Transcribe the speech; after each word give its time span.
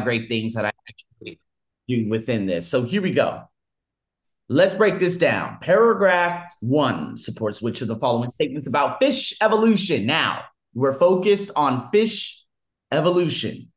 great 0.00 0.28
things 0.28 0.54
that 0.54 0.64
I 0.64 0.72
actually 0.88 1.40
do 1.88 2.08
within 2.08 2.46
this. 2.46 2.68
So 2.68 2.82
here 2.82 3.02
we 3.02 3.12
go. 3.12 3.44
Let's 4.48 4.74
break 4.74 4.98
this 4.98 5.16
down. 5.16 5.58
Paragraph 5.60 6.54
one 6.60 7.16
supports 7.16 7.62
which 7.62 7.80
of 7.80 7.88
the 7.88 7.96
following 7.96 8.28
statements 8.28 8.68
about 8.68 8.98
fish 9.00 9.34
evolution. 9.40 10.04
Now, 10.04 10.42
we're 10.74 10.92
focused 10.92 11.50
on 11.56 11.90
fish 11.90 12.44
evolution. 12.92 13.72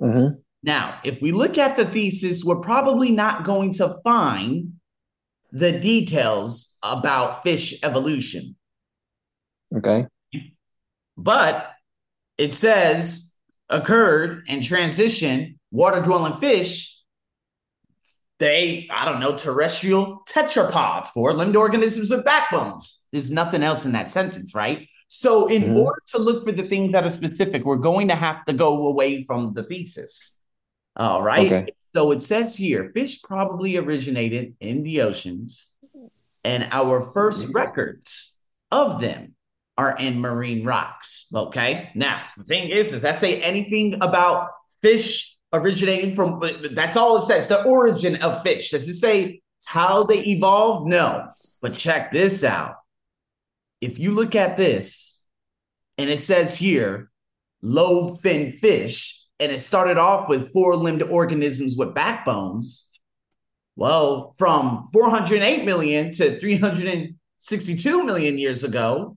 Mm-hmm. 0.00 0.38
Now, 0.62 0.98
if 1.04 1.20
we 1.20 1.32
look 1.32 1.58
at 1.58 1.76
the 1.76 1.84
thesis, 1.84 2.44
we're 2.44 2.60
probably 2.60 3.10
not 3.10 3.44
going 3.44 3.72
to 3.74 3.96
find 4.04 4.74
the 5.50 5.78
details 5.78 6.78
about 6.82 7.42
fish 7.42 7.82
evolution. 7.82 8.56
Okay. 9.76 10.06
But 11.16 11.70
it 12.38 12.52
says 12.52 13.34
occurred 13.68 14.44
and 14.48 14.62
transition, 14.62 15.53
water 15.74 16.00
dwelling 16.00 16.34
fish. 16.34 17.00
They, 18.38 18.88
I 18.90 19.04
don't 19.04 19.20
know, 19.20 19.36
terrestrial 19.36 20.22
tetrapods, 20.28 21.08
four 21.08 21.32
limbed 21.32 21.56
organisms 21.56 22.10
with 22.10 22.24
backbones. 22.24 23.06
There's 23.12 23.30
nothing 23.30 23.62
else 23.62 23.84
in 23.84 23.92
that 23.92 24.10
sentence, 24.10 24.54
right? 24.54 24.88
So, 25.08 25.46
in 25.46 25.62
Mhm. 25.62 25.76
order 25.76 26.00
to 26.08 26.18
look 26.18 26.44
for 26.44 26.52
the 26.52 26.62
things 26.62 26.92
that 26.92 27.04
are 27.04 27.10
specific, 27.10 27.64
we're 27.64 27.76
going 27.76 28.08
to 28.08 28.14
have 28.14 28.44
to 28.46 28.52
go 28.52 28.86
away 28.86 29.24
from 29.24 29.54
the 29.54 29.62
thesis. 29.62 30.34
All 30.96 31.22
right. 31.22 31.46
Okay. 31.52 31.66
So, 31.94 32.10
it 32.12 32.22
says 32.22 32.56
here 32.56 32.90
fish 32.94 33.22
probably 33.22 33.76
originated 33.76 34.54
in 34.60 34.82
the 34.84 35.02
oceans, 35.02 35.68
and 36.44 36.68
our 36.70 37.00
first 37.00 37.54
records 37.54 38.36
of 38.70 39.00
them 39.00 39.34
are 39.76 39.96
in 39.96 40.20
marine 40.20 40.64
rocks. 40.64 41.28
Okay. 41.34 41.82
Now, 41.94 42.12
the 42.36 42.44
thing 42.44 42.70
is, 42.70 42.92
does 42.92 43.02
that 43.02 43.16
say 43.16 43.40
anything 43.42 43.94
about 44.00 44.50
fish 44.82 45.33
originating 45.54 46.14
from? 46.14 46.42
That's 46.72 46.96
all 46.96 47.16
it 47.18 47.22
says. 47.22 47.46
The 47.46 47.62
origin 47.62 48.22
of 48.22 48.42
fish. 48.42 48.70
Does 48.70 48.88
it 48.88 48.94
say 48.94 49.40
how 49.66 50.02
they 50.02 50.20
evolved? 50.20 50.88
No. 50.88 51.28
But 51.62 51.76
check 51.76 52.12
this 52.12 52.44
out. 52.44 52.76
If 53.80 53.98
you 53.98 54.12
look 54.12 54.34
at 54.34 54.56
this, 54.56 55.20
and 55.98 56.10
it 56.10 56.18
says 56.18 56.56
here, 56.56 57.10
lobe 57.62 58.20
fin 58.20 58.52
fish, 58.52 59.24
and 59.40 59.52
it 59.52 59.60
started 59.60 59.98
off 59.98 60.28
with 60.28 60.52
four 60.52 60.76
limbed 60.76 61.02
organisms 61.02 61.76
with 61.76 61.94
backbones. 61.94 62.90
Well, 63.76 64.34
from 64.38 64.88
408 64.92 65.64
million 65.64 66.12
to 66.12 66.38
362 66.38 68.04
million 68.04 68.38
years 68.38 68.64
ago, 68.64 69.16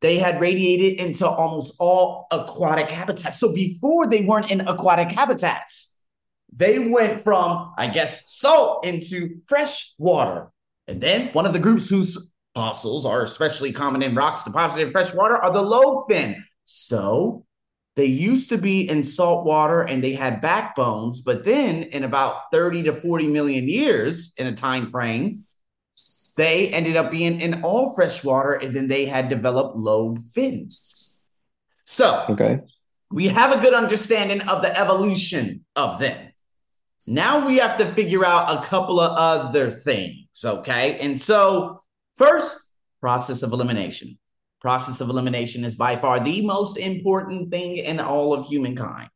they 0.00 0.18
had 0.18 0.40
radiated 0.40 0.98
into 0.98 1.28
almost 1.28 1.76
all 1.78 2.26
aquatic 2.30 2.90
habitats. 2.90 3.38
So 3.38 3.52
before 3.54 4.06
they 4.06 4.24
weren't 4.24 4.50
in 4.50 4.62
aquatic 4.62 5.12
habitats, 5.12 6.02
they 6.54 6.78
went 6.78 7.20
from, 7.20 7.72
I 7.76 7.86
guess, 7.88 8.32
salt 8.32 8.84
into 8.86 9.40
fresh 9.46 9.92
water. 9.98 10.50
And 10.88 11.00
then 11.00 11.28
one 11.28 11.46
of 11.46 11.52
the 11.52 11.58
groups 11.58 11.88
whose 11.88 12.32
fossils 12.54 13.06
are 13.06 13.22
especially 13.22 13.72
common 13.72 14.02
in 14.02 14.14
rocks 14.14 14.42
deposited 14.42 14.86
in 14.86 14.92
fresh 14.92 15.14
water 15.14 15.36
are 15.36 15.52
the 15.52 15.62
lobefin. 15.62 16.36
So 16.64 17.44
they 17.96 18.06
used 18.06 18.48
to 18.48 18.58
be 18.58 18.88
in 18.88 19.04
salt 19.04 19.44
water 19.44 19.82
and 19.82 20.02
they 20.02 20.14
had 20.14 20.40
backbones, 20.40 21.20
but 21.20 21.44
then 21.44 21.82
in 21.84 22.04
about 22.04 22.50
30 22.52 22.84
to 22.84 22.94
40 22.94 23.28
million 23.28 23.68
years 23.68 24.34
in 24.38 24.46
a 24.46 24.52
time 24.52 24.88
frame, 24.88 25.44
they 26.36 26.68
ended 26.68 26.96
up 26.96 27.10
being 27.10 27.40
in 27.40 27.62
all 27.62 27.94
freshwater, 27.94 28.52
and 28.52 28.72
then 28.72 28.88
they 28.88 29.06
had 29.06 29.28
developed 29.28 29.76
lobe 29.76 30.20
fins. 30.32 31.18
So 31.84 32.24
Okay. 32.30 32.60
we 33.10 33.28
have 33.28 33.52
a 33.52 33.60
good 33.60 33.74
understanding 33.74 34.40
of 34.42 34.62
the 34.62 34.78
evolution 34.78 35.64
of 35.76 35.98
them. 35.98 36.32
Now 37.08 37.46
we 37.46 37.58
have 37.58 37.78
to 37.78 37.90
figure 37.92 38.24
out 38.24 38.56
a 38.56 38.66
couple 38.66 39.00
of 39.00 39.16
other 39.16 39.70
things, 39.70 40.26
okay? 40.44 40.98
And 41.00 41.20
so, 41.20 41.82
first, 42.16 42.58
process 43.00 43.42
of 43.42 43.52
elimination. 43.52 44.18
Process 44.60 45.00
of 45.00 45.08
elimination 45.08 45.64
is 45.64 45.74
by 45.74 45.96
far 45.96 46.20
the 46.20 46.44
most 46.44 46.76
important 46.76 47.50
thing 47.50 47.78
in 47.78 47.98
all 47.98 48.34
of 48.34 48.46
humankind. 48.46 49.08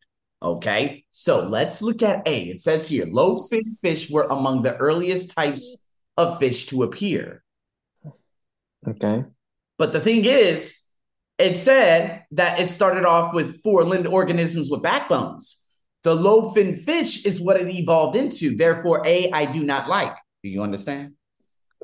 Okay, 0.43 1.05
so 1.11 1.47
let's 1.47 1.83
look 1.83 2.03
at 2.03 2.27
A. 2.27 2.45
It 2.45 2.61
says 2.63 2.89
here 2.89 3.07
lobe 3.07 3.37
fin 3.51 3.77
fish 3.83 4.11
were 4.11 4.27
among 4.31 4.63
the 4.63 4.77
earliest 4.77 5.35
types 5.35 5.77
of 6.17 6.39
fish 6.39 6.67
to 6.67 6.83
appear. 6.83 7.43
Okay. 8.87 9.25
But 9.79 9.93
the 9.93 10.01
thing 10.01 10.25
is, 10.25 10.85
it 11.39 11.57
said 11.57 12.25
that 12.33 12.61
it 12.61 12.67
started 12.67 13.05
off 13.05 13.35
with 13.35 13.63
four 13.63 13.85
limbed 13.85 14.07
organisms 14.07 14.71
with 14.71 14.83
backbones. 14.83 15.69
The 16.05 16.15
lobe 16.15 16.55
fin 16.55 16.77
fish 16.77 17.25
is 17.25 17.41
what 17.41 17.61
it 17.61 17.75
evolved 17.75 18.17
into. 18.17 18.55
Therefore, 18.55 19.03
A, 19.07 19.31
I 19.31 19.47
do 19.47 19.65
not 19.65 19.89
like. 19.89 20.15
Do 20.43 20.51
you 20.51 20.63
understand? 20.63 21.15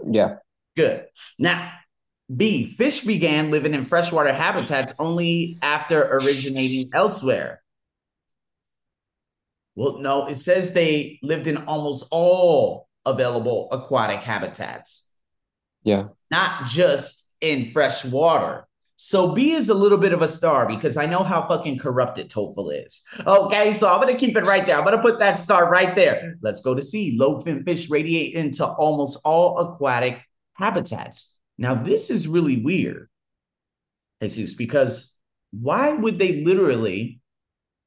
Yeah. 0.08 0.36
Good. 0.76 1.06
Now, 1.38 1.72
B, 2.34 2.66
fish 2.66 3.00
began 3.00 3.50
living 3.50 3.74
in 3.74 3.84
freshwater 3.84 4.32
habitats 4.32 4.94
only 4.98 5.58
after 5.62 6.02
originating 6.02 6.90
elsewhere. 6.92 7.62
Well, 9.74 9.98
no, 9.98 10.26
it 10.28 10.36
says 10.36 10.72
they 10.72 11.18
lived 11.22 11.46
in 11.46 11.56
almost 11.56 12.06
all 12.10 12.88
available 13.06 13.68
aquatic 13.72 14.22
habitats 14.22 15.14
Yeah. 15.84 16.08
not 16.30 16.66
just 16.66 17.34
in 17.40 17.66
fresh 17.70 18.04
water. 18.04 18.66
So 18.96 19.32
B 19.32 19.52
is 19.52 19.70
a 19.70 19.74
little 19.74 19.96
bit 19.96 20.12
of 20.12 20.20
a 20.20 20.28
star 20.28 20.68
because 20.68 20.98
I 20.98 21.06
know 21.06 21.22
how 21.22 21.48
fucking 21.48 21.78
corrupted 21.78 22.28
TOEFL 22.28 22.84
is. 22.86 23.02
Okay, 23.26 23.72
so 23.72 23.88
I'm 23.88 23.98
gonna 23.98 24.14
keep 24.18 24.36
it 24.36 24.44
right 24.44 24.66
there. 24.66 24.76
I'm 24.76 24.84
gonna 24.84 25.00
put 25.00 25.18
that 25.20 25.40
star 25.40 25.70
right 25.70 25.94
there. 25.94 26.36
Let's 26.42 26.60
go 26.60 26.74
to 26.74 26.82
C. 26.82 27.16
Lobe 27.18 27.42
fin 27.44 27.64
fish 27.64 27.88
radiate 27.88 28.34
into 28.34 28.66
almost 28.66 29.20
all 29.24 29.58
aquatic 29.58 30.22
habitats. 30.52 31.40
Now, 31.56 31.74
this 31.74 32.10
is 32.10 32.28
really 32.28 32.60
weird, 32.60 33.08
Jesus, 34.20 34.52
because 34.54 35.16
why 35.50 35.92
would 35.92 36.18
they 36.18 36.44
literally 36.44 37.20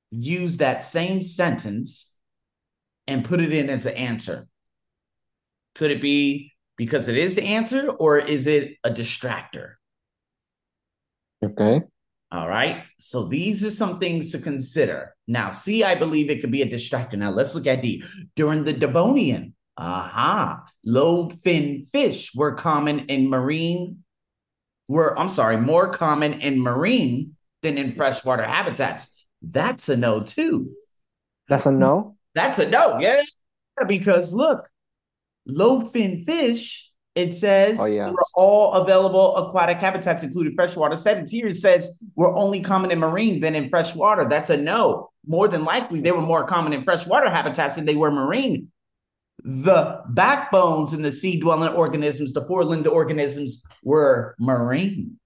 use 0.09 0.57
that 0.57 0.81
same 0.81 1.23
sentence 1.23 2.15
and 3.07 3.23
put 3.23 3.39
it 3.39 3.53
in 3.53 3.69
as 3.69 3.85
an 3.85 3.93
answer? 3.93 4.47
Could 5.75 5.91
it 5.91 6.01
be 6.01 6.51
because 6.77 7.07
it 7.07 7.17
is 7.17 7.35
the 7.35 7.43
answer, 7.43 7.89
or 7.89 8.17
is 8.17 8.47
it 8.47 8.77
a 8.83 8.89
distractor? 8.89 9.73
Okay. 11.43 11.81
All 12.31 12.47
right. 12.47 12.83
So 12.97 13.25
these 13.25 13.63
are 13.63 13.69
some 13.69 13.99
things 13.99 14.31
to 14.31 14.39
consider. 14.39 15.15
Now, 15.27 15.49
C, 15.49 15.83
I 15.83 15.93
believe 15.95 16.29
it 16.29 16.41
could 16.41 16.51
be 16.51 16.63
a 16.63 16.69
distractor. 16.69 17.13
Now, 17.13 17.29
let's 17.29 17.53
look 17.53 17.67
at 17.67 17.83
D. 17.83 18.03
During 18.35 18.63
the 18.63 18.73
Devonian, 18.73 19.53
aha, 19.77 20.63
lobe 20.83 21.39
fin 21.41 21.85
fish 21.85 22.33
were 22.33 22.55
common 22.55 23.01
in 23.01 23.29
marine, 23.29 24.03
were, 24.87 25.17
I'm 25.17 25.29
sorry, 25.29 25.57
more 25.57 25.91
common 25.91 26.33
in 26.41 26.59
marine 26.59 27.35
than 27.61 27.77
in 27.77 27.91
freshwater 27.91 28.43
habitats. 28.43 29.25
That's 29.41 29.89
a 29.89 29.97
no, 29.97 30.21
too. 30.23 30.71
That's 31.49 31.67
a 31.67 31.71
no. 31.71 32.15
That's 32.33 32.57
a 32.57 32.67
no, 32.67 32.99
yeah. 32.99 33.21
Because 33.87 34.33
look, 34.33 34.67
lobe 35.45 35.91
fin 35.91 36.23
fish, 36.23 36.91
it 37.15 37.31
says 37.31 37.79
Oh, 37.79 37.85
yeah. 37.85 38.11
all 38.35 38.73
available 38.73 39.35
aquatic 39.37 39.77
habitats, 39.77 40.23
including 40.23 40.55
freshwater 40.55 40.97
settings. 40.97 41.29
Here 41.31 41.47
it 41.47 41.57
says 41.57 42.01
were 42.15 42.33
only 42.35 42.61
common 42.61 42.91
in 42.91 42.99
marine 42.99 43.39
than 43.39 43.53
in 43.55 43.69
freshwater. 43.69 44.25
That's 44.25 44.49
a 44.49 44.57
no. 44.57 45.09
More 45.25 45.47
than 45.47 45.63
likely, 45.63 46.01
they 46.01 46.11
were 46.11 46.21
more 46.21 46.45
common 46.45 46.73
in 46.73 46.83
freshwater 46.83 47.29
habitats 47.29 47.75
than 47.75 47.85
they 47.85 47.95
were 47.95 48.11
marine. 48.11 48.71
The 49.43 50.01
backbones 50.09 50.93
in 50.93 51.01
the 51.01 51.11
sea 51.11 51.39
dwelling 51.39 51.73
organisms, 51.73 52.33
the 52.33 52.45
four 52.45 52.63
limbed 52.65 52.87
organisms, 52.87 53.63
were 53.83 54.35
marine. 54.39 55.19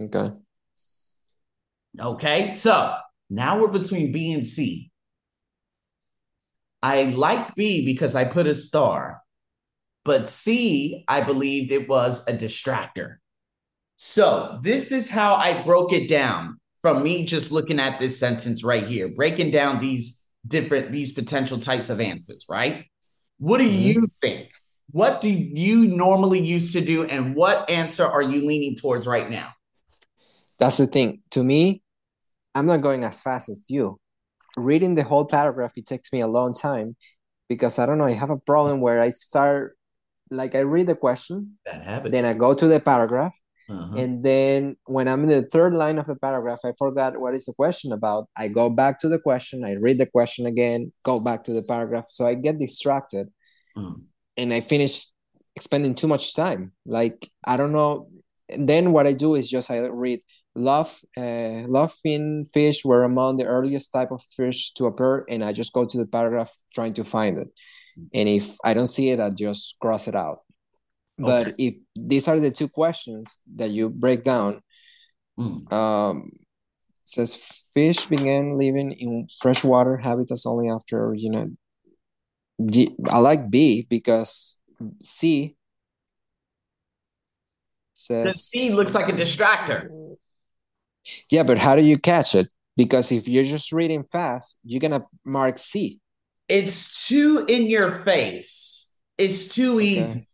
Okay. 0.00 0.30
Okay, 2.00 2.52
so 2.52 2.96
now 3.30 3.60
we're 3.60 3.68
between 3.68 4.10
B 4.12 4.32
and 4.32 4.44
C. 4.46 4.90
I 6.82 7.04
like 7.04 7.54
B 7.54 7.84
because 7.84 8.14
I 8.14 8.24
put 8.24 8.46
a 8.46 8.54
star, 8.54 9.22
but 10.04 10.28
C, 10.28 11.04
I 11.08 11.22
believed 11.22 11.72
it 11.72 11.88
was 11.88 12.26
a 12.28 12.32
distractor. 12.32 13.16
So 13.96 14.58
this 14.62 14.92
is 14.92 15.08
how 15.10 15.34
I 15.34 15.62
broke 15.62 15.92
it 15.92 16.08
down 16.08 16.58
from 16.80 17.02
me 17.02 17.24
just 17.24 17.50
looking 17.50 17.80
at 17.80 17.98
this 17.98 18.18
sentence 18.18 18.62
right 18.62 18.86
here, 18.86 19.08
breaking 19.08 19.50
down 19.50 19.80
these 19.80 20.30
different, 20.46 20.92
these 20.92 21.12
potential 21.12 21.58
types 21.58 21.88
of 21.88 22.00
answers, 22.00 22.44
right? 22.50 22.84
What 23.38 23.58
do 23.58 23.64
Mhm. 23.64 23.80
you 23.80 24.10
think? 24.20 24.50
What 24.90 25.22
do 25.22 25.30
you 25.30 25.86
normally 25.86 26.40
used 26.40 26.74
to 26.74 26.82
do, 26.82 27.04
and 27.04 27.34
what 27.34 27.68
answer 27.70 28.04
are 28.04 28.22
you 28.22 28.46
leaning 28.46 28.76
towards 28.76 29.06
right 29.06 29.30
now? 29.30 29.54
That's 30.58 30.76
the 30.76 30.86
thing. 30.86 31.22
To 31.30 31.42
me, 31.42 31.82
I'm 32.54 32.66
not 32.66 32.82
going 32.82 33.02
as 33.02 33.20
fast 33.22 33.48
as 33.48 33.70
you. 33.70 33.98
Reading 34.56 34.94
the 34.94 35.02
whole 35.02 35.24
paragraph, 35.24 35.72
it 35.76 35.86
takes 35.86 36.12
me 36.12 36.20
a 36.20 36.28
long 36.28 36.52
time 36.52 36.96
because 37.48 37.78
I 37.78 37.86
don't 37.86 37.98
know, 37.98 38.04
I 38.04 38.12
have 38.12 38.30
a 38.30 38.36
problem 38.36 38.80
where 38.80 39.00
I 39.00 39.10
start, 39.10 39.76
like, 40.34 40.54
I 40.54 40.60
read 40.60 40.86
the 40.86 40.94
question, 40.94 41.58
then 42.12 42.24
I 42.24 42.32
go 42.34 42.54
to 42.54 42.66
the 42.66 42.80
paragraph, 42.80 43.34
Uh-huh. 43.68 43.94
And 43.96 44.22
then 44.22 44.76
when 44.84 45.08
I'm 45.08 45.22
in 45.24 45.30
the 45.30 45.42
third 45.42 45.72
line 45.72 45.98
of 45.98 46.06
the 46.06 46.16
paragraph, 46.16 46.60
I 46.64 46.72
forgot 46.76 47.18
what 47.18 47.34
is 47.34 47.46
the 47.46 47.54
question 47.54 47.92
about. 47.92 48.28
I 48.36 48.48
go 48.48 48.68
back 48.68 49.00
to 49.00 49.08
the 49.08 49.18
question, 49.18 49.64
I 49.64 49.72
read 49.80 49.98
the 49.98 50.06
question 50.06 50.44
again, 50.46 50.92
go 51.02 51.18
back 51.18 51.44
to 51.44 51.52
the 51.52 51.64
paragraph. 51.66 52.04
So 52.08 52.26
I 52.26 52.34
get 52.34 52.58
distracted 52.58 53.28
mm. 53.76 54.02
and 54.36 54.52
I 54.52 54.60
finish 54.60 55.06
spending 55.58 55.94
too 55.94 56.08
much 56.08 56.36
time. 56.36 56.72
Like, 56.84 57.30
I 57.46 57.56
don't 57.56 57.72
know. 57.72 58.08
And 58.50 58.68
then 58.68 58.92
what 58.92 59.06
I 59.06 59.14
do 59.14 59.34
is 59.34 59.48
just 59.48 59.70
I 59.70 59.86
read 59.86 60.20
love 60.54 61.00
uh, 61.16 61.64
love 61.66 61.92
fin 62.02 62.44
fish 62.52 62.84
were 62.84 63.02
among 63.02 63.38
the 63.38 63.46
earliest 63.46 63.92
type 63.92 64.12
of 64.12 64.22
fish 64.36 64.70
to 64.72 64.86
appear 64.86 65.24
and 65.28 65.42
i 65.42 65.52
just 65.52 65.72
go 65.72 65.84
to 65.84 65.98
the 65.98 66.06
paragraph 66.06 66.52
trying 66.72 66.92
to 66.92 67.04
find 67.04 67.38
it 67.38 67.48
and 68.12 68.28
if 68.28 68.56
i 68.64 68.74
don't 68.74 68.86
see 68.86 69.10
it 69.10 69.20
i 69.20 69.30
just 69.30 69.76
cross 69.80 70.08
it 70.08 70.14
out 70.14 70.40
but 71.18 71.48
okay. 71.48 71.54
if 71.58 71.74
these 71.94 72.26
are 72.28 72.40
the 72.40 72.50
two 72.50 72.68
questions 72.68 73.40
that 73.54 73.70
you 73.70 73.88
break 73.88 74.24
down, 74.24 74.60
mm. 75.38 75.72
um, 75.72 76.32
says 77.04 77.36
fish 77.72 78.06
began 78.06 78.58
living 78.58 78.92
in 78.92 79.26
freshwater 79.40 79.96
habitats 79.96 80.46
only 80.46 80.68
after 80.70 81.14
you 81.14 81.30
know. 81.30 81.50
I 83.10 83.18
like 83.18 83.50
B 83.50 83.86
because 83.88 84.62
C 85.00 85.56
says 87.92 88.24
the 88.24 88.32
C 88.32 88.70
looks 88.70 88.94
like 88.94 89.08
a 89.08 89.12
distractor. 89.12 89.88
Yeah, 91.30 91.42
but 91.42 91.58
how 91.58 91.76
do 91.76 91.82
you 91.82 91.98
catch 91.98 92.34
it? 92.34 92.48
Because 92.76 93.12
if 93.12 93.28
you're 93.28 93.44
just 93.44 93.72
reading 93.72 94.04
fast, 94.04 94.58
you're 94.64 94.80
gonna 94.80 95.02
mark 95.24 95.58
C. 95.58 96.00
It's 96.48 97.08
too 97.08 97.44
in 97.48 97.66
your 97.66 97.90
face. 97.90 98.92
It's 99.16 99.48
too 99.48 99.76
okay. 99.76 99.86
easy. 99.86 100.26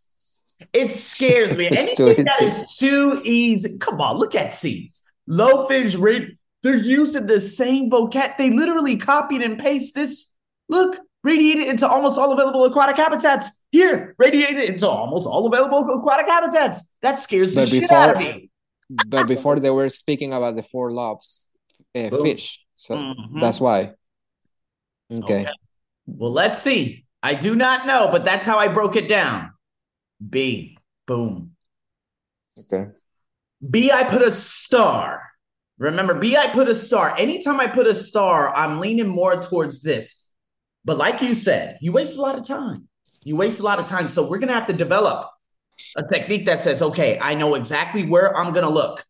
It 0.73 0.93
scares 0.93 1.57
me. 1.57 1.67
Anything 1.71 2.25
that 2.25 2.67
is 2.69 2.75
too 2.77 3.21
easy. 3.25 3.79
Come 3.79 4.01
on, 4.01 4.17
look 4.19 4.35
at 4.35 4.53
C. 4.55 4.91
Low 5.27 5.67
fish 5.67 5.95
rate. 5.95 6.37
They're 6.63 6.77
using 6.77 7.27
the 7.27 7.41
same 7.41 7.91
vocab. 7.91 8.37
They 8.37 8.51
literally 8.51 8.97
copied 8.97 9.43
and 9.43 9.59
pasted 9.59 10.03
this. 10.03 10.37
Look, 10.69 10.99
radiated 11.23 11.69
into 11.69 11.89
almost 11.89 12.19
all 12.19 12.33
available 12.33 12.65
aquatic 12.65 12.97
habitats. 12.97 13.63
Here, 13.71 14.15
radiated 14.19 14.65
into 14.65 14.89
almost 14.89 15.27
all 15.27 15.47
available 15.47 15.79
aquatic 15.99 16.27
habitats. 16.29 16.93
That 17.03 17.19
scares 17.19 17.55
but 17.55 17.69
the 17.69 17.81
before, 17.81 17.89
shit 17.89 17.93
out 17.93 18.17
of 18.17 18.23
me. 18.23 18.51
but 19.07 19.27
before 19.27 19.59
they 19.59 19.71
were 19.71 19.89
speaking 19.89 20.33
about 20.33 20.57
the 20.57 20.63
four 20.63 20.93
loves 20.93 21.51
uh, 21.95 22.11
fish, 22.23 22.61
so 22.75 22.97
mm-hmm. 22.97 23.41
that's 23.41 23.61
why. 23.61 23.93
Okay. 25.11 25.43
okay. 25.43 25.51
Well, 26.17 26.33
let's 26.33 26.61
see. 26.61 27.05
I 27.23 27.35
do 27.35 27.55
not 27.55 27.87
know, 27.87 28.09
but 28.11 28.25
that's 28.25 28.45
how 28.45 28.59
I 28.59 28.69
broke 28.69 28.97
it 28.97 29.09
down. 29.09 29.53
B. 30.27 30.79
Boom. 31.07 31.53
Okay. 32.59 32.91
B, 33.69 33.91
I 33.91 34.05
put 34.05 34.23
a 34.23 34.33
star. 34.33 35.23
Remember, 35.79 36.15
B, 36.15 36.37
I 36.37 36.49
put 36.49 36.69
a 36.69 36.75
star. 36.75 37.15
Anytime 37.17 37.61
I 37.61 37.67
put 37.67 37.87
a 37.87 37.95
star, 37.95 38.55
I'm 38.55 38.81
leaning 38.81 39.09
more 39.09 39.41
towards 39.41 39.83
this. 39.83 40.31
But 40.85 40.99
like 40.99 41.23
you 41.23 41.35
said, 41.35 41.79
you 41.81 41.93
waste 41.93 42.17
a 42.19 42.21
lot 42.23 42.39
of 42.39 42.47
time. 42.47 42.89
You 43.25 43.37
waste 43.37 43.61
a 43.61 43.63
lot 43.63 43.79
of 43.79 43.87
time. 43.87 44.09
So 44.09 44.29
we're 44.29 44.39
going 44.39 44.49
to 44.49 44.55
have 44.55 44.67
to 44.69 44.73
develop 44.73 45.31
a 45.97 46.03
technique 46.03 46.47
that 46.47 46.61
says, 46.61 46.83
okay, 46.83 47.19
I 47.21 47.35
know 47.35 47.55
exactly 47.55 48.05
where 48.05 48.37
I'm 48.37 48.53
going 48.53 48.67
to 48.67 48.73
look. 48.73 49.05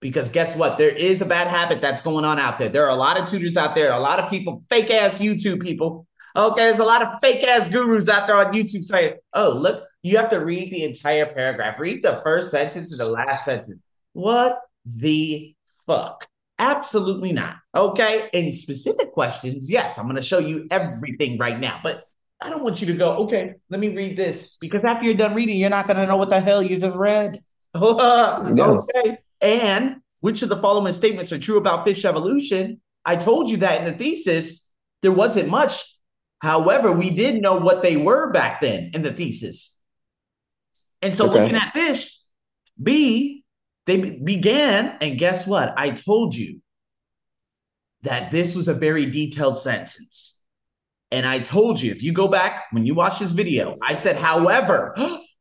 Because 0.00 0.30
guess 0.30 0.54
what? 0.54 0.78
There 0.78 0.90
is 0.90 1.22
a 1.22 1.26
bad 1.26 1.48
habit 1.48 1.80
that's 1.80 2.02
going 2.02 2.24
on 2.24 2.38
out 2.38 2.58
there. 2.58 2.68
There 2.68 2.84
are 2.84 2.90
a 2.90 2.94
lot 2.94 3.20
of 3.20 3.28
tutors 3.28 3.56
out 3.56 3.74
there, 3.74 3.92
a 3.92 3.98
lot 3.98 4.20
of 4.20 4.30
people, 4.30 4.62
fake 4.68 4.90
ass 4.90 5.18
YouTube 5.18 5.60
people. 5.60 6.06
Okay, 6.38 6.62
there's 6.62 6.78
a 6.78 6.84
lot 6.84 7.02
of 7.02 7.20
fake 7.20 7.42
ass 7.42 7.68
gurus 7.68 8.08
out 8.08 8.28
there 8.28 8.36
on 8.36 8.52
YouTube 8.52 8.84
saying, 8.84 9.14
oh, 9.32 9.50
look, 9.50 9.84
you 10.04 10.16
have 10.18 10.30
to 10.30 10.36
read 10.36 10.72
the 10.72 10.84
entire 10.84 11.26
paragraph. 11.26 11.80
Read 11.80 12.04
the 12.04 12.20
first 12.22 12.52
sentence 12.52 12.92
and 12.92 13.00
the 13.00 13.12
last 13.12 13.44
sentence. 13.44 13.82
What 14.12 14.60
the 14.86 15.56
fuck? 15.84 16.28
Absolutely 16.60 17.32
not. 17.32 17.56
Okay. 17.74 18.30
In 18.32 18.52
specific 18.52 19.12
questions, 19.12 19.68
yes, 19.68 19.98
I'm 19.98 20.04
going 20.04 20.14
to 20.14 20.22
show 20.22 20.38
you 20.38 20.68
everything 20.70 21.38
right 21.38 21.58
now. 21.58 21.80
But 21.82 22.04
I 22.40 22.50
don't 22.50 22.62
want 22.62 22.80
you 22.80 22.86
to 22.86 22.94
go, 22.94 23.14
okay, 23.24 23.54
let 23.68 23.80
me 23.80 23.88
read 23.88 24.16
this. 24.16 24.58
Because 24.60 24.84
after 24.84 25.06
you're 25.06 25.14
done 25.14 25.34
reading, 25.34 25.58
you're 25.58 25.70
not 25.70 25.88
going 25.88 25.98
to 25.98 26.06
know 26.06 26.18
what 26.18 26.30
the 26.30 26.40
hell 26.40 26.62
you 26.62 26.78
just 26.78 26.96
read. 26.96 27.40
okay. 27.74 29.16
And 29.40 29.96
which 30.20 30.42
of 30.42 30.50
the 30.50 30.56
following 30.58 30.92
statements 30.92 31.32
are 31.32 31.38
true 31.38 31.58
about 31.58 31.82
fish 31.82 32.04
evolution? 32.04 32.80
I 33.04 33.16
told 33.16 33.50
you 33.50 33.56
that 33.58 33.80
in 33.80 33.86
the 33.86 33.92
thesis, 33.92 34.72
there 35.02 35.10
wasn't 35.10 35.48
much. 35.48 35.97
However, 36.40 36.92
we 36.92 37.10
did 37.10 37.40
know 37.40 37.56
what 37.56 37.82
they 37.82 37.96
were 37.96 38.32
back 38.32 38.60
then 38.60 38.90
in 38.94 39.02
the 39.02 39.12
thesis. 39.12 39.78
And 41.02 41.14
so 41.14 41.28
okay. 41.28 41.40
looking 41.40 41.56
at 41.56 41.74
this, 41.74 42.28
B, 42.80 43.44
they 43.86 44.18
began, 44.18 44.96
and 45.00 45.18
guess 45.18 45.46
what? 45.46 45.74
I 45.76 45.90
told 45.90 46.34
you 46.34 46.60
that 48.02 48.30
this 48.30 48.54
was 48.54 48.68
a 48.68 48.74
very 48.74 49.06
detailed 49.06 49.58
sentence. 49.58 50.40
And 51.10 51.26
I 51.26 51.38
told 51.38 51.80
you, 51.80 51.90
if 51.90 52.02
you 52.02 52.12
go 52.12 52.28
back 52.28 52.66
when 52.70 52.86
you 52.86 52.94
watch 52.94 53.18
this 53.18 53.32
video, 53.32 53.76
I 53.82 53.94
said, 53.94 54.16
however, 54.16 54.94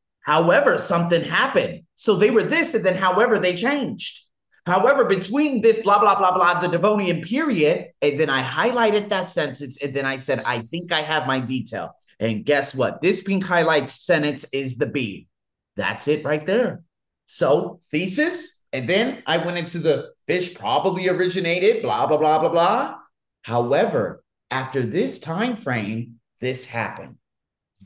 however, 0.25 0.77
something 0.77 1.23
happened. 1.23 1.81
So 1.95 2.15
they 2.15 2.31
were 2.31 2.43
this, 2.43 2.73
and 2.73 2.85
then 2.85 2.95
however, 2.95 3.37
they 3.37 3.55
changed. 3.55 4.26
However, 4.67 5.05
between 5.05 5.61
this 5.61 5.81
blah, 5.81 5.97
blah, 5.97 6.17
blah, 6.17 6.33
blah, 6.35 6.59
the 6.59 6.67
Devonian 6.67 7.21
period, 7.21 7.87
and 8.01 8.19
then 8.19 8.29
I 8.29 8.43
highlighted 8.43 9.07
that 9.07 9.29
sentence, 9.29 9.81
and 9.81 9.93
then 9.93 10.05
I 10.05 10.17
said, 10.17 10.41
I 10.45 10.57
think 10.57 10.91
I 10.91 11.01
have 11.01 11.25
my 11.25 11.39
detail. 11.39 11.93
And 12.19 12.43
guess 12.43 12.75
what? 12.75 13.01
This 13.01 13.23
pink 13.23 13.45
highlight 13.45 13.89
sentence 13.89 14.43
is 14.51 14.77
the 14.77 14.87
B. 14.87 15.29
That's 15.77 16.09
it 16.09 16.25
right 16.25 16.45
there. 16.45 16.83
So 17.27 17.79
thesis, 17.91 18.65
and 18.73 18.89
then 18.89 19.23
I 19.25 19.37
went 19.37 19.57
into 19.57 19.79
the 19.79 20.09
fish 20.27 20.53
probably 20.53 21.07
originated, 21.07 21.81
blah, 21.81 22.05
blah, 22.05 22.17
blah, 22.17 22.39
blah, 22.39 22.49
blah. 22.49 22.95
However, 23.43 24.21
after 24.51 24.81
this 24.81 25.19
time 25.19 25.55
frame, 25.55 26.19
this 26.41 26.65
happened. 26.65 27.15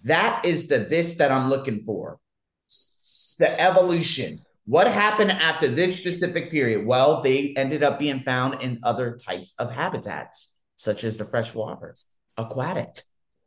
That 0.05 0.45
is 0.45 0.67
the 0.67 0.79
this 0.79 1.15
that 1.17 1.31
I'm 1.31 1.47
looking 1.47 1.81
for. 1.81 2.17
The 3.37 3.55
evolution. 3.63 4.39
What 4.65 4.87
happened 4.87 5.31
after 5.31 5.67
this 5.67 5.97
specific 5.97 6.51
period? 6.51 6.85
Well, 6.85 7.21
they 7.21 7.53
ended 7.55 7.83
up 7.83 7.99
being 7.99 8.19
found 8.19 8.61
in 8.61 8.79
other 8.83 9.17
types 9.17 9.55
of 9.57 9.71
habitats, 9.71 10.55
such 10.75 11.03
as 11.03 11.17
the 11.17 11.25
freshwater, 11.25 11.95
aquatic. 12.37 12.89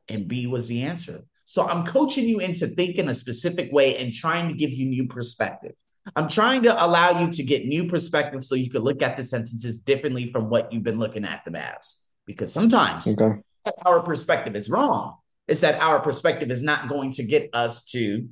And 0.08 0.28
B 0.28 0.46
was 0.46 0.68
the 0.68 0.82
answer. 0.82 1.24
So 1.46 1.66
I'm 1.66 1.84
coaching 1.86 2.28
you 2.28 2.40
into 2.40 2.66
thinking 2.66 3.08
a 3.08 3.14
specific 3.14 3.70
way 3.72 3.96
and 3.98 4.12
trying 4.12 4.48
to 4.48 4.54
give 4.54 4.70
you 4.70 4.86
new 4.86 5.06
perspective. 5.06 5.72
I'm 6.16 6.28
trying 6.28 6.62
to 6.64 6.84
allow 6.84 7.20
you 7.20 7.30
to 7.32 7.42
get 7.42 7.64
new 7.64 7.88
perspective 7.88 8.42
so 8.42 8.54
you 8.54 8.70
can 8.70 8.82
look 8.82 9.02
at 9.02 9.16
the 9.16 9.22
sentences 9.22 9.82
differently 9.82 10.30
from 10.32 10.50
what 10.50 10.72
you've 10.72 10.82
been 10.82 10.98
looking 10.98 11.24
at 11.24 11.44
them 11.44 11.54
as. 11.54 12.02
Because 12.26 12.52
sometimes 12.52 13.06
okay. 13.06 13.40
our 13.84 14.00
perspective 14.00 14.56
is 14.56 14.68
wrong. 14.68 15.16
It's 15.46 15.60
that 15.60 15.80
our 15.80 16.00
perspective 16.00 16.50
is 16.50 16.62
not 16.62 16.88
going 16.88 17.12
to 17.12 17.24
get 17.24 17.50
us 17.52 17.84
to 17.90 18.28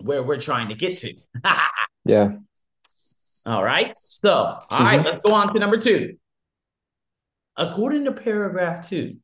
where 0.00 0.22
we're 0.22 0.40
trying 0.40 0.68
to 0.68 0.74
get 0.74 0.96
to. 0.98 1.14
yeah. 2.08 2.32
All 3.46 3.62
right. 3.62 3.96
So, 3.96 4.30
all 4.30 4.66
mm-hmm. 4.70 4.84
right, 4.84 5.04
let's 5.04 5.22
go 5.22 5.32
on 5.32 5.52
to 5.54 5.60
number 5.60 5.76
two. 5.76 6.16
According 7.56 8.04
to 8.04 8.12
paragraph 8.12 8.88
two, 8.88 9.16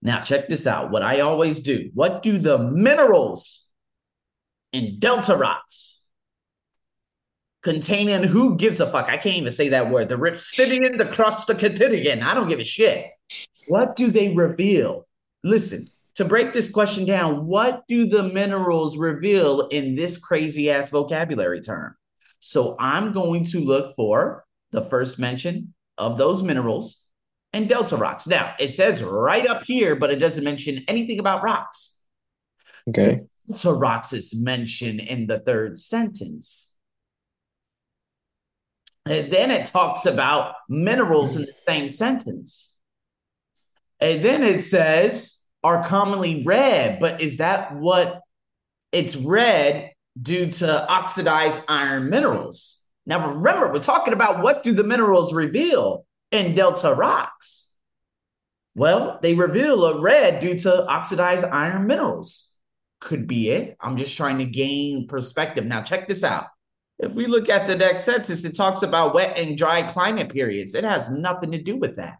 now, 0.00 0.20
check 0.20 0.48
this 0.48 0.66
out. 0.66 0.90
What 0.90 1.02
I 1.02 1.20
always 1.20 1.62
do. 1.62 1.90
What 1.92 2.22
do 2.22 2.38
the 2.38 2.58
minerals 2.58 3.68
in 4.72 4.98
delta 5.00 5.36
rocks 5.36 6.04
containing 7.62 8.22
who 8.22 8.56
gives 8.56 8.80
a 8.80 8.86
fuck? 8.86 9.06
I 9.06 9.16
can't 9.16 9.36
even 9.36 9.50
say 9.52 9.70
that 9.70 9.90
word. 9.90 10.08
The 10.08 10.16
Ripstidian, 10.16 10.98
the 10.98 11.04
Crustacadidian. 11.04 12.22
I 12.22 12.34
don't 12.34 12.48
give 12.48 12.60
a 12.60 12.64
shit. 12.64 13.06
What 13.66 13.96
do 13.96 14.10
they 14.10 14.34
reveal? 14.34 15.06
Listen, 15.42 15.88
to 16.18 16.24
break 16.24 16.52
this 16.52 16.68
question 16.68 17.04
down, 17.04 17.46
what 17.46 17.84
do 17.86 18.04
the 18.04 18.24
minerals 18.24 18.98
reveal 18.98 19.68
in 19.68 19.94
this 19.94 20.18
crazy 20.18 20.68
ass 20.68 20.90
vocabulary 20.90 21.60
term? 21.60 21.94
So 22.40 22.74
I'm 22.80 23.12
going 23.12 23.44
to 23.44 23.60
look 23.60 23.94
for 23.94 24.44
the 24.72 24.82
first 24.82 25.20
mention 25.20 25.74
of 25.96 26.18
those 26.18 26.42
minerals 26.42 27.06
and 27.52 27.68
delta 27.68 27.96
rocks. 27.96 28.26
Now, 28.26 28.56
it 28.58 28.70
says 28.70 29.00
right 29.00 29.46
up 29.46 29.62
here, 29.64 29.94
but 29.94 30.10
it 30.10 30.16
doesn't 30.16 30.42
mention 30.42 30.82
anything 30.88 31.20
about 31.20 31.44
rocks. 31.44 32.02
Okay. 32.88 33.20
Delta 33.46 33.72
rocks 33.74 34.12
is 34.12 34.34
mentioned 34.34 34.98
in 34.98 35.28
the 35.28 35.38
third 35.38 35.78
sentence. 35.78 36.74
And 39.06 39.32
then 39.32 39.52
it 39.52 39.66
talks 39.66 40.04
about 40.04 40.56
minerals 40.68 41.36
in 41.36 41.42
the 41.42 41.54
same 41.54 41.88
sentence. 41.88 42.76
And 44.00 44.20
then 44.20 44.42
it 44.42 44.62
says 44.62 45.37
are 45.68 45.86
commonly 45.86 46.42
red, 46.44 47.00
but 47.00 47.20
is 47.20 47.38
that 47.38 47.74
what 47.76 48.20
it's 48.92 49.16
red 49.16 49.92
due 50.20 50.46
to 50.46 50.88
oxidized 50.90 51.62
iron 51.68 52.10
minerals? 52.10 52.86
Now 53.06 53.34
remember, 53.34 53.72
we're 53.72 53.78
talking 53.78 54.12
about 54.12 54.42
what 54.42 54.62
do 54.62 54.72
the 54.72 54.84
minerals 54.84 55.32
reveal? 55.32 56.04
in 56.30 56.54
delta 56.54 56.94
rocks? 56.94 57.72
Well, 58.74 59.18
they 59.22 59.34
reveal 59.34 59.84
a 59.84 60.00
red 60.00 60.40
due 60.40 60.56
to 60.58 60.86
oxidized 60.86 61.44
iron 61.44 61.86
minerals. 61.86 62.54
Could 63.00 63.26
be 63.26 63.50
it. 63.50 63.76
I'm 63.80 63.96
just 63.96 64.16
trying 64.16 64.38
to 64.38 64.44
gain 64.44 65.08
perspective. 65.08 65.64
Now, 65.64 65.82
check 65.82 66.08
this 66.08 66.24
out. 66.24 66.46
if 66.98 67.12
we 67.14 67.26
look 67.26 67.48
at 67.48 67.68
the 67.68 67.76
next 67.76 68.04
census, 68.04 68.44
it 68.44 68.56
talks 68.56 68.82
about 68.82 69.14
wet 69.14 69.38
and 69.38 69.56
dry 69.56 69.82
climate 69.82 70.30
periods. 70.32 70.74
It 70.74 70.84
has 70.84 71.10
nothing 71.10 71.52
to 71.52 71.62
do 71.62 71.76
with 71.76 71.96
that. 71.96 72.18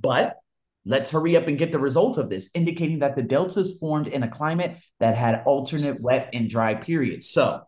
But 0.00 0.38
let's 0.84 1.10
hurry 1.10 1.36
up 1.36 1.48
and 1.48 1.58
get 1.58 1.72
the 1.72 1.78
result 1.78 2.18
of 2.18 2.28
this, 2.28 2.50
indicating 2.54 3.00
that 3.00 3.16
the 3.16 3.22
deltas 3.22 3.78
formed 3.78 4.08
in 4.08 4.22
a 4.22 4.28
climate 4.28 4.78
that 5.00 5.16
had 5.16 5.42
alternate 5.46 6.02
wet 6.02 6.30
and 6.32 6.50
dry 6.50 6.74
periods. 6.74 7.28
So 7.28 7.62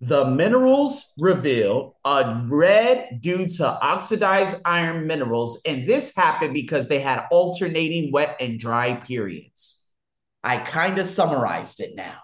the 0.00 0.30
minerals 0.30 1.12
reveal 1.18 1.96
a 2.04 2.44
red 2.46 3.18
due 3.20 3.48
to 3.48 3.66
oxidized 3.66 4.60
iron 4.64 5.06
minerals, 5.06 5.60
and 5.66 5.88
this 5.88 6.14
happened 6.14 6.54
because 6.54 6.88
they 6.88 7.00
had 7.00 7.26
alternating 7.30 8.12
wet 8.12 8.36
and 8.40 8.60
dry 8.60 8.94
periods. 8.94 9.90
I 10.44 10.58
kind 10.58 10.98
of 10.98 11.06
summarized 11.06 11.80
it 11.80 11.96
now. 11.96 12.18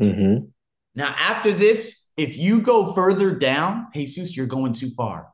Mm-hmm. 0.00 0.46
Now, 0.94 1.14
after 1.18 1.52
this, 1.52 2.08
if 2.16 2.36
you 2.36 2.60
go 2.60 2.92
further 2.92 3.34
down, 3.34 3.88
Jesus, 3.92 4.36
you're 4.36 4.46
going 4.46 4.72
too 4.72 4.90
far. 4.90 5.31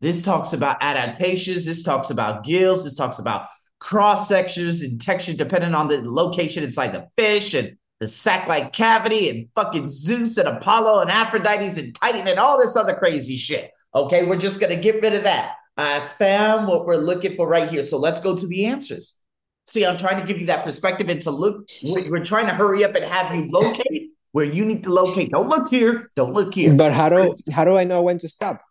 This 0.00 0.22
talks 0.22 0.52
about 0.52 0.76
adaptations. 0.80 1.64
This 1.64 1.82
talks 1.82 2.10
about 2.10 2.44
gills. 2.44 2.84
This 2.84 2.94
talks 2.94 3.18
about 3.18 3.46
cross 3.78 4.28
sections 4.28 4.82
and 4.82 5.00
texture 5.00 5.34
depending 5.34 5.74
on 5.74 5.88
the 5.88 6.02
location 6.04 6.64
inside 6.64 6.92
the 6.92 7.06
fish 7.16 7.54
and 7.54 7.76
the 8.00 8.08
sac-like 8.08 8.72
cavity 8.72 9.30
and 9.30 9.48
fucking 9.54 9.88
Zeus 9.88 10.36
and 10.36 10.48
Apollo 10.48 11.00
and 11.00 11.10
Aphrodite's 11.10 11.78
and 11.78 11.94
Titan 11.94 12.28
and 12.28 12.38
all 12.38 12.58
this 12.58 12.76
other 12.76 12.94
crazy 12.94 13.36
shit. 13.36 13.70
Okay, 13.94 14.24
we're 14.24 14.38
just 14.38 14.60
gonna 14.60 14.76
get 14.76 15.00
rid 15.00 15.14
of 15.14 15.22
that. 15.24 15.54
I 15.78 16.00
found 16.00 16.68
what 16.68 16.84
we're 16.84 16.96
looking 16.96 17.34
for 17.34 17.48
right 17.48 17.68
here. 17.68 17.82
So 17.82 17.98
let's 17.98 18.20
go 18.20 18.36
to 18.36 18.46
the 18.46 18.66
answers. 18.66 19.20
See, 19.66 19.84
I'm 19.84 19.96
trying 19.96 20.20
to 20.20 20.26
give 20.26 20.40
you 20.40 20.46
that 20.46 20.64
perspective 20.64 21.08
and 21.08 21.20
to 21.22 21.30
look. 21.30 21.68
We're 21.82 22.24
trying 22.24 22.46
to 22.46 22.54
hurry 22.54 22.84
up 22.84 22.94
and 22.94 23.04
have 23.04 23.34
you 23.34 23.48
locate 23.48 24.10
where 24.32 24.44
you 24.44 24.64
need 24.64 24.84
to 24.84 24.92
locate. 24.92 25.30
Don't 25.30 25.48
look 25.48 25.68
here. 25.68 26.08
Don't 26.16 26.32
look 26.32 26.54
here. 26.54 26.74
But 26.76 26.92
how 26.92 27.08
do 27.08 27.34
how 27.50 27.64
do 27.64 27.76
I 27.76 27.84
know 27.84 28.02
when 28.02 28.18
to 28.18 28.28
stop? 28.28 28.62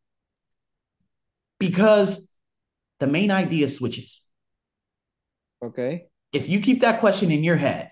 Because 1.59 2.31
the 2.99 3.07
main 3.07 3.31
idea 3.31 3.67
switches. 3.67 4.21
Okay. 5.63 6.07
If 6.33 6.49
you 6.49 6.59
keep 6.59 6.81
that 6.81 6.99
question 6.99 7.31
in 7.31 7.43
your 7.43 7.55
head, 7.55 7.91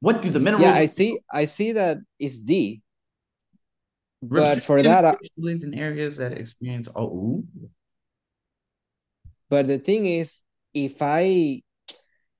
what 0.00 0.22
do 0.22 0.28
the 0.28 0.40
minerals? 0.40 0.64
Yeah, 0.64 0.74
I 0.74 0.86
see. 0.86 1.18
I 1.32 1.44
see 1.44 1.72
that 1.72 1.98
it's 2.18 2.38
D. 2.38 2.82
But 4.22 4.62
for 4.62 4.82
that, 4.82 5.04
I, 5.04 5.16
live 5.36 5.62
in 5.62 5.74
areas 5.74 6.16
that 6.16 6.32
experience 6.32 6.88
oh. 6.94 7.44
But 9.48 9.68
the 9.68 9.78
thing 9.78 10.06
is, 10.06 10.40
if 10.74 11.00
I 11.00 11.62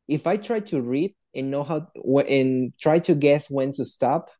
if 0.08 0.26
I 0.26 0.36
try 0.36 0.60
to 0.60 0.80
read 0.80 1.14
and 1.34 1.50
know 1.50 1.62
how 1.62 1.88
and 2.28 2.72
try 2.80 2.98
to 3.00 3.14
guess 3.14 3.48
when 3.48 3.72
to 3.72 3.84
stop, 3.84 4.30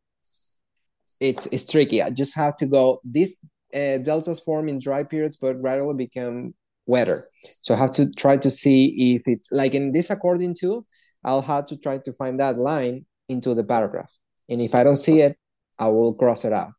it's 1.20 1.46
it's 1.46 1.70
tricky. 1.70 2.02
I 2.02 2.10
just 2.10 2.36
have 2.36 2.56
to 2.56 2.66
go. 2.66 3.00
These 3.04 3.36
uh, 3.74 3.98
deltas 3.98 4.40
form 4.40 4.68
in 4.68 4.78
dry 4.78 5.02
periods, 5.04 5.36
but 5.36 5.60
gradually 5.60 5.94
become 5.94 6.54
wetter. 6.86 7.24
So 7.62 7.74
I 7.74 7.78
have 7.78 7.90
to 7.92 8.10
try 8.10 8.36
to 8.38 8.50
see 8.50 9.14
if 9.14 9.22
it's 9.26 9.50
like 9.50 9.74
in 9.74 9.92
this 9.92 10.10
according 10.10 10.54
to, 10.60 10.84
I'll 11.24 11.42
have 11.42 11.66
to 11.66 11.76
try 11.76 11.98
to 11.98 12.12
find 12.12 12.40
that 12.40 12.58
line 12.58 13.04
into 13.28 13.54
the 13.54 13.64
paragraph. 13.64 14.10
And 14.48 14.62
if 14.62 14.74
I 14.74 14.84
don't 14.84 14.96
see 14.96 15.20
it, 15.20 15.36
I 15.78 15.88
will 15.88 16.14
cross 16.14 16.44
it 16.44 16.52
out. 16.52 16.70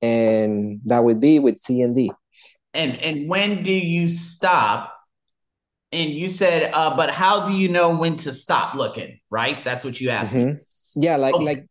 And 0.00 0.80
that 0.86 1.04
would 1.04 1.20
be 1.20 1.38
with 1.38 1.58
C 1.58 1.80
and 1.82 1.94
D. 1.94 2.12
And 2.72 2.96
and 3.00 3.28
when 3.28 3.62
do 3.62 3.72
you 3.72 4.08
stop? 4.08 4.92
And 5.92 6.10
you 6.10 6.28
said, 6.28 6.72
uh, 6.74 6.96
but 6.96 7.10
how 7.10 7.46
do 7.46 7.52
you 7.52 7.68
know 7.68 7.96
when 7.96 8.16
to 8.16 8.32
stop 8.32 8.74
looking? 8.74 9.20
Right? 9.30 9.64
That's 9.64 9.84
what 9.84 10.00
you 10.00 10.10
asked 10.10 10.34
mm-hmm. 10.34 10.58
Yeah, 11.00 11.16
like 11.16 11.34
okay. 11.34 11.44
like 11.44 11.66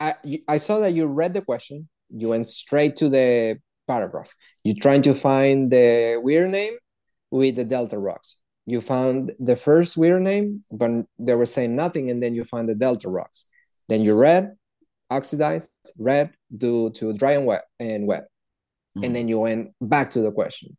I 0.00 0.14
I 0.48 0.58
saw 0.58 0.80
that 0.80 0.94
you 0.94 1.06
read 1.06 1.34
the 1.34 1.42
question. 1.42 1.88
You 2.10 2.28
went 2.28 2.46
straight 2.46 2.96
to 2.96 3.08
the 3.08 3.58
paragraph. 3.86 4.34
You're 4.64 4.76
trying 4.80 5.02
to 5.02 5.14
find 5.14 5.70
the 5.70 6.20
weir 6.22 6.46
name 6.46 6.74
with 7.30 7.56
the 7.56 7.64
delta 7.64 7.98
rocks 7.98 8.40
you 8.68 8.82
found 8.82 9.32
the 9.40 9.56
first 9.56 9.96
weir 9.96 10.20
name, 10.20 10.62
but 10.78 10.90
they 11.18 11.34
were 11.34 11.46
saying 11.46 11.74
nothing, 11.74 12.10
and 12.10 12.22
then 12.22 12.34
you 12.34 12.44
find 12.44 12.68
the 12.68 12.74
delta 12.74 13.08
rocks. 13.08 13.46
Then 13.88 14.02
you 14.02 14.14
read, 14.14 14.52
oxidized, 15.08 15.70
red 15.98 16.32
due 16.54 16.90
to 16.96 17.14
dry 17.14 17.32
and 17.32 17.46
wet 17.46 17.64
and 17.80 18.06
wet. 18.06 18.24
Mm-hmm. 18.24 19.04
And 19.04 19.16
then 19.16 19.26
you 19.26 19.38
went 19.38 19.70
back 19.80 20.10
to 20.10 20.20
the 20.20 20.30
question. 20.30 20.76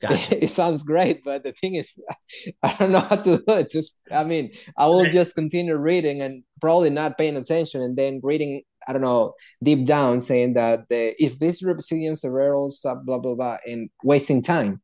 Gotcha. 0.00 0.38
It, 0.44 0.48
sounds 0.48 0.82
great, 0.82 1.22
but 1.22 1.42
the 1.42 1.52
thing 1.52 1.74
is, 1.74 2.02
I 2.62 2.74
don't 2.78 2.92
know 2.92 3.00
how 3.00 3.16
to 3.16 3.36
do 3.36 3.54
it. 3.58 3.68
Just, 3.68 4.00
I 4.10 4.24
mean, 4.24 4.52
I 4.78 4.86
will 4.86 5.10
just 5.10 5.34
continue 5.34 5.76
reading 5.76 6.22
and 6.22 6.42
probably 6.62 6.88
not 6.88 7.18
paying 7.18 7.36
attention, 7.36 7.82
and 7.82 7.94
then 7.94 8.20
reading, 8.22 8.62
I 8.86 8.92
don't 8.92 9.02
know, 9.02 9.34
deep 9.62 9.86
down, 9.86 10.20
saying 10.20 10.54
that 10.54 10.88
the 10.88 11.14
if 11.22 11.38
this 11.38 11.62
resilience 11.62 12.24
errors, 12.24 12.84
uh, 12.84 12.94
blah 12.94 13.18
blah 13.18 13.34
blah, 13.34 13.58
and 13.66 13.90
wasting 14.02 14.42
time. 14.42 14.80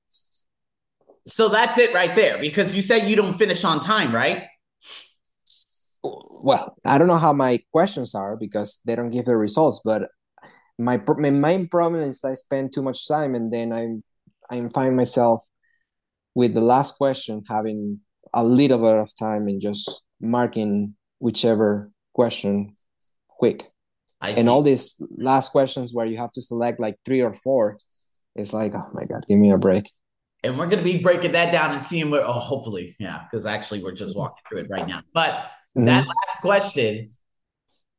So 1.27 1.49
that's 1.49 1.77
it 1.79 1.93
right 1.93 2.15
there 2.15 2.39
because 2.39 2.75
you 2.77 2.83
said 2.83 3.09
you 3.09 3.17
don't 3.17 3.35
finish 3.35 3.65
on 3.65 3.81
time, 3.81 4.15
right? 4.15 4.45
Well, 6.05 6.77
I 6.85 6.99
don't 6.99 7.09
know 7.09 7.17
how 7.17 7.33
my 7.33 7.59
questions 7.73 8.15
are 8.15 8.37
because 8.37 8.81
they 8.87 8.95
don't 8.95 9.11
give 9.11 9.25
the 9.25 9.37
results, 9.37 9.81
but 9.85 10.09
my 10.79 11.01
my 11.19 11.31
main 11.31 11.69
problem 11.69 12.03
is 12.03 12.25
I 12.25 12.35
spend 12.35 12.73
too 12.73 12.83
much 12.83 13.09
time 13.09 13.35
and 13.35 13.53
then 13.53 13.73
I 13.73 13.89
I 14.51 14.69
find 14.69 14.97
myself 14.97 15.41
with 16.35 16.55
the 16.55 16.61
last 16.61 16.97
question 16.99 17.43
having 17.49 18.01
a 18.33 18.45
little 18.45 18.79
bit 18.79 18.95
of 18.95 19.11
time 19.17 19.49
and 19.49 19.61
just 19.61 20.03
marking 20.21 20.95
whichever 21.19 21.91
question 22.13 22.75
quick. 23.29 23.71
I 24.21 24.31
and 24.31 24.41
see. 24.41 24.49
all 24.49 24.63
these 24.63 25.01
last 25.17 25.51
questions 25.51 25.93
where 25.93 26.07
you 26.07 26.17
have 26.17 26.33
to 26.33 26.43
select 26.43 26.81
like 26.81 26.97
three 27.05 27.23
or 27.23 27.33
four, 27.33 27.77
it's 28.35 28.53
like, 28.53 28.75
oh 28.75 28.89
my 28.93 29.05
god, 29.05 29.25
give 29.29 29.39
me 29.39 29.53
a 29.53 29.59
break 29.59 29.91
and 30.47 30.57
we're 30.59 30.67
going 30.67 30.83
to 30.83 30.91
be 30.91 30.99
breaking 30.99 31.33
that 31.33 31.51
down 31.51 31.73
and 31.73 31.83
seeing 31.83 32.11
where, 32.11 32.25
oh, 32.25 32.33
hopefully, 32.33 32.95
yeah, 32.99 33.23
because 33.25 33.47
actually 33.47 33.83
we're 33.83 33.93
just 33.93 34.17
walking 34.17 34.43
through 34.49 34.59
it 34.59 34.71
right 34.71 34.87
now. 34.87 35.03
But 35.13 35.33
mm-hmm. 35.77 35.85
that 35.87 36.07
last 36.07 36.41
question, 36.41 37.09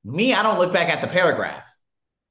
me, 0.06 0.34
I 0.34 0.44
don't 0.44 0.58
look 0.58 0.72
back 0.72 0.90
at 0.90 1.02
the 1.02 1.08
paragraph. 1.08 1.68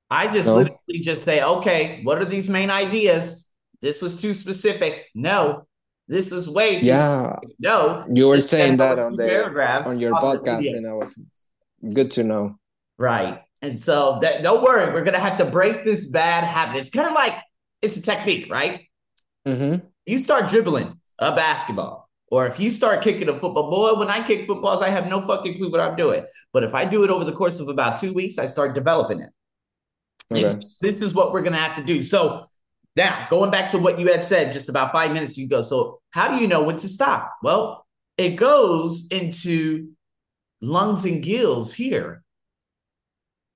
I 0.09 0.29
just 0.29 0.49
no. 0.49 0.57
literally 0.57 0.79
just 1.03 1.25
say, 1.25 1.43
okay, 1.43 2.01
what 2.05 2.19
are 2.19 2.25
these 2.25 2.49
main 2.49 2.71
ideas? 2.71 3.51
This 3.83 4.01
was 4.01 4.21
too 4.21 4.33
specific. 4.33 5.07
No, 5.15 5.67
this 6.09 6.33
is 6.33 6.49
way 6.49 6.81
too 6.81 6.87
yeah. 6.87 7.33
Specific. 7.33 7.57
No, 7.59 8.07
you 8.15 8.29
were 8.29 8.41
saying 8.41 8.79
that 8.79 8.99
on 8.99 9.17
the 9.17 9.45
on 9.87 9.99
your 9.99 10.13
podcast, 10.13 10.67
and 10.69 10.89
I 10.89 10.93
was 10.93 11.21
good 11.93 12.13
to 12.13 12.25
know. 12.25 12.59
Right, 12.97 13.43
and 13.63 13.81
so 13.81 14.19
that 14.23 14.43
don't 14.43 14.63
worry, 14.63 14.93
we're 14.93 15.05
gonna 15.05 15.19
have 15.19 15.39
to 15.39 15.45
break 15.45 15.85
this 15.85 16.11
bad 16.11 16.45
habit. 16.45 16.79
It's 16.79 16.91
kind 16.91 17.09
of 17.09 17.15
like 17.15 17.35
it's 17.83 17.97
a 17.97 18.03
technique, 18.03 18.51
right? 18.51 18.83
Mm-hmm 19.47 19.87
you 20.07 20.19
start 20.19 20.49
dribbling 20.49 20.99
a 21.19 21.35
basketball, 21.35 22.09
or 22.29 22.47
if 22.47 22.59
you 22.59 22.71
start 22.71 23.03
kicking 23.03 23.29
a 23.29 23.39
football, 23.39 23.71
boy, 23.71 23.99
when 23.99 24.09
I 24.09 24.25
kick 24.25 24.47
footballs, 24.47 24.81
I 24.81 24.89
have 24.89 25.09
no 25.09 25.21
fucking 25.21 25.57
clue 25.57 25.71
what 25.71 25.81
I'm 25.81 25.97
doing. 25.97 26.25
But 26.53 26.65
if 26.65 26.75
I 26.75 26.85
do 26.85 27.03
it 27.05 27.11
over 27.11 27.25
the 27.25 27.33
course 27.33 27.61
of 27.61 27.69
about 27.69 28.01
two 28.01 28.13
weeks, 28.13 28.39
I 28.39 28.47
start 28.47 28.75
developing 28.75 29.21
it. 29.21 29.31
Okay. 30.33 30.43
this 30.43 31.03
is 31.03 31.15
what 31.15 31.33
we're 31.33 31.43
gonna 31.43 31.59
have 31.61 31.77
to 31.77 31.83
do. 31.83 32.03
So 32.03 32.47
now, 32.97 33.27
going 33.29 33.51
back 33.51 33.71
to 33.73 33.79
what 33.79 33.99
you 33.99 34.11
had 34.11 34.23
said 34.23 34.53
just 34.53 34.69
about 34.69 34.91
five 34.91 35.13
minutes 35.13 35.39
ago. 35.39 35.61
So, 35.61 36.01
how 36.11 36.29
do 36.29 36.41
you 36.43 36.49
know 36.49 36.63
when 36.63 36.77
to 36.77 36.89
stop? 36.89 37.31
Well, 37.43 37.87
it 38.17 38.37
goes 38.37 39.09
into 39.11 39.91
lungs 40.63 41.05
and 41.05 41.23
gills 41.23 41.75
here. 41.75 42.23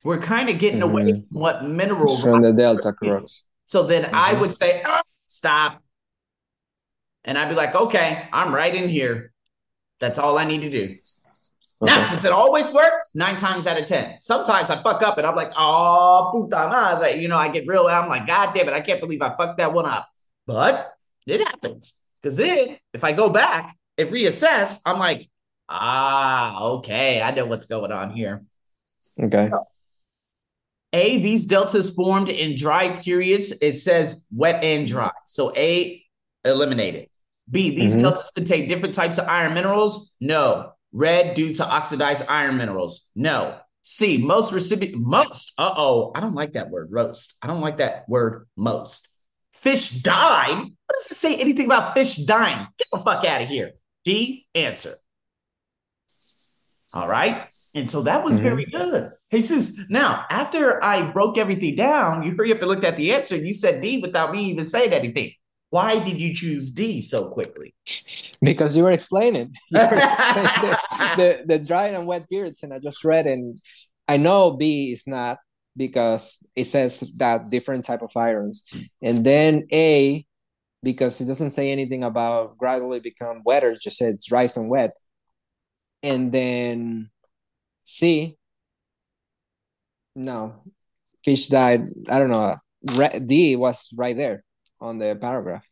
We're 0.05 0.19
kind 0.19 0.49
of 0.49 0.59
getting 0.59 0.81
mm-hmm. 0.81 0.91
away 0.91 1.13
from 1.13 1.25
what 1.31 1.65
mineral 1.65 2.17
from 2.19 2.43
the 2.43 2.53
delta 2.53 2.93
cross. 2.93 3.45
So 3.67 3.85
then 3.85 4.05
mm-hmm. 4.05 4.15
I 4.15 4.35
would 4.35 4.53
say, 4.53 4.83
oh, 4.85 5.01
stop, 5.27 5.83
and 7.25 7.37
I'd 7.37 7.49
be 7.49 7.55
like, 7.55 7.75
okay, 7.75 8.29
I'm 8.33 8.55
right 8.55 8.75
in 8.75 8.89
here. 8.89 9.33
That's 10.01 10.19
all 10.19 10.39
I 10.39 10.45
need 10.45 10.61
to 10.61 10.71
do. 10.71 10.85
Okay. 10.85 11.95
Now, 11.95 12.11
does 12.11 12.25
it 12.25 12.33
always 12.33 12.73
work? 12.73 12.93
Nine 13.15 13.37
times 13.37 13.67
out 13.67 13.79
of 13.79 13.87
10. 13.87 14.19
Sometimes 14.21 14.71
I 14.71 14.83
fuck 14.83 15.03
up 15.03 15.19
and 15.19 15.27
I'm 15.27 15.35
like, 15.35 15.53
oh, 15.57 16.31
puta 16.33 16.69
madre. 16.69 17.19
You 17.19 17.29
know, 17.29 17.37
I 17.37 17.49
get 17.49 17.67
real, 17.67 17.87
I'm 17.87 18.09
like, 18.09 18.27
God 18.27 18.55
damn 18.55 18.69
it, 18.69 18.75
I 18.75 18.81
can't 18.81 19.01
believe 19.01 19.23
I 19.23 19.35
fucked 19.35 19.59
that 19.59 19.73
one 19.73 19.87
up. 19.87 20.07
But 20.47 20.93
it 21.27 21.41
happens. 21.41 21.99
Because 22.21 22.37
then 22.37 22.77
if 22.93 23.03
I 23.03 23.13
go 23.13 23.31
back 23.31 23.77
and 23.97 24.11
reassess, 24.11 24.81
I'm 24.85 24.99
like, 24.99 25.31
ah, 25.69 26.63
okay, 26.65 27.23
I 27.23 27.31
know 27.31 27.47
what's 27.47 27.67
going 27.67 27.93
on 27.93 28.11
here. 28.11 28.43
Okay. 29.23 29.49
So, 29.51 29.65
a, 30.93 31.19
these 31.19 31.47
deltas 31.47 31.95
formed 31.95 32.29
in 32.29 32.57
dry 32.57 33.01
periods. 33.01 33.53
It 33.63 33.77
says 33.77 34.27
wet 34.35 34.63
and 34.65 34.89
dry. 34.89 35.13
So 35.27 35.55
A, 35.57 36.05
eliminated. 36.45 37.09
B, 37.51 37.75
these 37.77 37.95
mm-hmm. 37.95 38.03
deltas 38.03 38.31
contain 38.35 38.69
different 38.69 38.95
types 38.95 39.19
of 39.19 39.29
iron 39.29 39.55
minerals? 39.55 40.15
No. 40.21 40.73
Red 40.93 41.35
due 41.35 41.55
to 41.55 41.65
oxidized 41.65 42.25
iron 42.29 42.57
minerals? 42.57 43.11
No. 43.15 43.59
C, 43.83 44.19
most 44.19 44.53
recipient, 44.53 44.97
most, 45.01 45.53
uh 45.57 45.73
oh, 45.77 46.13
I 46.15 46.21
don't 46.21 46.35
like 46.35 46.53
that 46.53 46.71
word, 46.71 46.89
roast. 46.91 47.35
I 47.43 47.47
don't 47.47 47.61
like 47.61 47.79
that 47.79 48.09
word, 48.09 48.47
most. 48.57 49.09
Fish 49.55 49.91
died? 49.91 50.59
What 50.59 50.97
does 51.03 51.11
it 51.11 51.15
say 51.15 51.41
anything 51.41 51.67
about 51.67 51.95
fish 51.95 52.17
dying? 52.17 52.67
Get 52.79 52.89
the 52.93 52.99
fuck 52.99 53.25
out 53.25 53.43
of 53.43 53.49
here. 53.49 53.73
D, 54.05 54.47
answer. 54.55 54.97
All 56.93 57.09
right. 57.09 57.49
And 57.75 57.89
so 57.89 58.03
that 58.03 58.25
was 58.25 58.35
mm-hmm. 58.35 58.43
very 58.43 58.65
good. 58.67 59.11
Jesus, 59.33 59.79
now 59.89 60.25
after 60.31 60.83
I 60.83 61.11
broke 61.11 61.39
everything 61.39 61.77
down, 61.77 62.23
you 62.23 62.35
hurry 62.37 62.53
up 62.53 62.59
and 62.59 62.69
looked 62.69 62.85
at 62.85 62.97
the 62.97 63.13
answer. 63.13 63.37
and 63.37 63.47
You 63.47 63.53
said 63.53 63.81
D 63.81 63.99
without 63.99 64.33
me 64.33 64.45
even 64.47 64.67
saying 64.67 64.93
anything. 64.93 65.33
Why 65.71 66.03
did 66.03 66.21
you 66.21 66.35
choose 66.35 66.73
D 66.73 67.01
so 67.01 67.29
quickly? 67.31 67.75
Because 68.43 68.77
you 68.77 68.83
were 68.83 68.91
explaining, 68.91 69.53
you 69.71 69.79
were 69.79 69.95
explaining 69.95 70.43
the, 70.43 70.79
the, 71.17 71.45
the 71.47 71.65
dry 71.65 71.89
and 71.89 72.07
wet 72.07 72.29
periods, 72.29 72.63
and 72.63 72.73
I 72.75 72.79
just 72.81 73.05
read, 73.05 73.27
and 73.27 73.57
I 74.09 74.17
know 74.17 74.53
B 74.53 74.91
is 74.91 75.07
not 75.07 75.39
because 75.77 76.45
it 76.57 76.65
says 76.65 77.13
that 77.19 77.47
different 77.51 77.85
type 77.85 78.03
of 78.03 78.17
irons, 78.17 78.69
and 79.01 79.25
then 79.25 79.69
A 79.73 80.27
because 80.83 81.21
it 81.21 81.27
doesn't 81.27 81.51
say 81.51 81.71
anything 81.71 82.05
about 82.05 82.57
gradually 82.57 83.01
become 83.01 83.43
wetter, 83.45 83.71
it 83.71 83.81
just 83.83 83.99
says 83.99 84.25
dry 84.25 84.49
and 84.57 84.71
wet, 84.71 84.93
and 86.03 86.33
then 86.33 87.11
C. 87.85 88.37
No, 90.15 90.63
fish 91.25 91.49
died. 91.49 91.83
I 92.09 92.19
don't 92.19 92.31
know. 92.31 92.57
D 93.27 93.57
was 93.57 93.93
right 93.97 94.17
there 94.17 94.45
on 94.81 94.99
the 94.99 95.17
paragraph. 95.21 95.69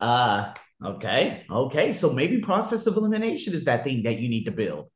Uh, 0.00 0.52
okay. 0.84 1.44
Okay. 1.50 1.92
So 1.92 2.12
maybe 2.12 2.40
process 2.40 2.86
of 2.86 2.96
elimination 2.96 3.54
is 3.54 3.64
that 3.64 3.84
thing 3.84 4.02
that 4.04 4.20
you 4.20 4.28
need 4.28 4.44
to 4.44 4.52
build. 4.52 4.88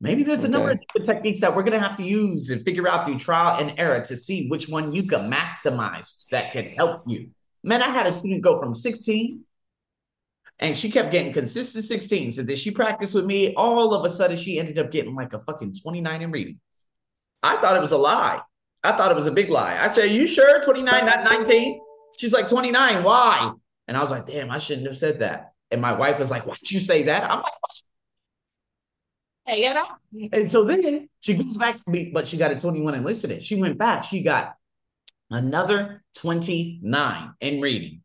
Maybe 0.00 0.22
there's 0.22 0.44
a 0.44 0.48
number 0.48 0.72
of 0.72 1.02
techniques 1.02 1.40
that 1.40 1.54
we're 1.54 1.62
going 1.62 1.72
to 1.72 1.78
have 1.78 1.96
to 1.96 2.02
use 2.02 2.50
and 2.50 2.60
figure 2.60 2.86
out 2.86 3.06
through 3.06 3.18
trial 3.18 3.58
and 3.58 3.74
error 3.78 4.00
to 4.04 4.16
see 4.16 4.48
which 4.48 4.68
one 4.68 4.94
you 4.94 5.04
can 5.04 5.30
maximize 5.30 6.26
that 6.30 6.52
can 6.52 6.66
help 6.66 7.02
you. 7.06 7.30
Man, 7.62 7.80
I 7.80 7.88
had 7.88 8.06
a 8.06 8.12
student 8.12 8.42
go 8.42 8.58
from 8.60 8.74
16 8.74 9.40
and 10.60 10.76
she 10.76 10.90
kept 10.90 11.10
getting 11.10 11.32
consistent 11.32 11.84
16. 11.84 12.32
So 12.32 12.42
that 12.42 12.58
she 12.58 12.70
practiced 12.70 13.14
with 13.14 13.26
me. 13.26 13.54
All 13.54 13.94
of 13.94 14.04
a 14.04 14.10
sudden, 14.10 14.36
she 14.36 14.58
ended 14.58 14.78
up 14.78 14.90
getting 14.90 15.14
like 15.14 15.32
a 15.32 15.40
fucking 15.40 15.74
29 15.74 16.22
in 16.22 16.30
reading. 16.30 16.60
I 17.42 17.56
thought 17.56 17.76
it 17.76 17.82
was 17.82 17.92
a 17.92 17.98
lie. 17.98 18.40
I 18.82 18.92
thought 18.92 19.10
it 19.10 19.14
was 19.14 19.26
a 19.26 19.32
big 19.32 19.50
lie. 19.50 19.78
I 19.80 19.88
said, 19.88 20.10
You 20.10 20.26
sure 20.26 20.62
29, 20.62 21.06
not 21.06 21.24
19? 21.24 21.80
She's 22.18 22.32
like, 22.32 22.48
29. 22.48 23.02
Why? 23.02 23.52
And 23.88 23.96
I 23.96 24.00
was 24.00 24.10
like, 24.10 24.26
Damn, 24.26 24.50
I 24.50 24.58
shouldn't 24.58 24.86
have 24.86 24.96
said 24.96 25.20
that. 25.20 25.52
And 25.70 25.80
my 25.80 25.92
wife 25.92 26.18
was 26.18 26.30
like, 26.30 26.46
Why'd 26.46 26.70
you 26.70 26.80
say 26.80 27.04
that? 27.04 27.30
I'm 27.30 27.38
like, 27.38 27.52
Hey, 29.46 29.64
you 29.64 29.74
know? 29.74 29.86
And 30.32 30.50
so 30.50 30.64
then 30.64 31.08
she 31.20 31.34
goes 31.34 31.56
back 31.56 31.76
to 31.76 31.90
me, 31.90 32.10
but 32.14 32.26
she 32.26 32.36
got 32.36 32.52
a 32.52 32.58
21 32.58 32.94
in 32.94 33.04
listening. 33.04 33.40
She 33.40 33.56
went 33.56 33.76
back. 33.76 34.04
She 34.04 34.22
got 34.22 34.54
another 35.30 36.02
29 36.14 37.34
in 37.40 37.60
reading 37.60 38.03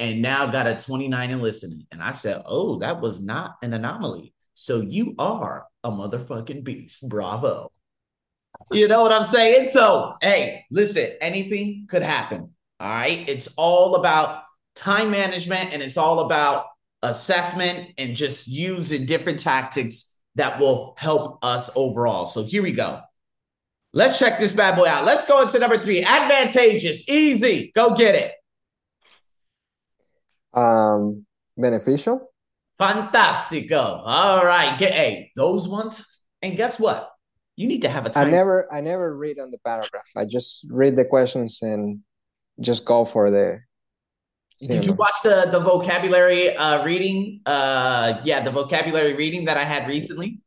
and 0.00 0.22
now 0.22 0.46
got 0.46 0.66
a 0.66 0.74
29 0.74 1.30
and 1.30 1.42
listening. 1.42 1.86
And 1.92 2.02
I 2.02 2.10
said, 2.10 2.42
Oh, 2.46 2.78
that 2.78 3.00
was 3.00 3.20
not 3.20 3.56
an 3.62 3.74
anomaly. 3.74 4.34
So 4.54 4.80
you 4.80 5.14
are 5.18 5.66
a 5.84 5.90
motherfucking 5.90 6.64
beast. 6.64 7.08
Bravo. 7.08 7.70
You 8.72 8.88
know 8.88 9.02
what 9.02 9.12
I'm 9.12 9.24
saying? 9.24 9.68
So, 9.68 10.16
hey, 10.20 10.64
listen, 10.70 11.10
anything 11.20 11.86
could 11.88 12.02
happen. 12.02 12.50
All 12.80 12.88
right. 12.88 13.28
It's 13.28 13.48
all 13.56 13.94
about 13.94 14.42
time 14.74 15.10
management 15.10 15.72
and 15.72 15.82
it's 15.82 15.96
all 15.96 16.20
about 16.20 16.66
assessment 17.02 17.90
and 17.96 18.16
just 18.16 18.48
using 18.48 19.06
different 19.06 19.40
tactics 19.40 20.18
that 20.34 20.58
will 20.58 20.94
help 20.98 21.44
us 21.44 21.70
overall. 21.76 22.26
So, 22.26 22.44
here 22.44 22.62
we 22.62 22.72
go. 22.72 23.00
Let's 23.92 24.18
check 24.18 24.38
this 24.38 24.52
bad 24.52 24.76
boy 24.76 24.86
out. 24.86 25.04
Let's 25.04 25.26
go 25.26 25.42
into 25.42 25.58
number 25.58 25.82
three. 25.82 26.02
Advantageous, 26.02 27.08
easy. 27.08 27.72
Go 27.74 27.94
get 27.94 28.14
it. 28.14 28.32
Um, 30.54 31.26
beneficial. 31.56 32.32
Fantastico. 32.78 34.02
All 34.04 34.44
right. 34.44 34.78
Get 34.78 34.92
a 34.92 35.30
those 35.36 35.68
ones. 35.68 36.22
And 36.42 36.56
guess 36.56 36.80
what? 36.80 37.10
You 37.56 37.66
need 37.66 37.82
to 37.82 37.90
have 37.90 38.06
a 38.06 38.10
time. 38.10 38.28
I 38.28 38.30
never 38.30 38.72
I 38.72 38.80
never 38.80 39.14
read 39.14 39.38
on 39.38 39.50
the 39.50 39.58
paragraph. 39.58 40.08
I 40.16 40.24
just 40.24 40.66
read 40.70 40.96
the 40.96 41.04
questions 41.04 41.60
and 41.62 42.00
just 42.58 42.84
go 42.84 43.04
for 43.04 43.30
the 43.30 43.60
did 44.60 44.84
you 44.84 44.92
watch 44.92 45.14
the 45.24 45.48
the 45.50 45.60
vocabulary 45.60 46.54
uh 46.54 46.84
reading? 46.84 47.40
Uh 47.46 48.20
yeah, 48.24 48.40
the 48.40 48.50
vocabulary 48.50 49.14
reading 49.14 49.46
that 49.46 49.56
I 49.56 49.64
had 49.64 49.88
recently. 49.88 50.40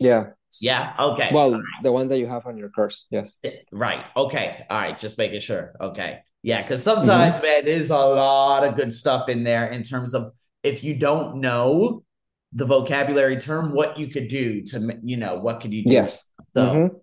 Yeah. 0.00 0.30
Yeah. 0.60 0.94
Okay. 0.98 1.30
Well, 1.32 1.62
the 1.82 1.92
one 1.92 2.08
that 2.08 2.18
you 2.18 2.26
have 2.26 2.46
on 2.46 2.56
your 2.56 2.68
course. 2.68 3.06
Yes. 3.10 3.40
Right. 3.70 4.04
Okay. 4.16 4.66
All 4.68 4.78
right. 4.78 4.96
Just 4.96 5.18
making 5.18 5.40
sure. 5.40 5.74
Okay. 5.80 6.20
Yeah. 6.42 6.62
Because 6.62 6.82
sometimes, 6.82 7.36
mm-hmm. 7.36 7.44
man, 7.44 7.64
there's 7.64 7.90
a 7.90 7.96
lot 7.96 8.64
of 8.64 8.76
good 8.76 8.92
stuff 8.92 9.28
in 9.28 9.44
there 9.44 9.68
in 9.68 9.82
terms 9.82 10.14
of 10.14 10.32
if 10.62 10.82
you 10.84 10.94
don't 10.94 11.36
know 11.36 12.04
the 12.52 12.66
vocabulary 12.66 13.36
term, 13.36 13.72
what 13.72 13.98
you 13.98 14.08
could 14.08 14.28
do 14.28 14.62
to, 14.62 14.98
you 15.02 15.16
know, 15.16 15.38
what 15.38 15.60
could 15.60 15.72
you 15.72 15.84
do? 15.84 15.94
Yes. 15.94 16.32
So, 16.54 16.64
mm-hmm. 16.64 16.96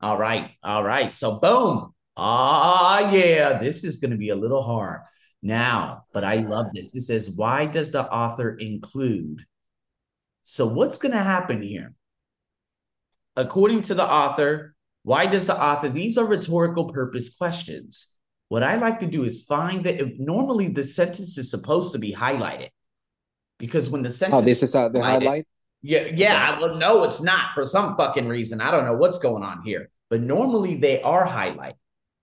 all 0.00 0.18
right. 0.18 0.50
All 0.62 0.82
right. 0.82 1.12
So, 1.12 1.38
boom. 1.38 1.92
Ah, 2.16 3.10
yeah. 3.10 3.58
This 3.58 3.84
is 3.84 3.98
going 3.98 4.12
to 4.12 4.16
be 4.16 4.30
a 4.30 4.36
little 4.36 4.62
hard 4.62 5.00
now, 5.42 6.04
but 6.12 6.24
I 6.24 6.36
love 6.36 6.66
this. 6.72 6.94
It 6.94 7.02
says, 7.02 7.30
why 7.30 7.66
does 7.66 7.90
the 7.90 8.10
author 8.10 8.54
include? 8.54 9.44
So, 10.44 10.66
what's 10.66 10.98
going 10.98 11.12
to 11.12 11.22
happen 11.22 11.60
here? 11.60 11.94
according 13.36 13.82
to 13.82 13.94
the 13.94 14.08
author, 14.08 14.74
why 15.02 15.26
does 15.26 15.46
the 15.46 15.60
author? 15.60 15.88
These 15.88 16.16
are 16.18 16.24
rhetorical 16.24 16.92
purpose 16.92 17.34
questions. 17.34 18.08
What 18.54 18.62
I 18.62 18.76
like 18.76 19.00
to 19.00 19.08
do 19.08 19.24
is 19.24 19.42
find 19.42 19.82
that 19.84 20.00
if, 20.00 20.16
normally 20.18 20.68
the 20.68 20.84
sentence 20.84 21.38
is 21.38 21.50
supposed 21.50 21.92
to 21.94 21.98
be 21.98 22.12
highlighted 22.12 22.70
because 23.58 23.90
when 23.90 24.02
the 24.02 24.12
sentence 24.12 24.42
oh 24.42 24.44
this 24.44 24.62
is 24.62 24.76
uh, 24.76 24.88
the 24.88 25.02
highlight 25.02 25.44
yeah 25.82 26.06
yeah 26.14 26.60
well 26.60 26.76
no 26.76 27.02
it's 27.02 27.20
not 27.20 27.52
for 27.54 27.64
some 27.64 27.96
fucking 27.96 28.28
reason 28.28 28.60
I 28.60 28.70
don't 28.70 28.84
know 28.84 28.94
what's 28.94 29.18
going 29.18 29.42
on 29.42 29.62
here 29.62 29.90
but 30.08 30.20
normally 30.20 30.76
they 30.76 31.02
are 31.02 31.26
highlighted. 31.26 31.74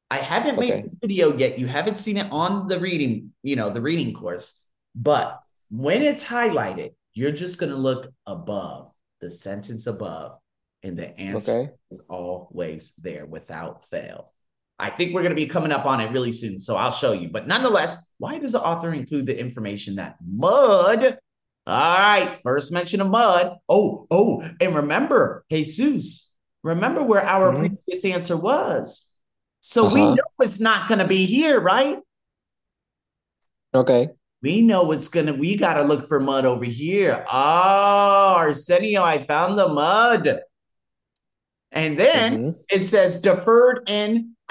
I 0.10 0.18
haven't 0.18 0.58
made 0.58 0.72
okay. 0.72 0.82
this 0.82 0.96
video 0.96 1.36
yet. 1.36 1.60
You 1.60 1.68
haven't 1.68 1.98
seen 1.98 2.16
it 2.16 2.32
on 2.32 2.70
the 2.70 2.80
reading, 2.80 3.34
you 3.44 3.58
know, 3.58 3.70
the 3.70 3.82
reading 3.82 4.14
course. 4.14 4.66
But 4.96 5.34
when 5.70 6.02
it's 6.02 6.24
highlighted, 6.24 6.92
you're 7.14 7.34
just 7.34 7.60
going 7.60 7.74
to 7.74 7.78
look 7.78 8.14
above 8.26 8.92
the 9.20 9.30
sentence 9.30 9.88
above 9.88 10.38
and 10.84 10.98
the 10.98 11.20
answer 11.20 11.52
okay. 11.52 11.72
is 11.90 12.00
always 12.10 12.94
there 12.94 13.26
without 13.26 13.90
fail. 13.90 14.34
I 14.82 14.90
think 14.90 15.14
we're 15.14 15.22
going 15.22 15.36
to 15.36 15.42
be 15.42 15.46
coming 15.46 15.72
up 15.72 15.86
on 15.86 16.02
it 16.02 16.12
really 16.12 16.32
soon, 16.32 16.60
so 16.60 16.76
I'll 16.76 16.92
show 16.92 17.14
you. 17.14 17.30
But 17.30 17.48
nonetheless, 17.48 18.12
why 18.18 18.40
does 18.40 18.54
the 18.54 18.62
author 18.62 18.92
include 18.92 19.28
the 19.28 19.40
information 19.40 19.98
that 19.98 20.16
mud? 20.26 21.20
All 21.68 21.98
right, 21.98 22.40
first 22.42 22.72
mention 22.72 23.00
of 23.00 23.10
mud. 23.10 23.58
Oh, 23.70 24.08
oh, 24.10 24.44
and 24.60 24.76
remember, 24.76 25.46
Jesus, 25.52 26.34
remember 26.64 27.04
where 27.04 27.24
our 27.24 27.54
mm-hmm. 27.54 27.76
previous 27.76 28.04
answer 28.06 28.36
was. 28.36 29.14
So 29.62 29.86
uh-huh. 29.86 29.94
we 29.94 30.06
know 30.06 30.24
it's 30.40 30.60
not 30.60 30.88
going 30.88 31.00
to 31.00 31.08
be 31.08 31.28
here, 31.28 31.60
right? 31.60 32.00
Okay. 33.76 34.10
We 34.42 34.64
know 34.64 34.92
it's 34.92 35.08
gonna. 35.08 35.36
We 35.36 35.56
got 35.56 35.76
to 35.76 35.84
look 35.84 36.08
for 36.08 36.20
mud 36.20 36.46
over 36.46 36.66
here. 36.66 37.24
Oh, 37.32 38.34
Arsenio, 38.38 39.04
I 39.04 39.24
found 39.24 39.60
the 39.60 39.68
mud. 39.68 40.42
And 41.72 41.98
then 41.98 42.38
mm-hmm. 42.38 42.60
it 42.70 42.82
says 42.82 43.22
deferred 43.22 43.88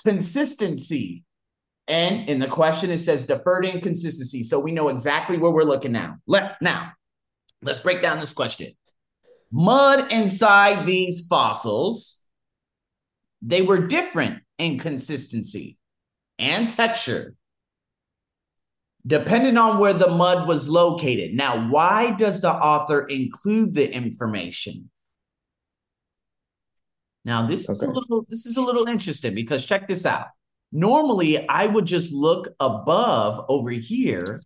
inconsistency. 0.05 1.25
And 1.89 2.29
in 2.29 2.39
the 2.39 2.47
question, 2.47 2.91
it 2.91 2.99
says 2.99 3.27
deferred 3.27 3.67
inconsistency. 3.67 4.43
So 4.43 4.61
we 4.61 4.73
know 4.73 4.89
exactly 4.89 5.39
where 5.39 5.51
we're 5.51 5.65
looking 5.65 5.93
now. 5.93 6.17
Let, 6.27 6.61
now, 6.63 6.93
let's 7.63 7.81
break 7.81 8.01
down 8.03 8.21
this 8.21 8.33
question. 8.33 8.73
Mud 9.51 10.13
inside 10.13 10.87
these 10.87 11.27
fossils, 11.27 12.29
they 13.43 13.63
were 13.63 13.87
different 13.87 14.43
in 14.59 14.79
consistency 14.79 15.79
and 16.39 16.71
texture, 16.71 17.35
depending 19.05 19.57
on 19.57 19.79
where 19.79 19.95
the 19.95 20.11
mud 20.11 20.47
was 20.47 20.69
located. 20.69 21.35
Now, 21.35 21.69
why 21.69 22.13
does 22.13 22.41
the 22.41 22.53
author 22.53 23.07
include 23.07 23.75
the 23.75 23.93
information? 23.93 24.90
Now, 27.25 27.47
this 27.47 27.69
okay. 27.69 27.75
is 27.75 27.83
a 27.83 27.91
little 27.91 28.27
this 28.29 28.47
is 28.47 28.57
a 28.57 28.63
little 28.63 28.87
interesting 28.87 29.35
because 29.35 29.67
check 29.67 29.89
this 29.89 30.07
out. 30.07 30.29
Normally, 30.73 31.49
I 31.49 31.67
would 31.67 31.87
just 31.87 32.13
look 32.13 32.49
above 32.61 33.45
over 33.49 33.71
here 33.71 34.41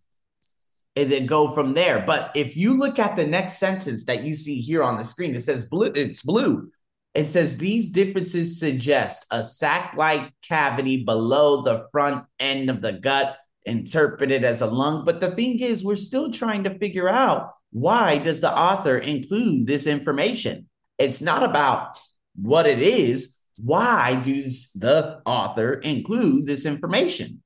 and 0.95 1.11
then 1.11 1.25
go 1.25 1.51
from 1.51 1.73
there. 1.73 2.03
But 2.05 2.31
if 2.35 2.55
you 2.55 2.77
look 2.77 2.99
at 2.99 3.15
the 3.15 3.27
next 3.27 3.59
sentence 3.59 4.05
that 4.05 4.23
you 4.23 4.33
see 4.33 4.61
here 4.61 4.81
on 4.81 4.97
the 4.97 5.03
screen, 5.03 5.35
it 5.35 5.43
says 5.43 5.67
blue, 5.67 5.91
it's 5.93 6.21
blue. 6.21 6.69
It 7.13 7.25
says 7.27 7.57
these 7.57 7.89
differences 7.89 8.59
suggest 8.59 9.25
a 9.31 9.43
sac-like 9.43 10.33
cavity 10.41 11.03
below 11.03 11.61
the 11.61 11.87
front 11.91 12.25
end 12.39 12.69
of 12.69 12.81
the 12.81 12.91
gut, 12.91 13.37
interpreted 13.65 14.43
as 14.43 14.61
a 14.61 14.67
lung. 14.67 15.05
But 15.05 15.21
the 15.21 15.31
thing 15.31 15.59
is, 15.59 15.83
we're 15.83 15.95
still 15.95 16.31
trying 16.31 16.65
to 16.65 16.77
figure 16.77 17.09
out 17.09 17.51
why 17.71 18.17
does 18.17 18.41
the 18.41 18.55
author 18.55 18.97
include 18.97 19.65
this 19.65 19.87
information? 19.87 20.69
It's 20.97 21.21
not 21.21 21.43
about 21.43 21.99
what 22.35 22.65
it 22.65 22.79
is, 22.79 23.41
why 23.61 24.19
does 24.21 24.71
the 24.73 25.21
author 25.25 25.73
include 25.73 26.45
this 26.45 26.65
information? 26.65 27.41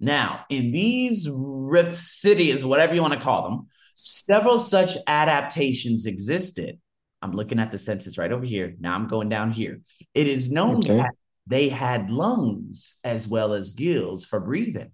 Now, 0.00 0.44
in 0.48 0.72
these 0.72 1.28
rhapsodies, 1.30 2.64
whatever 2.64 2.94
you 2.94 3.02
want 3.02 3.14
to 3.14 3.20
call 3.20 3.48
them, 3.48 3.68
several 3.94 4.58
such 4.58 4.96
adaptations 5.06 6.06
existed. 6.06 6.80
I'm 7.22 7.32
looking 7.32 7.60
at 7.60 7.70
the 7.70 7.78
census 7.78 8.18
right 8.18 8.32
over 8.32 8.44
here. 8.44 8.74
Now 8.80 8.94
I'm 8.96 9.06
going 9.06 9.28
down 9.28 9.52
here. 9.52 9.80
It 10.12 10.26
is 10.26 10.50
known 10.50 10.78
Okay. 10.78 10.96
that 10.96 11.12
they 11.46 11.68
had 11.68 12.10
lungs 12.10 12.98
as 13.04 13.28
well 13.28 13.52
as 13.52 13.72
gills 13.72 14.24
for 14.24 14.40
breathing. 14.40 14.90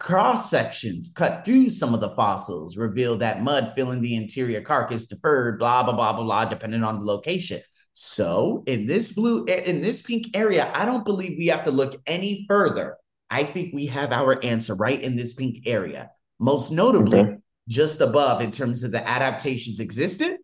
Cross 0.00 0.50
sections 0.50 1.12
cut 1.14 1.44
through 1.44 1.70
some 1.70 1.94
of 1.94 2.00
the 2.00 2.10
fossils 2.10 2.76
reveal 2.76 3.18
that 3.18 3.42
mud 3.42 3.72
filling 3.76 4.00
the 4.00 4.16
interior 4.16 4.62
carcass 4.62 5.06
deferred, 5.06 5.58
blah, 5.58 5.82
blah, 5.82 5.92
blah, 5.92 6.14
blah, 6.14 6.24
blah, 6.24 6.44
depending 6.46 6.82
on 6.82 6.98
the 6.98 7.04
location. 7.04 7.60
So 7.92 8.64
in 8.66 8.86
this 8.86 9.12
blue, 9.12 9.44
in 9.44 9.82
this 9.82 10.00
pink 10.00 10.28
area, 10.34 10.70
I 10.74 10.86
don't 10.86 11.04
believe 11.04 11.36
we 11.38 11.48
have 11.48 11.64
to 11.64 11.70
look 11.70 12.00
any 12.06 12.46
further. 12.48 12.96
I 13.28 13.44
think 13.44 13.74
we 13.74 13.86
have 13.86 14.10
our 14.10 14.42
answer 14.42 14.74
right 14.74 15.00
in 15.00 15.16
this 15.16 15.34
pink 15.34 15.66
area. 15.66 16.10
Most 16.38 16.72
notably, 16.72 17.20
Okay. 17.20 17.36
just 17.68 18.00
above 18.00 18.40
in 18.40 18.50
terms 18.50 18.82
of 18.84 18.92
the 18.92 19.06
adaptations 19.06 19.80
existed, 19.80 20.38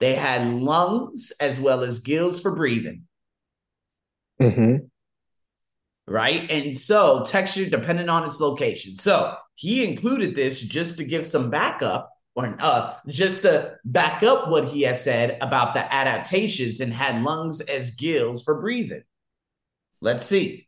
they 0.00 0.14
had 0.14 0.54
lungs 0.54 1.30
as 1.40 1.60
well 1.60 1.82
as 1.82 1.98
gills 1.98 2.40
for 2.40 2.56
breathing 2.56 3.04
hmm 4.40 4.89
right? 6.10 6.50
And 6.50 6.76
so 6.76 7.24
texture 7.24 7.66
depending 7.66 8.08
on 8.08 8.24
its 8.24 8.40
location. 8.40 8.96
So 8.96 9.34
he 9.54 9.88
included 9.88 10.34
this 10.34 10.60
just 10.60 10.96
to 10.98 11.04
give 11.04 11.24
some 11.26 11.50
backup 11.50 12.10
or 12.34 12.56
uh, 12.58 12.94
just 13.06 13.42
to 13.42 13.76
back 13.84 14.22
up 14.22 14.48
what 14.48 14.64
he 14.64 14.82
has 14.82 15.02
said 15.02 15.38
about 15.40 15.74
the 15.74 15.94
adaptations 15.94 16.80
and 16.80 16.92
had 16.92 17.22
lungs 17.22 17.60
as 17.60 17.94
gills 17.94 18.42
for 18.42 18.60
breathing. 18.60 19.04
Let's 20.00 20.26
see. 20.26 20.66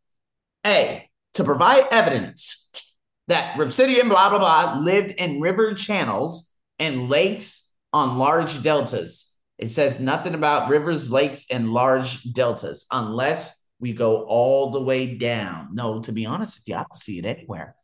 A, 0.64 1.08
to 1.34 1.44
provide 1.44 1.84
evidence 1.90 2.96
that 3.26 3.58
Rhipsidian 3.58 4.08
blah 4.08 4.30
blah 4.30 4.38
blah 4.38 4.80
lived 4.80 5.14
in 5.18 5.40
river 5.40 5.74
channels 5.74 6.54
and 6.78 7.08
lakes 7.08 7.72
on 7.92 8.18
large 8.18 8.62
deltas. 8.62 9.36
It 9.58 9.70
says 9.70 10.00
nothing 10.00 10.34
about 10.34 10.70
rivers, 10.70 11.10
lakes, 11.10 11.46
and 11.50 11.72
large 11.72 12.32
deltas 12.32 12.86
unless 12.92 13.61
we 13.82 13.92
go 13.92 14.22
all 14.22 14.70
the 14.70 14.80
way 14.80 15.16
down. 15.16 15.70
No, 15.72 16.00
to 16.02 16.12
be 16.12 16.24
honest 16.24 16.60
with 16.60 16.68
you, 16.68 16.76
I 16.76 16.84
don't 16.84 16.96
see 16.96 17.18
it 17.18 17.26
anywhere. 17.26 17.74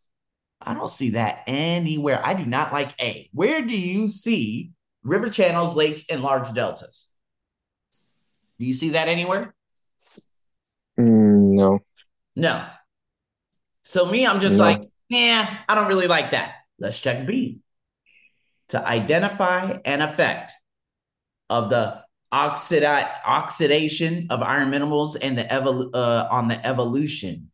I 0.63 0.73
don't 0.73 0.91
see 0.91 1.11
that 1.11 1.43
anywhere. 1.49 2.25
I 2.25 2.35
do 2.35 2.47
not 2.47 2.73
like 2.73 2.95
A. 3.01 3.29
Where 3.33 3.63
do 3.63 3.79
you 3.79 4.07
see 4.07 4.71
river 5.03 5.29
channels, 5.29 5.75
lakes, 5.75 6.07
and 6.09 6.23
large 6.23 6.55
deltas? 6.55 7.17
Do 8.61 8.65
you 8.65 8.75
see 8.75 8.91
that 8.91 9.09
anywhere? 9.09 9.57
Mm, 10.99 11.57
no. 11.57 11.81
No. 12.37 12.65
So 13.83 14.07
me, 14.07 14.25
I'm 14.25 14.39
just 14.39 14.59
No. 14.59 14.65
like, 14.65 14.81
nah, 15.11 15.47
I 15.69 15.75
don't 15.75 15.89
really 15.89 16.07
like 16.07 16.31
that. 16.31 16.55
Let's 16.79 17.01
check 17.01 17.27
B. 17.27 17.59
To 18.69 18.87
identify 18.87 19.79
an 19.85 20.01
effect 20.01 20.53
of 21.51 21.71
the 21.71 22.05
oxidi- 22.33 23.11
oxidation 23.25 24.27
of 24.31 24.43
iron 24.43 24.71
minerals 24.71 25.17
and 25.17 25.37
the 25.39 25.45
evol- 25.45 25.91
uh, 25.95 26.29
on 26.31 26.49
the 26.49 26.65
evolution. 26.67 27.51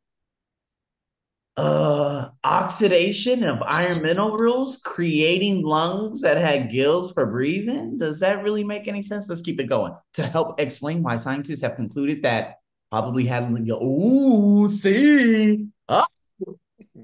Uh, 1.57 2.31
oxidation 2.43 3.45
of 3.45 3.63
iron 3.71 4.03
minerals 4.03 4.79
creating 4.85 5.63
lungs 5.63 6.21
that 6.21 6.37
had 6.37 6.73
gills 6.73 7.13
for 7.13 7.27
breathing. 7.27 7.97
Does 7.97 8.19
that 8.21 8.43
really 8.43 8.65
make 8.65 8.89
any 8.89 9.03
sense? 9.03 9.29
Let's 9.29 9.41
keep 9.41 9.61
it 9.61 9.69
going. 9.69 9.93
To 10.15 10.27
help 10.27 10.61
explain 10.61 11.05
why 11.05 11.15
scientists 11.15 11.63
have 11.63 11.77
concluded 11.77 12.25
that 12.25 12.57
probably 12.91 13.25
had 13.25 13.45
ooh, 13.71 14.69
see. 14.69 15.67
Oh, 15.89 16.05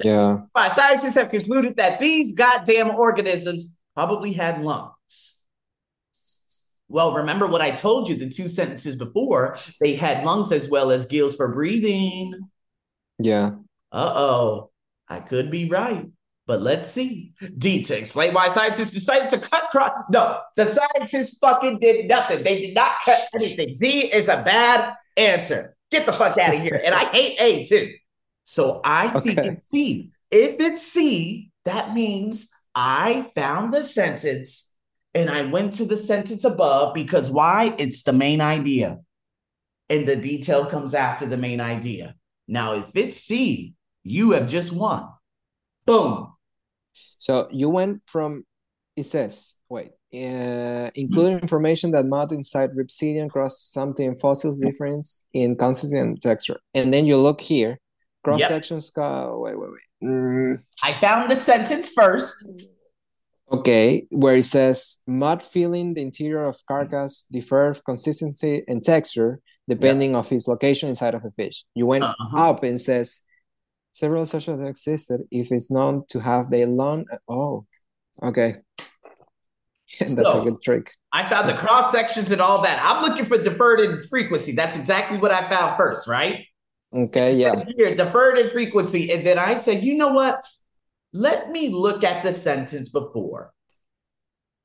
Yeah. 0.02 0.38
why 0.52 0.68
scientists 0.70 1.14
have 1.14 1.30
concluded 1.30 1.76
that 1.76 2.00
these 2.00 2.34
goddamn 2.34 2.90
organisms 2.90 3.78
probably 3.94 4.32
had 4.32 4.62
lungs. 4.64 4.90
Well, 6.90 7.12
remember 7.14 7.46
what 7.46 7.60
I 7.62 7.70
told 7.70 8.08
you 8.08 8.16
the 8.16 8.28
two 8.28 8.48
sentences 8.48 8.96
before? 8.96 9.56
They 9.80 9.94
had 9.94 10.24
lungs 10.24 10.50
as 10.50 10.68
well 10.68 10.90
as 10.90 11.06
gills 11.06 11.36
for 11.36 11.54
breathing. 11.54 12.34
Yeah. 13.20 13.52
Uh 13.92 14.12
oh, 14.14 14.70
I 15.08 15.20
could 15.20 15.50
be 15.52 15.68
right, 15.68 16.06
but 16.46 16.60
let's 16.62 16.90
see. 16.90 17.32
D 17.56 17.82
to 17.84 17.96
explain 17.96 18.34
why 18.34 18.48
scientists 18.48 18.90
decided 18.90 19.30
to 19.30 19.38
cut 19.38 19.70
cross. 19.70 19.92
No, 20.10 20.40
the 20.56 20.66
scientists 20.66 21.38
fucking 21.38 21.78
did 21.78 22.06
nothing. 22.08 22.42
They 22.42 22.60
did 22.60 22.74
not 22.74 22.92
cut 23.04 23.20
anything. 23.34 23.78
D 23.80 24.12
is 24.12 24.28
a 24.28 24.42
bad 24.42 24.94
answer. 25.16 25.76
Get 25.92 26.06
the 26.06 26.12
fuck 26.12 26.38
out 26.38 26.54
of 26.54 26.60
here. 26.60 26.80
And 26.84 26.94
I 26.94 27.04
hate 27.06 27.40
A 27.40 27.64
too. 27.64 27.92
So 28.44 28.80
I 28.84 29.08
think 29.20 29.38
Okay. 29.38 29.48
it's 29.50 29.68
C. 29.68 30.10
If 30.30 30.60
it's 30.60 30.82
C, 30.82 31.50
that 31.64 31.94
means 31.94 32.50
I 32.74 33.30
found 33.34 33.72
the 33.74 33.82
sentence 33.84 34.69
and 35.14 35.28
I 35.28 35.42
went 35.42 35.74
to 35.74 35.84
the 35.84 35.96
sentence 35.96 36.44
above 36.44 36.94
because 36.94 37.30
why? 37.30 37.74
It's 37.78 38.02
the 38.02 38.12
main 38.12 38.40
idea. 38.40 38.98
And 39.88 40.06
the 40.06 40.16
detail 40.16 40.66
comes 40.66 40.94
after 40.94 41.26
the 41.26 41.36
main 41.36 41.60
idea. 41.60 42.14
Now, 42.46 42.74
if 42.74 42.90
it's 42.94 43.16
C, 43.16 43.74
you 44.04 44.32
have 44.32 44.48
just 44.48 44.72
won. 44.72 45.08
Boom. 45.84 46.32
So 47.18 47.48
you 47.50 47.68
went 47.68 48.02
from, 48.06 48.44
it 48.96 49.04
says, 49.04 49.56
wait, 49.68 49.90
uh, 50.14 50.90
including 50.94 51.40
information 51.40 51.90
that 51.92 52.06
mud 52.06 52.32
inside 52.32 52.70
Rhipsidian 52.74 53.28
cross 53.28 53.60
something 53.60 54.16
fossils 54.16 54.60
difference 54.60 55.24
in 55.32 55.56
consistency 55.56 55.98
and 55.98 56.22
texture. 56.22 56.58
And 56.74 56.92
then 56.94 57.06
you 57.06 57.16
look 57.16 57.40
here, 57.40 57.78
cross 58.24 58.42
sections, 58.46 58.90
go, 58.90 59.40
wait, 59.44 59.58
wait, 59.58 59.70
wait. 59.70 60.08
Mm, 60.08 60.62
I 60.82 60.92
found 60.92 61.30
the 61.30 61.36
sentence 61.36 61.88
first. 61.90 62.48
Okay, 63.50 64.06
where 64.10 64.36
it 64.36 64.44
says 64.44 64.98
mud 65.06 65.42
filling 65.42 65.94
the 65.94 66.02
interior 66.02 66.44
of 66.46 66.56
carcass 66.66 67.26
differ 67.30 67.74
consistency 67.84 68.62
and 68.68 68.82
texture 68.82 69.40
depending 69.68 70.16
of 70.16 70.30
its 70.32 70.48
location 70.48 70.88
inside 70.88 71.14
of 71.14 71.24
a 71.24 71.30
fish. 71.30 71.64
You 71.74 71.86
went 71.86 72.04
Uh-huh. 72.04 72.50
up 72.50 72.64
and 72.64 72.80
says 72.80 73.22
several 73.92 74.26
such 74.26 74.46
have 74.46 74.62
existed 74.62 75.20
if 75.30 75.52
it's 75.52 75.70
known 75.70 76.04
to 76.08 76.18
have 76.20 76.50
their 76.50 76.66
long. 76.66 77.04
Oh, 77.28 77.66
okay. 78.22 78.56
That's 80.00 80.14
So- 80.16 80.40
a 80.42 80.44
good 80.44 80.62
trick. 80.62 80.92
I 81.12 81.26
found 81.26 81.48
the 81.48 81.54
cross 81.54 81.90
sections 81.90 82.30
and 82.30 82.40
all 82.40 82.62
that. 82.62 82.80
I'm 82.84 83.02
looking 83.02 83.24
for 83.24 83.36
deferred 83.36 83.80
in 83.80 84.02
frequency. 84.04 84.52
That's 84.52 84.76
exactly 84.76 85.18
what 85.18 85.32
I 85.32 85.50
found 85.50 85.76
first, 85.76 86.06
right? 86.06 86.46
Okay, 86.92 87.34
yeah. 87.36 87.64
Here, 87.76 87.96
deferred 87.96 88.38
in 88.38 88.48
frequency. 88.50 89.10
And 89.12 89.26
then 89.26 89.36
I 89.38 89.56
said, 89.56 89.82
you 89.82 89.96
know 89.96 90.08
what? 90.12 90.40
Let 91.12 91.50
me 91.50 91.70
look 91.70 92.04
at 92.04 92.22
the 92.22 92.32
sentence 92.32 92.88
before. 92.88 93.52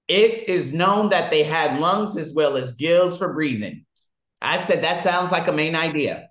It 0.07 0.47
is 0.47 0.73
known 0.73 1.09
that 1.09 1.31
they 1.31 1.43
had 1.43 1.79
lungs 1.79 2.15
as 2.17 2.33
well 2.35 2.57
as 2.57 2.73
gills 2.73 3.17
for 3.17 3.33
breathing. 3.33 3.85
I 4.41 4.57
said, 4.57 4.83
that 4.83 4.99
sounds 4.99 5.31
like 5.31 5.47
a 5.47 5.51
main 5.51 5.75
idea. 5.75 6.29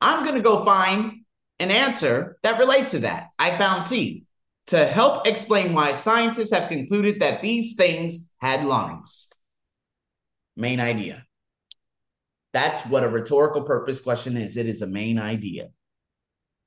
I'm 0.00 0.24
going 0.24 0.36
to 0.36 0.42
go 0.42 0.64
find 0.64 1.20
an 1.58 1.70
answer 1.70 2.38
that 2.42 2.58
relates 2.58 2.92
to 2.92 3.00
that. 3.00 3.28
I 3.38 3.56
found 3.58 3.84
C 3.84 4.26
to 4.68 4.86
help 4.86 5.26
explain 5.26 5.74
why 5.74 5.92
scientists 5.92 6.52
have 6.52 6.68
concluded 6.68 7.20
that 7.20 7.42
these 7.42 7.76
things 7.76 8.34
had 8.40 8.64
lungs. 8.64 9.28
Main 10.56 10.80
idea. 10.80 11.24
That's 12.52 12.86
what 12.86 13.04
a 13.04 13.08
rhetorical 13.08 13.62
purpose 13.62 14.00
question 14.00 14.36
is. 14.36 14.56
It 14.56 14.66
is 14.66 14.82
a 14.82 14.86
main 14.86 15.18
idea. 15.18 15.68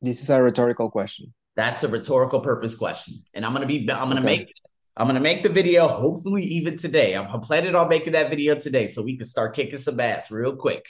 This 0.01 0.21
is 0.21 0.29
a 0.29 0.41
rhetorical 0.41 0.89
question. 0.89 1.33
That's 1.55 1.83
a 1.83 1.87
rhetorical 1.87 2.39
purpose 2.41 2.75
question. 2.75 3.23
And 3.33 3.45
I'm 3.45 3.53
gonna 3.53 3.65
be 3.65 3.79
I'm 3.91 4.09
gonna 4.09 4.15
Okay. 4.19 4.25
make 4.25 4.51
I'm 4.97 5.07
gonna 5.07 5.19
make 5.19 5.43
the 5.43 5.49
video 5.49 5.87
hopefully 5.87 6.43
even 6.43 6.77
today. 6.77 7.13
I'm 7.15 7.41
planning 7.41 7.75
on 7.75 7.89
making 7.89 8.13
that 8.13 8.29
video 8.29 8.55
today 8.55 8.87
so 8.87 9.03
we 9.03 9.17
can 9.17 9.25
start 9.27 9.55
kicking 9.55 9.79
some 9.79 9.99
ass 9.99 10.31
real 10.31 10.55
quick. 10.55 10.85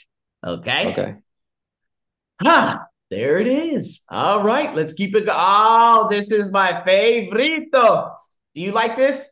Okay. 0.45 0.91
Okay. 0.91 1.15
Ha! 2.43 2.86
There 3.12 3.38
it 3.39 3.47
is. 3.47 4.01
All 4.10 4.43
right, 4.43 4.73
let's 4.75 4.93
keep 4.93 5.15
it. 5.15 5.25
Go- 5.28 5.32
oh, 5.36 6.08
this 6.10 6.32
is 6.32 6.51
my 6.51 6.82
favorito. 6.86 8.15
Do 8.56 8.62
you 8.62 8.71
like 8.71 8.95
this? 8.97 9.32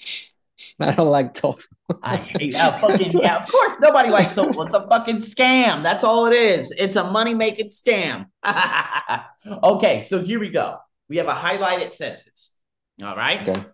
I 0.80 0.92
don't 0.92 1.08
like 1.08 1.32
tofu. 1.32 1.62
I 2.02 2.16
hate 2.38 2.52
that 2.54 2.80
fucking 2.80 3.20
yeah. 3.20 3.42
Of 3.42 3.50
course, 3.50 3.76
nobody 3.80 4.10
likes 4.10 4.34
tofu. 4.34 4.62
It's 4.62 4.74
a 4.74 4.86
fucking 4.88 5.16
scam. 5.16 5.82
That's 5.82 6.04
all 6.04 6.26
it 6.26 6.34
is. 6.34 6.72
It's 6.72 6.96
a 6.96 7.10
money 7.10 7.34
making 7.34 7.68
scam. 7.68 8.26
okay, 9.62 10.02
so 10.02 10.22
here 10.22 10.40
we 10.40 10.48
go. 10.48 10.78
We 11.08 11.18
have 11.18 11.28
a 11.28 11.34
highlighted 11.34 11.90
sentence. 11.90 12.54
All 13.02 13.16
right. 13.16 13.48
Okay. 13.48 13.64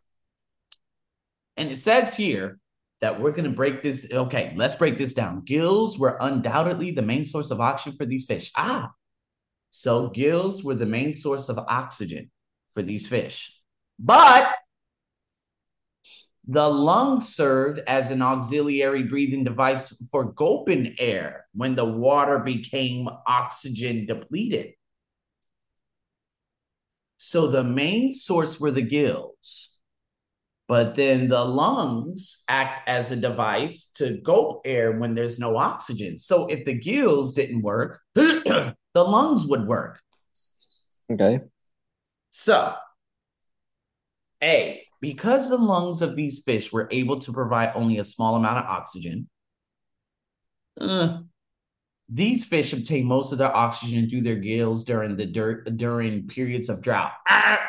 And 1.57 1.71
it 1.71 1.77
says 1.77 2.17
here 2.17 2.59
that 3.01 3.21
we're 3.21 3.33
going 3.33 3.45
to 3.45 3.51
break 3.51 3.83
this. 3.83 4.09
Okay, 4.13 4.55
let's 4.57 4.77
break 4.77 4.99
this 4.99 5.15
down. 5.15 5.43
Gills 5.45 5.99
were 5.99 6.19
undoubtedly 6.21 6.93
the 6.93 7.03
main 7.03 7.25
source 7.25 7.51
of 7.51 7.61
oxygen 7.61 7.97
for 7.97 8.07
these 8.07 8.27
fish. 8.27 8.51
Ah, 8.57 8.91
so 9.71 10.09
gills 10.09 10.65
were 10.65 10.75
the 10.75 10.87
main 10.87 11.15
source 11.15 11.49
of 11.49 11.59
oxygen 11.59 12.31
for 12.73 12.83
these 12.83 13.07
fish. 13.07 13.61
But 13.99 14.53
the 16.49 16.69
lung 16.69 17.21
served 17.21 17.81
as 17.87 18.11
an 18.11 18.23
auxiliary 18.23 19.05
breathing 19.05 19.45
device 19.45 19.93
for 20.11 20.33
gulping 20.33 20.97
air 20.99 21.47
when 21.55 21.75
the 21.77 21.85
water 21.85 22.39
became 22.41 23.09
oxygen 23.27 24.07
depleted. 24.07 24.73
So 27.19 27.49
the 27.49 27.65
main 27.65 28.13
source 28.13 28.61
were 28.61 28.71
the 28.71 28.83
gills. 28.83 29.75
but 30.69 30.95
then 30.97 31.29
the 31.29 31.45
lungs 31.45 32.45
act 32.49 32.89
as 32.89 33.11
a 33.11 33.17
device 33.17 33.91
to 33.93 34.19
gulp 34.19 34.63
air 34.67 34.99
when 34.99 35.15
there's 35.15 35.39
no 35.39 35.57
oxygen. 35.57 36.19
So 36.19 36.47
if 36.49 36.65
the 36.65 36.75
gills 36.79 37.33
didn't 37.35 37.63
work, 37.63 38.01
the 38.15 38.75
lungs 38.95 39.47
would 39.47 39.67
work. 39.67 40.01
Okay. 41.11 41.41
So, 42.31 42.75
A, 44.43 44.88
because 45.01 45.49
the 45.49 45.57
lungs 45.57 46.03
of 46.03 46.17
these 46.17 46.43
fish 46.43 46.73
were 46.73 46.89
able 46.91 47.19
to 47.21 47.33
provide 47.33 47.73
only 47.75 47.99
a 47.99 48.05
small 48.05 48.37
amount 48.37 48.59
of 48.59 48.65
oxygen, 48.65 49.29
uh, 50.81 51.19
these 52.09 52.45
fish 52.47 52.73
obtain 52.73 53.07
most 53.07 53.33
of 53.33 53.39
their 53.39 53.55
oxygen 53.55 54.09
through 54.09 54.23
their 54.23 54.37
gills 54.37 54.85
during 54.85 55.17
the 55.17 55.27
dirt 55.27 55.77
during 55.77 56.27
periods 56.27 56.69
of 56.69 56.83
drought. 56.83 57.13
Ah! 57.29 57.61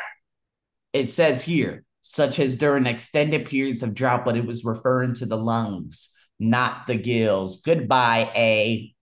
It 0.92 1.08
says 1.08 1.42
here, 1.42 1.84
such 2.02 2.38
as 2.38 2.56
during 2.56 2.86
extended 2.86 3.46
periods 3.46 3.82
of 3.82 3.94
drought, 3.94 4.24
but 4.24 4.36
it 4.36 4.46
was 4.46 4.64
referring 4.64 5.14
to 5.14 5.26
the 5.26 5.36
lungs, 5.36 6.16
not 6.38 6.86
the 6.86 6.96
gills. 6.96 7.60
Goodbye, 7.60 8.30
A. 8.34 8.94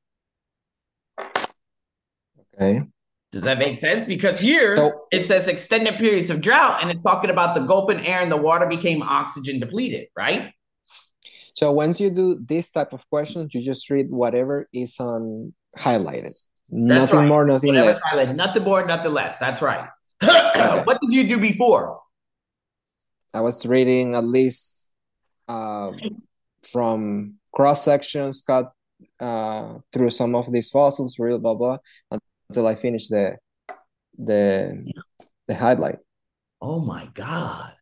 Okay. 2.54 2.82
Does 3.30 3.42
that 3.42 3.58
make 3.58 3.76
sense? 3.76 4.06
Because 4.06 4.40
here 4.40 4.76
so, 4.76 5.04
it 5.12 5.22
says 5.22 5.48
extended 5.48 5.98
periods 5.98 6.30
of 6.30 6.40
drought, 6.40 6.80
and 6.80 6.90
it's 6.90 7.02
talking 7.02 7.30
about 7.30 7.54
the 7.54 7.60
gulping 7.60 8.04
air 8.06 8.20
and 8.20 8.32
the 8.32 8.36
water 8.36 8.66
became 8.66 9.02
oxygen 9.02 9.60
depleted, 9.60 10.08
right? 10.16 10.52
So 11.54 11.72
once 11.72 12.00
you 12.00 12.10
do 12.10 12.38
this 12.40 12.70
type 12.70 12.92
of 12.92 13.08
questions, 13.10 13.54
you 13.54 13.60
just 13.60 13.90
read 13.90 14.10
whatever 14.10 14.68
is 14.72 14.98
on 15.00 15.52
highlighted. 15.76 16.22
That's 16.22 16.46
nothing 16.70 17.18
right. 17.18 17.28
more, 17.28 17.44
nothing 17.44 17.68
whatever 17.68 17.86
less. 17.88 18.12
Highlighted. 18.12 18.36
Nothing 18.36 18.62
more, 18.62 18.86
nothing 18.86 19.12
less. 19.12 19.38
That's 19.38 19.60
right. 19.60 19.88
what 20.20 20.98
did 21.00 21.12
you 21.12 21.28
do 21.28 21.38
before? 21.38 22.00
I 23.34 23.40
was 23.40 23.66
reading 23.66 24.14
at 24.14 24.24
least 24.24 24.94
uh, 25.48 25.90
from 26.62 27.34
cross 27.52 27.84
sections, 27.84 28.42
cut 28.46 28.72
uh, 29.20 29.78
through 29.92 30.10
some 30.10 30.34
of 30.34 30.50
these 30.52 30.70
fossils, 30.70 31.18
real 31.18 31.38
blah 31.38 31.54
blah, 31.54 31.78
until 32.48 32.66
I 32.66 32.74
finish 32.74 33.08
the 33.08 33.36
the 34.18 34.92
the 35.46 35.54
highlight. 35.54 35.98
Oh 36.60 36.80
my 36.80 37.08
god! 37.14 37.74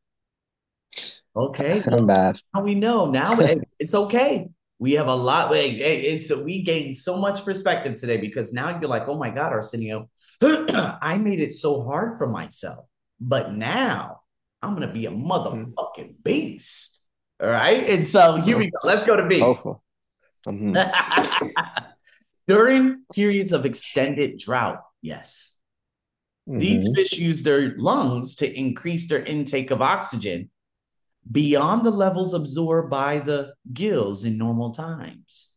Okay. 1.34 1.82
I'm 1.92 2.06
bad. 2.06 2.38
Now 2.54 2.62
we 2.62 2.74
know. 2.74 3.10
Now 3.10 3.36
it's 3.78 3.94
okay. 3.94 4.48
We 4.78 4.92
have 4.94 5.08
a 5.08 5.14
lot. 5.14 5.50
It's 5.54 6.34
we 6.44 6.62
gained 6.62 6.96
so 6.96 7.18
much 7.18 7.44
perspective 7.44 7.96
today 7.96 8.18
because 8.18 8.52
now 8.52 8.78
you're 8.78 8.90
like, 8.90 9.08
oh 9.08 9.18
my 9.18 9.30
God, 9.30 9.52
Arsenio, 9.52 10.10
I 10.42 11.18
made 11.18 11.40
it 11.40 11.54
so 11.54 11.82
hard 11.82 12.18
for 12.18 12.26
myself. 12.26 12.86
But 13.18 13.54
now 13.54 14.20
I'm 14.62 14.74
gonna 14.74 14.88
be 14.88 15.06
a 15.06 15.10
motherfucking 15.10 16.22
beast. 16.22 17.06
All 17.40 17.48
right. 17.48 17.88
And 17.88 18.06
so 18.06 18.36
here 18.36 18.58
we 18.58 18.70
go. 18.70 18.78
Let's 18.84 19.04
go 19.04 19.16
to 19.16 19.26
B. 19.26 19.40
Mm-hmm. 20.46 20.76
During 22.48 23.04
periods 23.12 23.52
of 23.52 23.66
extended 23.66 24.38
drought, 24.38 24.82
yes. 25.02 25.56
Mm-hmm. 26.48 26.58
These 26.58 26.94
fish 26.94 27.12
use 27.18 27.42
their 27.42 27.76
lungs 27.76 28.36
to 28.36 28.58
increase 28.58 29.08
their 29.08 29.22
intake 29.22 29.70
of 29.70 29.82
oxygen 29.82 30.50
beyond 31.30 31.84
the 31.84 31.90
levels 31.90 32.34
absorbed 32.34 32.88
by 32.88 33.18
the 33.18 33.54
gills 33.72 34.24
in 34.24 34.38
normal 34.38 34.70
times. 34.70 35.50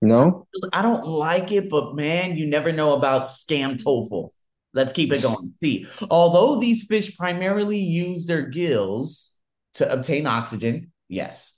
No, 0.00 0.46
I 0.72 0.82
don't 0.82 1.04
like 1.04 1.50
it, 1.50 1.68
but 1.68 1.96
man, 1.96 2.36
you 2.36 2.46
never 2.46 2.72
know 2.72 2.94
about 2.94 3.22
scam 3.22 3.82
TOEFL. 3.82 4.30
Let's 4.72 4.92
keep 4.92 5.12
it 5.12 5.22
going. 5.22 5.52
See, 5.60 5.86
although 6.08 6.60
these 6.60 6.84
fish 6.84 7.16
primarily 7.16 7.78
use 7.78 8.26
their 8.26 8.42
gills 8.42 9.36
to 9.74 9.90
obtain 9.90 10.26
oxygen, 10.26 10.92
yes, 11.08 11.57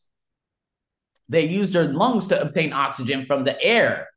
they 1.31 1.47
use 1.47 1.71
their 1.73 1.85
lungs 1.85 2.27
to 2.29 2.43
obtain 2.43 2.73
oxygen 2.73 3.25
from 3.25 3.45
the 3.45 3.61
air. 3.63 4.09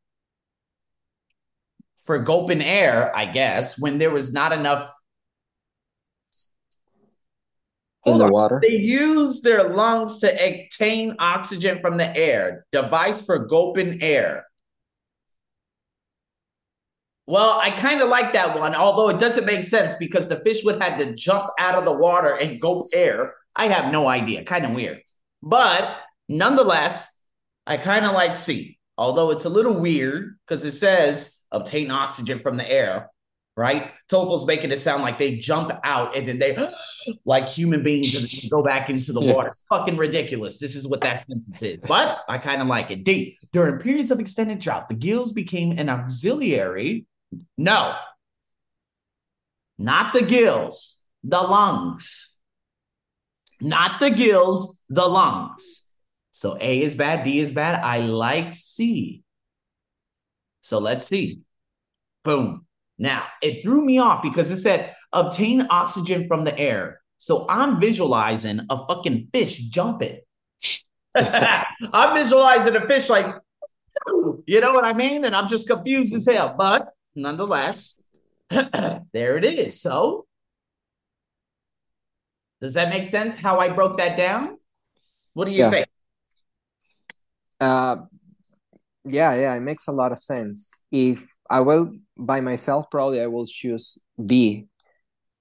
For 2.06 2.18
gulping 2.18 2.62
air, 2.62 3.16
I 3.16 3.26
guess, 3.26 3.80
when 3.80 4.00
there 4.00 4.10
was 4.10 4.34
not 4.34 4.52
enough 4.52 4.92
in 8.06 8.18
the 8.18 8.28
water. 8.28 8.60
They 8.62 8.76
use 8.76 9.42
their 9.42 9.70
lungs 9.70 10.18
to 10.20 10.28
obtain 10.28 11.16
oxygen 11.20 11.80
from 11.82 11.98
the 11.98 12.18
air. 12.18 12.66
Device 12.72 13.24
for 13.24 13.46
gulping 13.46 14.02
air. 14.02 14.46
Well, 17.28 17.60
I 17.62 17.70
kind 17.70 18.02
of 18.02 18.10
like 18.10 18.34
that 18.34 18.60
one, 18.60 18.76
although 18.76 19.10
it 19.10 19.20
doesn't 19.20 19.46
make 19.46 19.64
sense 19.64 19.96
because 19.96 20.28
the 20.28 20.38
fish 20.38 20.66
would 20.66 20.82
have 20.82 20.98
to 20.98 21.14
jump 21.14 21.44
out 21.60 21.76
of 21.76 21.86
the 21.86 21.94
water 21.94 22.36
and 22.42 22.60
gulp 22.60 22.88
air. 22.94 23.36
I 23.56 23.68
have 23.68 23.94
no 23.94 24.08
idea. 24.08 24.44
Kind 24.44 24.66
of 24.66 24.72
weird. 24.72 25.02
But 25.42 25.96
nonetheless, 26.38 27.24
I 27.66 27.78
kind 27.78 28.06
of 28.06 28.14
like 28.14 28.36
C, 28.36 28.78
although 28.98 29.32
it's 29.32 29.46
a 29.46 29.50
little 29.50 29.80
weird 29.80 30.38
because 30.46 30.66
it 30.66 30.74
says 30.74 31.40
obtain 31.52 31.92
oxygen 31.92 32.40
from 32.40 32.58
the 32.58 32.70
air 32.70 33.10
right? 33.56 33.92
TOEFL's 34.12 34.48
making 34.48 34.72
it 34.72 34.80
sound 34.80 35.04
like 35.04 35.20
they 35.20 35.38
jump 35.38 35.72
out 35.84 36.16
and 36.16 36.28
then 36.28 36.40
they, 36.40 36.58
like 37.26 37.48
human 37.48 37.84
beings, 37.84 38.16
and 38.16 38.52
go 38.52 38.64
back 38.64 38.90
into 38.90 39.14
the 39.14 39.22
yes. 39.22 39.36
water. 39.36 39.52
Fucking 39.70 39.98
ridiculous. 39.98 40.58
This 40.58 40.76
is 40.76 40.88
what 40.88 41.02
that 41.02 41.20
sentence 41.20 41.62
is. 41.62 41.78
But 41.88 42.20
I 42.28 42.38
kind 42.38 42.62
of 42.62 42.68
like 42.68 42.92
it. 42.92 43.04
D. 43.04 43.38
During 43.52 43.80
periods 43.80 44.12
of 44.12 44.20
extended 44.20 44.60
drought, 44.60 44.90
the 44.90 44.96
gills 44.96 45.34
became 45.34 45.78
an 45.78 45.90
auxiliary. 45.90 47.06
No, 47.58 47.96
not 49.78 50.14
the 50.14 50.22
gills, 50.22 51.04
the 51.24 51.42
lungs. 51.42 52.30
Not 53.62 54.00
the 54.02 54.10
gills, 54.10 54.84
the 54.90 55.08
lungs. 55.08 55.83
So 56.44 56.58
A 56.60 56.82
is 56.82 56.96
bad, 56.96 57.24
D 57.24 57.40
is 57.40 57.54
bad. 57.54 57.82
I 57.82 58.00
like 58.00 58.54
C. 58.54 59.24
So 60.60 60.78
let's 60.78 61.08
see. 61.08 61.40
Boom. 62.26 62.66
Now, 62.98 63.24
it 63.42 63.64
threw 63.64 63.86
me 63.86 63.98
off 64.00 64.22
because 64.22 64.52
it 64.52 64.58
said 64.58 64.94
obtain 65.14 65.66
oxygen 65.70 66.28
from 66.28 66.44
the 66.44 66.60
air. 66.60 67.00
So 67.18 67.46
I'm 67.48 67.80
visualizing 67.80 68.60
a 68.70 68.86
fucking 68.88 69.30
fish 69.32 69.58
jumping. 69.58 70.20
I'm 71.16 72.14
visualizing 72.14 72.76
a 72.76 72.86
fish 72.88 73.10
like, 73.10 73.34
you 74.46 74.60
know 74.60 74.74
what 74.74 74.84
I 74.84 74.92
mean? 74.92 75.24
And 75.24 75.34
I'm 75.34 75.48
just 75.48 75.66
confused 75.66 76.14
as 76.14 76.26
hell. 76.26 76.56
But 76.58 76.90
nonetheless, 77.16 77.96
there 78.50 79.38
it 79.38 79.46
is. 79.46 79.80
So, 79.80 80.26
does 82.60 82.74
that 82.74 82.90
make 82.90 83.08
sense 83.08 83.38
how 83.38 83.60
I 83.60 83.70
broke 83.70 83.96
that 83.96 84.18
down? 84.18 84.58
What 85.32 85.46
do 85.46 85.52
you 85.52 85.60
yeah. 85.60 85.70
think? 85.70 85.88
Uh, 87.64 87.96
yeah, 89.06 89.34
yeah, 89.36 89.56
it 89.56 89.62
makes 89.62 89.88
a 89.88 89.92
lot 89.92 90.12
of 90.12 90.20
sense. 90.20 90.84
If 90.92 91.26
I 91.50 91.62
will 91.62 91.92
by 92.18 92.42
myself 92.42 92.88
probably 92.92 93.22
I 93.22 93.28
will 93.28 93.46
choose 93.46 93.98
B 94.24 94.68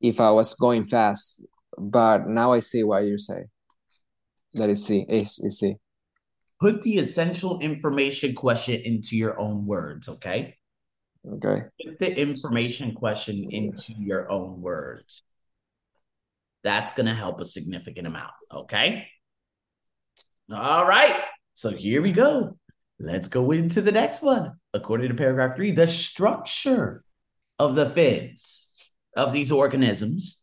if 0.01 0.21
I 0.21 0.31
was 0.31 0.55
going 0.55 0.87
fast. 0.87 1.45
But 1.77 2.29
now 2.29 2.53
I 2.53 2.61
see 2.61 2.85
what 2.85 3.05
you 3.05 3.19
say. 3.19 3.47
That 4.55 4.69
is 4.69 4.87
C. 4.87 5.05
Is, 5.09 5.39
is 5.39 5.59
C. 5.59 5.77
Put 6.61 6.83
the 6.83 6.99
essential 6.99 7.59
information 7.59 8.35
question 8.35 8.81
into 8.85 9.17
your 9.17 9.41
own 9.41 9.67
words, 9.67 10.09
okay? 10.09 10.57
Okay. 11.27 11.65
Put 11.85 11.99
the 11.99 12.21
information 12.21 12.95
question 12.95 13.49
into 13.51 13.95
your 13.99 14.31
own 14.31 14.61
words. 14.61 15.23
That's 16.63 16.93
going 16.93 17.07
to 17.07 17.15
help 17.15 17.41
a 17.41 17.45
significant 17.45 18.07
amount, 18.07 18.33
okay? 18.55 19.09
All 20.53 20.87
right. 20.87 21.17
So 21.55 21.71
here 21.71 22.03
we 22.03 22.13
go. 22.13 22.57
Let's 22.99 23.29
go 23.29 23.51
into 23.51 23.83
the 23.83 23.93
next 23.93 24.23
one. 24.23 24.53
According 24.75 25.09
to 25.09 25.15
paragraph 25.15 25.57
three, 25.57 25.73
the 25.73 25.87
structure 25.87 27.05
of 27.59 27.75
the 27.75 27.89
fins 27.89 28.67
of 29.17 29.33
these 29.33 29.53
organisms 29.53 30.43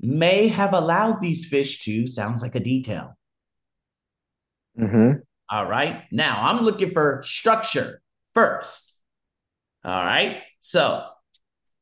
may 0.00 0.48
have 0.48 0.72
allowed 0.72 1.20
these 1.20 1.46
fish 1.46 1.84
to, 1.84 2.06
sounds 2.06 2.42
like 2.42 2.54
a 2.54 2.60
detail. 2.60 3.16
Mm-hmm. 4.78 5.20
All 5.48 5.66
right. 5.66 6.04
Now 6.10 6.48
I'm 6.48 6.64
looking 6.64 6.90
for 6.90 7.22
structure 7.24 8.00
first. 8.32 8.94
All 9.84 10.04
right. 10.04 10.38
So 10.60 11.04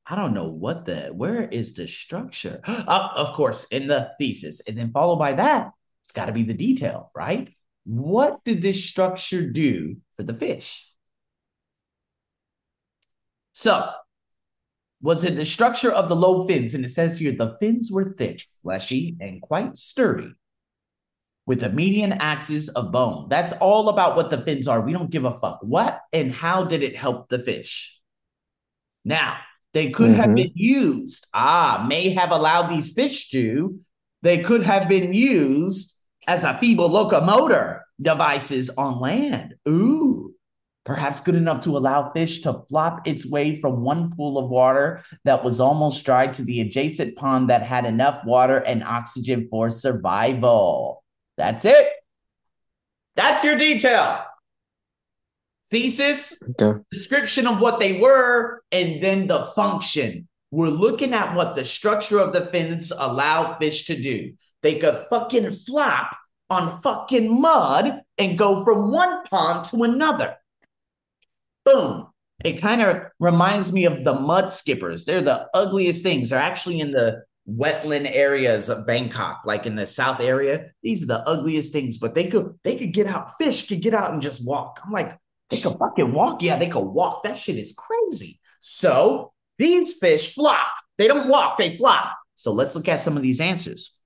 I 0.06 0.16
don't 0.16 0.34
know 0.34 0.48
what 0.48 0.84
the, 0.84 1.12
where 1.14 1.44
is 1.44 1.74
the 1.74 1.86
structure? 1.86 2.60
Uh, 2.66 3.08
of 3.14 3.32
course, 3.34 3.64
in 3.70 3.86
the 3.86 4.10
thesis. 4.18 4.60
And 4.66 4.76
then 4.76 4.90
followed 4.90 5.18
by 5.18 5.34
that, 5.34 5.70
it's 6.02 6.12
got 6.12 6.26
to 6.26 6.32
be 6.32 6.42
the 6.42 6.54
detail, 6.54 7.12
right? 7.14 7.54
What 7.84 8.44
did 8.44 8.62
this 8.62 8.84
structure 8.84 9.48
do 9.48 9.96
for 10.16 10.22
the 10.22 10.34
fish? 10.34 10.86
So, 13.52 13.90
was 15.02 15.24
it 15.24 15.36
the 15.36 15.44
structure 15.44 15.90
of 15.90 16.08
the 16.08 16.16
lobe 16.16 16.48
fins? 16.48 16.74
And 16.74 16.84
it 16.84 16.90
says 16.90 17.18
here 17.18 17.32
the 17.32 17.56
fins 17.58 17.90
were 17.90 18.04
thick, 18.04 18.42
fleshy, 18.62 19.16
and 19.20 19.40
quite 19.40 19.78
sturdy, 19.78 20.32
with 21.46 21.62
a 21.62 21.70
median 21.70 22.12
axis 22.12 22.68
of 22.68 22.92
bone. 22.92 23.28
That's 23.28 23.52
all 23.52 23.88
about 23.88 24.16
what 24.16 24.30
the 24.30 24.40
fins 24.40 24.68
are. 24.68 24.80
We 24.80 24.92
don't 24.92 25.10
give 25.10 25.24
a 25.24 25.38
fuck. 25.38 25.60
What 25.62 26.00
and 26.12 26.32
how 26.32 26.64
did 26.64 26.82
it 26.82 26.96
help 26.96 27.28
the 27.28 27.38
fish? 27.38 27.98
Now, 29.04 29.38
They 29.72 29.90
could 29.90 30.10
mm-hmm. 30.10 30.20
have 30.20 30.34
been 30.34 30.52
used. 30.54 31.26
Ah, 31.32 31.84
may 31.88 32.10
have 32.10 32.32
allowed 32.32 32.68
these 32.68 32.92
fish 32.92 33.30
to. 33.30 33.78
They 34.22 34.42
could 34.42 34.62
have 34.62 34.88
been 34.88 35.12
used 35.12 35.99
as 36.30 36.44
a 36.44 36.54
feeble 36.58 36.88
locomotor 36.88 37.80
devices 38.00 38.70
on 38.70 39.00
land. 39.00 39.56
Ooh, 39.68 40.32
perhaps 40.84 41.18
good 41.20 41.34
enough 41.34 41.62
to 41.62 41.76
allow 41.76 42.12
fish 42.12 42.42
to 42.42 42.62
flop 42.68 43.08
its 43.08 43.28
way 43.28 43.60
from 43.60 43.80
one 43.80 44.12
pool 44.14 44.38
of 44.38 44.48
water 44.48 45.02
that 45.24 45.42
was 45.42 45.58
almost 45.58 46.06
dry 46.06 46.28
to 46.28 46.44
the 46.44 46.60
adjacent 46.60 47.16
pond 47.16 47.50
that 47.50 47.66
had 47.66 47.84
enough 47.84 48.24
water 48.24 48.58
and 48.58 48.84
oxygen 48.84 49.48
for 49.50 49.70
survival. 49.70 51.02
That's 51.36 51.64
it. 51.64 51.88
That's 53.16 53.42
your 53.42 53.58
detail. 53.58 54.22
Thesis, 55.68 56.40
okay. 56.60 56.80
description 56.92 57.48
of 57.48 57.60
what 57.60 57.80
they 57.80 57.98
were, 57.98 58.62
and 58.70 59.02
then 59.02 59.26
the 59.26 59.46
function. 59.56 60.28
We're 60.52 60.68
looking 60.68 61.12
at 61.12 61.34
what 61.34 61.56
the 61.56 61.64
structure 61.64 62.20
of 62.20 62.32
the 62.32 62.46
fins 62.46 62.92
allow 62.96 63.54
fish 63.54 63.86
to 63.86 64.00
do. 64.00 64.34
They 64.62 64.78
could 64.78 65.06
fucking 65.10 65.50
flop 65.52 66.16
on 66.50 66.80
fucking 66.82 67.40
mud 67.40 68.00
and 68.18 68.38
go 68.38 68.64
from 68.64 68.90
one 68.90 69.24
pond 69.24 69.64
to 69.66 69.84
another. 69.84 70.36
Boom. 71.64 72.08
It 72.44 72.60
kind 72.60 72.82
of 72.82 73.02
reminds 73.18 73.72
me 73.72 73.84
of 73.84 74.02
the 74.02 74.14
mud 74.14 74.50
skippers. 74.50 75.04
They're 75.04 75.20
the 75.20 75.48
ugliest 75.54 76.02
things. 76.02 76.30
They're 76.30 76.40
actually 76.40 76.80
in 76.80 76.90
the 76.90 77.22
wetland 77.48 78.10
areas 78.12 78.68
of 78.68 78.86
Bangkok, 78.86 79.42
like 79.44 79.66
in 79.66 79.74
the 79.74 79.86
south 79.86 80.20
area. 80.20 80.70
These 80.82 81.02
are 81.02 81.06
the 81.06 81.28
ugliest 81.28 81.72
things, 81.72 81.98
but 81.98 82.14
they 82.14 82.28
could 82.28 82.54
they 82.64 82.78
could 82.78 82.92
get 82.92 83.06
out. 83.06 83.36
Fish 83.38 83.68
could 83.68 83.82
get 83.82 83.94
out 83.94 84.12
and 84.12 84.22
just 84.22 84.44
walk. 84.44 84.80
I'm 84.84 84.92
like, 84.92 85.18
they 85.50 85.58
could 85.58 85.76
fucking 85.78 86.12
walk. 86.12 86.42
Yeah, 86.42 86.58
they 86.58 86.68
could 86.68 86.80
walk. 86.80 87.24
That 87.24 87.36
shit 87.36 87.56
is 87.56 87.76
crazy. 87.76 88.40
So 88.60 89.32
these 89.58 89.98
fish 89.98 90.34
flop. 90.34 90.66
They 90.96 91.08
don't 91.08 91.28
walk, 91.28 91.56
they 91.56 91.76
flop. 91.76 92.14
So 92.34 92.52
let's 92.52 92.74
look 92.74 92.88
at 92.88 93.00
some 93.00 93.16
of 93.16 93.22
these 93.22 93.40
answers. 93.40 93.99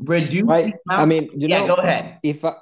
Reduce. 0.00 0.48
I, 0.48 0.72
I 0.88 1.04
mean, 1.04 1.30
you 1.32 1.48
yeah, 1.48 1.66
know, 1.66 1.76
go 1.76 1.82
ahead. 1.82 2.18
If 2.22 2.44
uh, 2.44 2.52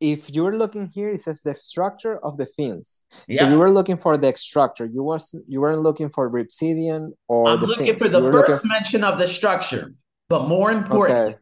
if 0.00 0.30
you're 0.30 0.56
looking 0.56 0.86
here, 0.86 1.10
it 1.10 1.20
says 1.20 1.42
the 1.42 1.54
structure 1.54 2.18
of 2.24 2.36
the 2.36 2.46
fins. 2.46 3.02
Yeah. 3.26 3.42
So 3.42 3.50
you 3.50 3.58
were 3.58 3.70
looking 3.70 3.96
for 3.96 4.16
the 4.16 4.32
structure. 4.36 4.86
You 4.86 5.02
was 5.02 5.34
you 5.46 5.60
weren't 5.60 5.82
looking 5.82 6.08
for 6.10 6.28
rhipsidian 6.28 7.14
or 7.28 7.48
I'm 7.48 7.60
the 7.60 7.66
looking 7.66 7.86
fins. 7.86 8.02
for 8.02 8.08
the 8.08 8.22
first 8.32 8.64
looking... 8.64 8.68
mention 8.68 9.04
of 9.04 9.18
the 9.18 9.26
structure, 9.26 9.94
but 10.28 10.48
more 10.48 10.70
important, 10.70 11.18
okay. 11.18 11.38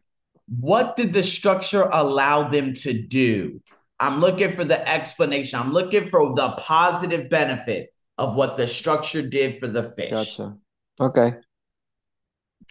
what 0.59 0.95
did 0.95 1.13
the 1.13 1.23
structure 1.23 1.87
allow 1.91 2.47
them 2.47 2.73
to 2.75 2.93
do? 2.93 3.61
I'm 3.99 4.19
looking 4.19 4.51
for 4.53 4.63
the 4.63 4.87
explanation. 4.87 5.59
I'm 5.59 5.73
looking 5.73 6.07
for 6.07 6.35
the 6.35 6.51
positive 6.59 7.29
benefit 7.29 7.89
of 8.17 8.35
what 8.35 8.57
the 8.57 8.67
structure 8.67 9.21
did 9.21 9.59
for 9.59 9.67
the 9.67 9.83
fish. 9.83 10.11
Gotcha. 10.11 10.57
Okay. 10.99 11.33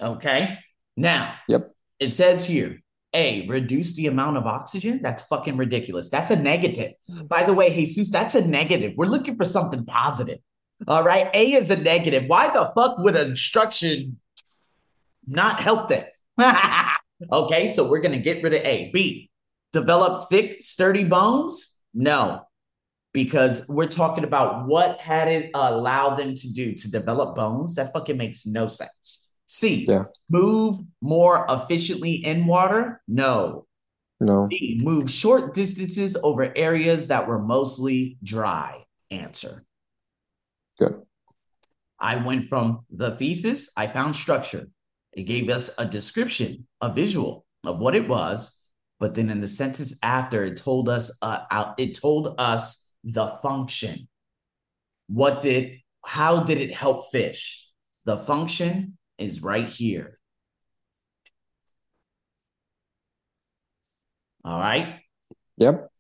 Okay. 0.01 0.59
Now, 0.97 1.35
yep. 1.49 1.73
It 1.99 2.13
says 2.13 2.45
here, 2.45 2.83
A, 3.15 3.47
reduce 3.49 3.95
the 3.95 4.07
amount 4.07 4.37
of 4.37 4.47
oxygen. 4.47 5.01
That's 5.03 5.23
fucking 5.23 5.57
ridiculous. 5.57 6.11
That's 6.11 6.31
a 6.31 6.37
negative. 6.37 6.93
By 7.29 7.45
the 7.45 7.55
way, 7.55 7.75
Jesus, 7.75 8.11
that's 8.11 8.35
a 8.35 8.47
negative. 8.47 8.95
We're 8.97 9.07
looking 9.07 9.37
for 9.37 9.45
something 9.45 9.85
positive. 9.85 10.39
All 10.87 11.03
right. 11.03 11.31
A 11.35 11.55
is 11.55 11.71
a 11.71 11.77
negative. 11.77 12.25
Why 12.27 12.51
the 12.51 12.71
fuck 12.75 12.99
would 12.99 13.17
a 13.17 13.37
structure 13.37 13.97
not 15.27 15.61
help 15.61 15.89
that? 15.89 16.13
okay. 17.33 17.67
So 17.69 17.89
we're 17.89 18.03
going 18.03 18.13
to 18.17 18.23
get 18.23 18.43
rid 18.43 18.55
of 18.55 18.61
A. 18.63 18.91
B, 18.93 19.31
develop 19.73 20.29
thick, 20.29 20.63
sturdy 20.63 21.05
bones? 21.05 21.81
No, 21.95 22.43
because 23.15 23.67
we're 23.71 23.87
talking 23.87 24.25
about 24.25 24.67
what 24.67 24.99
had 24.99 25.29
it 25.29 25.51
allowed 25.55 26.17
them 26.17 26.35
to 26.35 26.53
do 26.53 26.75
to 26.75 26.91
develop 26.91 27.35
bones. 27.35 27.77
That 27.77 27.95
fucking 27.95 28.19
makes 28.19 28.45
no 28.45 28.67
sense. 28.67 29.26
C, 29.47 29.87
yeah. 29.89 30.05
move 30.29 30.79
more 31.01 31.47
efficiently 31.49 32.15
in 32.15 32.47
water? 32.47 33.01
No. 33.07 33.67
No. 34.21 34.47
D, 34.49 34.81
move 34.83 35.11
short 35.11 35.55
distances 35.55 36.17
over 36.23 36.53
areas 36.57 37.09
that 37.09 37.29
were 37.29 37.39
mostly 37.39 38.19
dry. 38.23 38.85
Answer. 39.11 39.65
Good. 40.79 41.03
I 41.99 42.17
went 42.17 42.45
from 42.45 42.85
the 42.91 43.13
thesis, 43.13 43.71
I 43.77 43.87
found 43.87 44.17
structure. 44.17 44.69
It 45.13 45.23
gave 45.23 45.49
us 45.49 45.71
a 45.79 45.87
description, 45.87 46.67
a 46.81 46.93
visual 46.93 47.47
of 47.65 47.79
what 47.79 47.95
it 47.95 48.07
was, 48.07 48.61
but 48.99 49.15
then 49.15 49.31
in 49.31 49.41
the 49.41 49.49
sentence 49.49 49.99
after, 50.03 50.45
it 50.45 50.57
told 50.57 50.89
us 50.89 51.17
uh, 51.23 51.73
it 51.79 51.99
told 51.99 52.35
us 52.39 52.93
the 53.05 53.29
function. 53.43 54.09
What 55.09 55.43
did 55.43 55.79
how 56.05 56.43
did 56.43 56.59
it 56.59 56.75
help 56.75 57.11
fish? 57.11 57.69
The 58.05 58.19
function 58.19 58.96
is 59.19 59.43
right 59.43 59.69
here. 59.69 60.19
All 64.45 64.61
right. 64.61 65.01
Yep. 65.57 65.91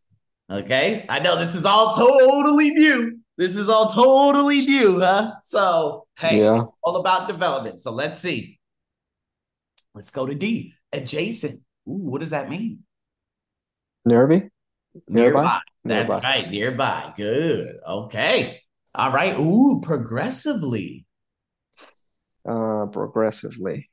Okay. 0.50 1.04
I 1.08 1.18
know 1.18 1.36
this 1.36 1.54
is 1.54 1.64
all 1.64 1.92
totally 1.94 2.70
new. 2.70 3.18
This 3.36 3.56
is 3.56 3.68
all 3.68 3.86
totally 3.86 4.64
new, 4.64 5.00
huh? 5.00 5.32
So, 5.42 6.06
hey, 6.18 6.40
yeah. 6.40 6.64
all 6.82 6.96
about 6.96 7.28
development. 7.28 7.82
So 7.82 7.90
let's 7.90 8.20
see. 8.20 8.58
Let's 9.94 10.10
go 10.10 10.26
to 10.26 10.34
D. 10.34 10.74
Adjacent. 10.92 11.60
Ooh, 11.88 11.92
what 11.92 12.20
does 12.20 12.30
that 12.30 12.48
mean? 12.48 12.84
Nearby. 14.04 14.48
Nearby. 15.08 15.40
nearby. 15.40 15.60
That's 15.84 16.08
nearby. 16.08 16.20
right. 16.20 16.50
Nearby. 16.50 17.12
Good. 17.16 17.76
Okay. 17.86 18.60
All 18.94 19.10
right. 19.10 19.38
Ooh, 19.38 19.80
progressively 19.82 21.05
uh, 22.46 22.86
progressively. 22.86 23.90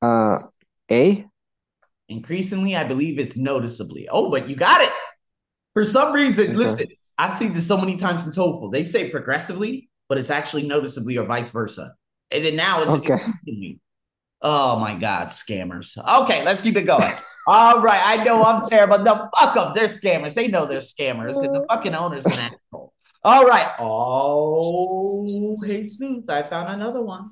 Uh, 0.00 0.38
A. 0.90 1.26
Increasingly, 2.08 2.76
I 2.76 2.84
believe 2.84 3.18
it's 3.18 3.36
noticeably. 3.36 4.08
Oh, 4.10 4.30
but 4.30 4.48
you 4.48 4.56
got 4.56 4.82
it. 4.82 4.90
For 5.74 5.84
some 5.84 6.12
reason, 6.12 6.48
okay. 6.48 6.54
listen, 6.54 6.86
I've 7.16 7.32
seen 7.32 7.54
this 7.54 7.66
so 7.66 7.78
many 7.78 7.96
times 7.96 8.26
in 8.26 8.32
TOEFL. 8.32 8.72
They 8.72 8.84
say 8.84 9.10
progressively, 9.10 9.88
but 10.08 10.18
it's 10.18 10.30
actually 10.30 10.66
noticeably 10.66 11.16
or 11.16 11.24
vice 11.24 11.50
versa. 11.50 11.94
And 12.30 12.44
then 12.44 12.56
now 12.56 12.82
it's 12.82 12.92
okay. 12.92 13.18
Oh 14.44 14.78
my 14.78 14.94
God, 14.96 15.28
scammers. 15.28 15.96
Okay, 16.24 16.44
let's 16.44 16.60
keep 16.60 16.76
it 16.76 16.82
going. 16.82 17.12
All 17.46 17.80
right, 17.80 18.00
I 18.04 18.24
know 18.24 18.42
I'm 18.42 18.62
terrible. 18.68 18.98
No, 18.98 19.28
fuck 19.38 19.54
them. 19.54 19.72
They're 19.74 19.86
scammers. 19.86 20.34
They 20.34 20.48
know 20.48 20.66
they're 20.66 20.80
scammers, 20.80 21.44
and 21.44 21.54
the 21.54 21.64
fucking 21.70 21.94
owner's 21.94 22.26
an 22.26 22.32
asshole. 22.32 22.81
All 23.24 23.44
right. 23.46 23.72
Oh, 23.78 25.56
Jesus, 25.64 26.00
I 26.28 26.42
found 26.42 26.68
another 26.68 27.02
one. 27.02 27.30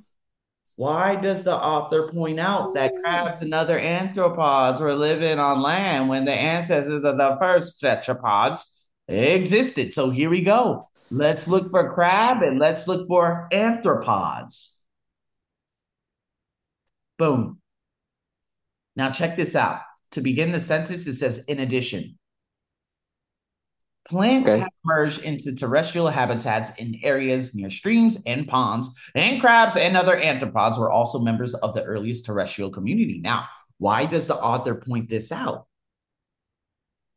Why 0.76 1.20
does 1.20 1.42
the 1.42 1.54
author 1.54 2.08
point 2.12 2.38
out 2.38 2.74
that 2.74 2.94
crabs 3.02 3.42
and 3.42 3.52
other 3.52 3.78
arthropods 3.78 4.80
were 4.80 4.94
living 4.94 5.40
on 5.40 5.62
land 5.62 6.08
when 6.08 6.24
the 6.24 6.32
ancestors 6.32 7.02
of 7.02 7.18
the 7.18 7.36
first 7.40 7.82
tetrapods 7.82 8.88
existed? 9.08 9.92
So 9.92 10.10
here 10.10 10.30
we 10.30 10.42
go. 10.42 10.88
Let's 11.10 11.48
look 11.48 11.72
for 11.72 11.92
crab 11.92 12.42
and 12.42 12.60
let's 12.60 12.86
look 12.86 13.08
for 13.08 13.48
arthropods. 13.52 14.76
Boom. 17.18 17.58
Now 18.94 19.10
check 19.10 19.36
this 19.36 19.56
out. 19.56 19.80
To 20.12 20.20
begin 20.20 20.52
the 20.52 20.60
sentence, 20.60 21.06
it 21.08 21.14
says 21.14 21.44
in 21.46 21.58
addition. 21.58 22.18
Plants 24.10 24.48
okay. 24.50 24.58
have 24.58 24.70
emerged 24.84 25.22
into 25.22 25.54
terrestrial 25.54 26.08
habitats 26.08 26.76
in 26.78 26.98
areas 27.04 27.54
near 27.54 27.70
streams 27.70 28.20
and 28.26 28.48
ponds, 28.48 29.00
and 29.14 29.40
crabs 29.40 29.76
and 29.76 29.96
other 29.96 30.16
arthropods 30.16 30.80
were 30.80 30.90
also 30.90 31.20
members 31.20 31.54
of 31.54 31.74
the 31.74 31.84
earliest 31.84 32.26
terrestrial 32.26 32.70
community. 32.70 33.20
Now, 33.20 33.46
why 33.78 34.06
does 34.06 34.26
the 34.26 34.34
author 34.34 34.74
point 34.74 35.08
this 35.08 35.30
out? 35.30 35.68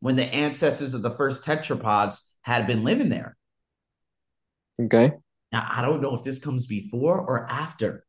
When 0.01 0.17
the 0.17 0.31
ancestors 0.31 0.93
of 0.93 1.01
the 1.01 1.09
first 1.09 1.43
tetrapods 1.43 2.19
had 2.43 2.67
been 2.67 2.83
living 2.83 3.09
there. 3.09 3.37
Okay. 4.79 5.13
Now, 5.51 5.67
I 5.67 5.81
don't 5.81 6.01
know 6.01 6.13
if 6.13 6.23
this 6.23 6.39
comes 6.39 6.67
before 6.67 7.19
or 7.19 7.49
after, 7.49 8.05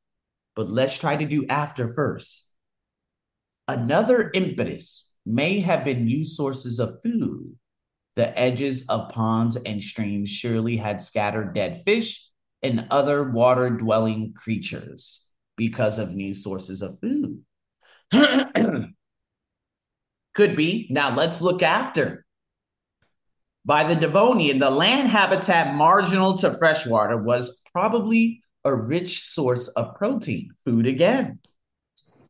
but 0.54 0.68
let's 0.68 0.98
try 0.98 1.16
to 1.16 1.24
do 1.24 1.46
after 1.48 1.88
first. 1.88 2.52
Another 3.66 4.30
impetus 4.34 5.10
may 5.24 5.60
have 5.60 5.86
been 5.86 6.04
new 6.04 6.26
sources 6.26 6.78
of 6.78 6.98
food 7.02 7.53
the 8.16 8.38
edges 8.38 8.86
of 8.88 9.10
ponds 9.10 9.56
and 9.56 9.82
streams 9.82 10.30
surely 10.30 10.76
had 10.76 11.02
scattered 11.02 11.54
dead 11.54 11.82
fish 11.84 12.28
and 12.62 12.86
other 12.90 13.30
water 13.30 13.70
dwelling 13.70 14.32
creatures 14.34 15.28
because 15.56 15.98
of 15.98 16.14
new 16.14 16.34
sources 16.34 16.82
of 16.82 16.98
food. 17.00 17.42
Could 20.34 20.56
be. 20.56 20.88
Now 20.90 21.14
let's 21.14 21.40
look 21.40 21.62
after. 21.62 22.24
By 23.64 23.84
the 23.84 23.94
Devonian, 23.94 24.58
the 24.58 24.70
land 24.70 25.08
habitat 25.08 25.74
marginal 25.74 26.36
to 26.38 26.56
freshwater 26.58 27.16
was 27.16 27.62
probably 27.72 28.42
a 28.64 28.74
rich 28.74 29.22
source 29.22 29.68
of 29.68 29.94
protein, 29.94 30.50
food 30.64 30.86
again 30.86 31.38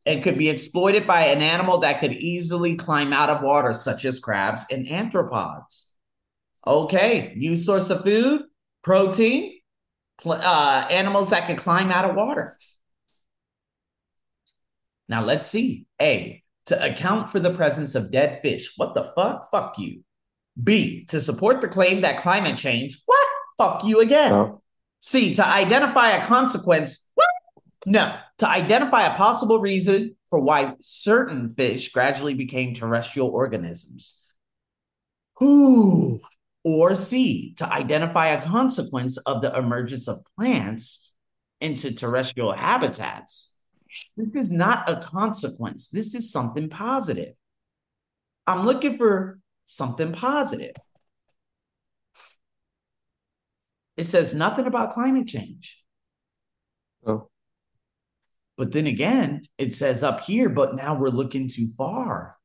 and 0.07 0.23
could 0.23 0.37
be 0.37 0.49
exploited 0.49 1.07
by 1.07 1.27
an 1.27 1.43
animal 1.43 1.79
that 1.79 2.01
could 2.01 2.13
easily 2.13 2.77
climb 2.77 3.13
out 3.13 3.31
of 3.31 3.43
water, 3.43 3.75
such 3.75 4.05
as 4.05 4.21
crabs 4.21 4.65
and 4.71 4.87
arthropods. 4.87 5.87
Okay, 6.67 7.35
new 7.37 7.57
source 7.57 7.91
of 7.91 8.03
food, 8.03 8.43
protein. 8.83 9.61
uh, 10.25 10.87
animals 10.91 11.31
that 11.31 11.47
can 11.47 11.57
climb 11.57 11.91
out 11.91 12.09
of 12.09 12.17
water. 12.17 12.59
Now 15.09 15.25
let's 15.25 15.49
see. 15.49 15.87
A, 16.01 16.43
to 16.67 16.83
account 16.83 17.29
for 17.29 17.41
the 17.41 17.53
presence 17.53 17.95
of 17.95 18.11
dead 18.11 18.41
fish. 18.41 18.73
What 18.77 18.95
the 18.95 19.13
fuck? 19.15 19.51
Fuck 19.51 19.79
you. 19.79 20.03
B, 20.63 21.05
to 21.07 21.21
support 21.21 21.61
the 21.61 21.69
claim 21.69 22.03
that 22.03 22.19
climate 22.19 22.57
change. 22.57 23.03
What? 23.07 23.27
Fuck 23.59 23.85
you 23.85 24.01
again. 24.01 24.33
Oh. 24.33 24.63
C, 25.01 25.35
to 25.35 25.47
identify 25.47 26.11
a 26.11 26.25
consequence. 26.25 27.09
What? 27.15 27.29
No. 27.87 28.17
To 28.39 28.49
identify 28.49 29.07
a 29.07 29.17
possible 29.17 29.61
reason 29.61 30.17
for 30.31 30.41
why 30.41 30.75
certain 30.81 31.49
fish 31.49 31.93
gradually 31.93 32.35
became 32.35 32.75
terrestrial 32.75 33.29
organisms. 33.29 34.21
Ooh. 35.43 36.21
Or 36.65 36.95
C, 36.95 37.55
to 37.59 37.71
identify 37.71 38.29
a 38.29 38.43
consequence 38.43 39.19
of 39.19 39.43
the 39.43 39.57
emergence 39.57 40.09
of 40.09 40.21
plants 40.37 41.13
into 41.61 41.95
terrestrial 41.95 42.53
habitats. 42.53 43.57
This 44.17 44.47
is 44.47 44.51
not 44.51 44.89
a 44.89 45.01
consequence. 45.01 45.89
This 45.89 46.15
is 46.15 46.33
something 46.33 46.69
positive. 46.69 47.35
I'm 48.47 48.67
looking 48.67 48.97
for 48.97 49.39
something 49.67 50.13
positive. 50.13 50.75
It 53.97 54.05
says 54.05 54.35
nothing 54.35 54.67
about 54.67 54.93
climate 54.93 55.29
change. 55.29 55.83
Oh. 57.07 57.29
But 58.57 58.73
then 58.73 58.87
again, 58.87 59.43
it 59.59 59.75
says 59.75 60.05
up 60.05 60.21
here, 60.21 60.49
but 60.49 60.77
now 60.77 60.95
we're 60.95 61.09
looking 61.09 61.49
too 61.49 61.69
far. 61.77 62.37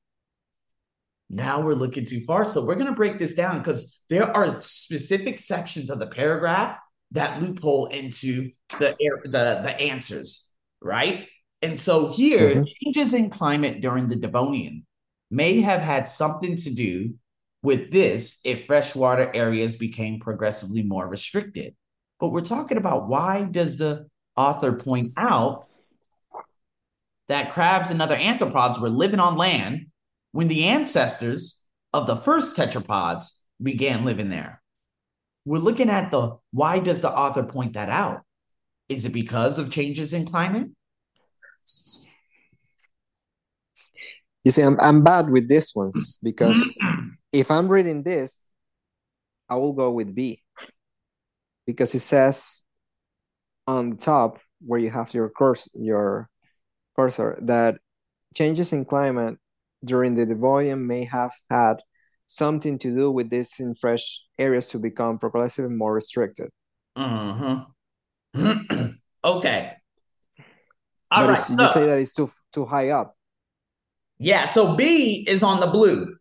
Now 1.30 1.62
we're 1.62 1.76
looking 1.76 2.06
too 2.06 2.22
far. 2.26 2.46
So 2.46 2.66
we're 2.66 2.76
going 2.76 2.88
to 2.88 2.96
break 2.96 3.20
this 3.20 3.36
down 3.36 3.60
because 3.60 4.02
there 4.10 4.36
are 4.36 4.50
specific 4.62 5.40
sections 5.40 5.90
of 5.90 6.00
the 6.00 6.08
paragraph 6.08 6.78
that 7.12 7.42
loophole 7.42 7.88
into 7.88 8.50
the 8.80 8.96
the 9.24 9.60
the 9.64 9.80
answers, 9.80 10.52
right? 10.82 11.28
And 11.62 11.80
so 11.80 12.12
here, 12.12 12.56
mm-hmm. 12.56 12.64
changes 12.84 13.14
in 13.14 13.30
climate 13.30 13.82
during 13.82 14.08
the 14.08 14.16
Devonian 14.16 14.86
may 15.30 15.62
have 15.62 15.82
had 15.82 16.08
something 16.08 16.56
to 16.56 16.74
do 16.74 17.14
with 17.62 17.92
this 17.92 18.40
if 18.46 18.66
freshwater 18.66 19.34
areas 19.36 19.76
became 19.76 20.20
progressively 20.20 20.84
more 20.84 21.08
restricted. 21.08 21.76
But 22.20 22.30
we're 22.30 22.42
talking 22.42 22.78
about 22.78 23.08
why 23.08 23.44
does 23.44 23.78
the 23.78 24.08
author 24.36 24.74
point 24.74 25.10
out 25.18 25.68
that 27.30 27.52
crabs 27.52 27.90
and 27.90 28.02
other 28.02 28.18
anthropods 28.18 28.80
were 28.80 28.90
living 28.90 29.20
on 29.20 29.38
land 29.38 29.88
when 30.32 30.50
the 30.50 30.66
ancestors 30.66 31.66
of 31.94 32.06
the 32.06 32.18
first 32.18 32.58
tetrapods 32.58 33.44
began 33.62 34.04
living 34.04 34.30
there? 34.30 34.62
We're 35.46 35.60
looking 35.60 35.90
at 35.90 36.12
the 36.12 36.38
why 36.52 36.80
does 36.80 37.02
the 37.02 37.10
author 37.10 37.44
point 37.44 37.74
that 37.74 37.90
out? 37.90 38.22
Is 38.90 39.06
it 39.06 39.14
because 39.14 39.58
of 39.58 39.72
changes 39.72 40.14
in 40.14 40.26
climate? 40.26 40.68
You 44.44 44.52
see, 44.52 44.62
I'm, 44.62 44.78
I'm 44.80 45.04
bad 45.04 45.30
with 45.30 45.48
these 45.48 45.72
ones 45.76 46.20
because 46.24 46.78
if 47.32 47.52
I'm 47.52 47.68
reading 47.68 48.04
this, 48.04 48.52
I 49.50 49.56
will 49.56 49.74
go 49.74 49.92
with 49.92 50.14
B 50.14 50.42
because 51.66 51.94
it 51.94 52.00
says 52.00 52.64
on 53.68 53.98
top 53.98 54.40
where 54.66 54.80
you 54.80 54.90
have 54.90 55.14
your 55.14 55.30
course 55.30 55.70
your 55.74 56.30
cursor 57.00 57.38
that 57.42 57.80
changes 58.36 58.74
in 58.74 58.84
climate 58.86 59.38
during 59.84 60.16
the 60.16 60.26
Devonian 60.26 60.86
may 60.86 61.06
have 61.06 61.32
had 61.50 61.76
something 62.28 62.78
to 62.80 62.94
do 62.94 63.10
with 63.10 63.30
this 63.30 63.60
in 63.60 63.74
fresh 63.74 64.22
areas 64.38 64.68
to 64.68 64.80
become 64.80 65.18
progressively 65.18 65.74
more 65.74 65.94
restricted. 65.94 66.50
Uh-huh. 66.96 67.66
okay. 69.24 69.74
All 71.12 71.28
right, 71.28 71.38
so, 71.38 71.60
you 71.60 71.68
say 71.70 71.86
that 71.88 71.98
it's 71.98 72.14
too 72.14 72.30
too 72.54 72.66
high 72.66 72.90
up. 72.90 73.16
Yeah, 74.20 74.46
so 74.46 74.76
B 74.76 75.26
is 75.28 75.42
on 75.42 75.60
the 75.60 75.68
blue. 75.68 76.16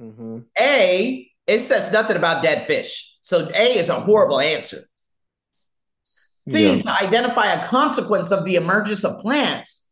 Mm-hmm. 0.00 0.38
A, 0.58 1.30
it 1.46 1.60
says 1.60 1.92
nothing 1.92 2.16
about 2.16 2.42
dead 2.42 2.66
fish. 2.66 3.18
So 3.20 3.50
A 3.54 3.76
is 3.76 3.90
a 3.90 4.00
horrible 4.00 4.40
answer. 4.40 4.85
C, 6.50 6.76
yeah. 6.76 6.82
to 6.82 7.04
identify 7.04 7.46
a 7.46 7.66
consequence 7.66 8.30
of 8.30 8.44
the 8.44 8.54
emergence 8.56 9.04
of 9.04 9.20
plants. 9.20 9.88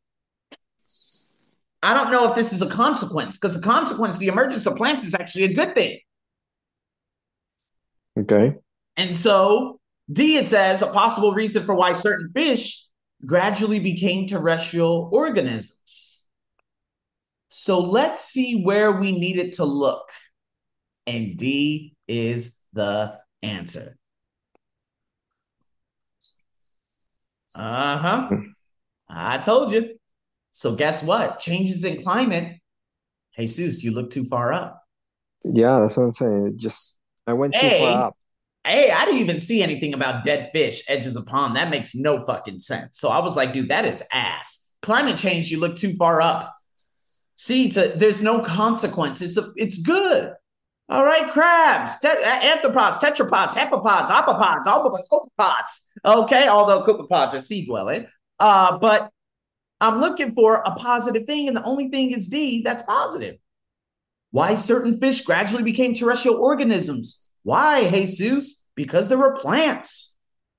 I 1.83 1.93
don't 1.93 2.11
know 2.11 2.29
if 2.29 2.35
this 2.35 2.53
is 2.53 2.63
a 2.63 2.71
consequence 2.71 3.37
because 3.37 3.61
the 3.61 3.63
consequence, 3.63 4.19
the 4.19 4.29
emergence 4.29 4.67
of 4.67 4.77
plants, 4.77 5.05
is 5.05 5.15
actually 5.15 5.45
a 5.45 5.53
good 5.53 5.75
thing. 5.75 5.99
Okay. 8.19 8.55
And 8.97 9.15
so 9.15 9.81
D, 10.11 10.37
it 10.37 10.49
says 10.49 10.83
a 10.83 10.87
possible 10.87 11.33
reason 11.33 11.63
for 11.63 11.75
why 11.75 11.95
certain 11.95 12.31
fish 12.35 12.87
gradually 13.27 13.81
became 13.81 14.27
terrestrial 14.27 15.11
organisms. 15.13 16.23
So 17.49 17.81
let's 17.81 18.25
see 18.25 18.63
where 18.63 18.93
we 18.93 19.19
needed 19.19 19.55
to 19.55 19.65
look. 19.65 20.09
And 21.07 21.37
D 21.37 21.95
is 22.07 22.57
the 22.73 23.19
answer. 23.43 23.97
Uh 27.57 27.99
huh. 27.99 28.31
I 29.09 29.39
told 29.39 29.73
you. 29.73 29.97
So 30.53 30.77
guess 30.77 31.03
what? 31.03 31.41
Changes 31.41 31.85
in 31.85 32.03
climate. 32.03 32.59
Hey, 33.33 33.47
Jesus, 33.47 33.83
you 33.83 33.91
look 33.91 34.11
too 34.11 34.25
far 34.25 34.53
up. 34.53 34.81
Yeah, 35.43 35.81
that's 35.81 35.97
what 35.97 36.05
I'm 36.05 36.13
saying. 36.13 36.47
It 36.47 36.57
Just 36.57 37.01
I 37.27 37.33
went 37.33 37.55
too 37.55 37.69
far 37.79 38.07
up. 38.07 38.17
Hey, 38.67 38.91
I 38.91 39.05
didn't 39.05 39.21
even 39.21 39.41
see 39.41 39.63
anything 39.63 39.93
about 39.93 40.25
dead 40.25 40.51
fish, 40.53 40.83
edges 40.89 41.17
of 41.17 41.27
pond. 41.27 41.57
That 41.57 41.71
makes 41.71 41.95
no 41.95 42.25
fucking 42.25 42.61
sense. 42.61 42.99
So 42.99 43.11
I 43.11 43.19
was 43.19 43.37
like, 43.37 43.53
dude, 43.53 43.69
that 43.69 43.85
is 43.85 44.03
ass. 44.13 44.75
Climate 44.81 45.19
change, 45.19 45.51
you 45.51 45.61
look 45.61 45.77
too 45.77 45.95
far 45.95 46.23
up. 46.23 46.55
See, 47.37 47.69
there's 47.69 48.23
no 48.23 48.41
consequence. 48.41 49.21
It's, 49.21 49.37
a, 49.37 49.51
it's 49.57 49.79
good. 49.79 50.33
All 50.89 51.05
right, 51.05 51.31
crabs, 51.31 51.99
te- 52.01 52.09
arthropods, 52.09 52.99
tetrapods, 52.99 53.51
hepapods, 53.51 54.09
opopods, 54.09 55.01
copepods. 55.11 55.99
Okay, 56.05 56.47
although 56.47 56.85
copepods 56.85 57.33
are 57.33 57.41
sea 57.41 57.65
dwelling. 57.65 58.07
Uh, 58.39 58.79
but 58.79 59.11
I'm 59.81 60.01
looking 60.01 60.35
for 60.35 60.57
a 60.57 60.73
positive 60.73 61.25
thing, 61.25 61.49
and 61.49 61.57
the 61.57 61.65
only 61.65 61.89
thing 61.89 62.13
is 62.13 62.29
D 62.29 62.63
that's 62.63 62.83
positive. 62.83 63.37
Why 64.31 64.55
certain 64.55 64.99
fish 64.99 65.23
gradually 65.23 65.63
became 65.63 65.95
terrestrial 65.95 66.37
organisms 66.37 67.25
why, 67.45 67.89
Jesus? 67.91 68.69
Because 68.75 69.09
there 69.09 69.19
were 69.19 69.37
plants, 69.37 70.17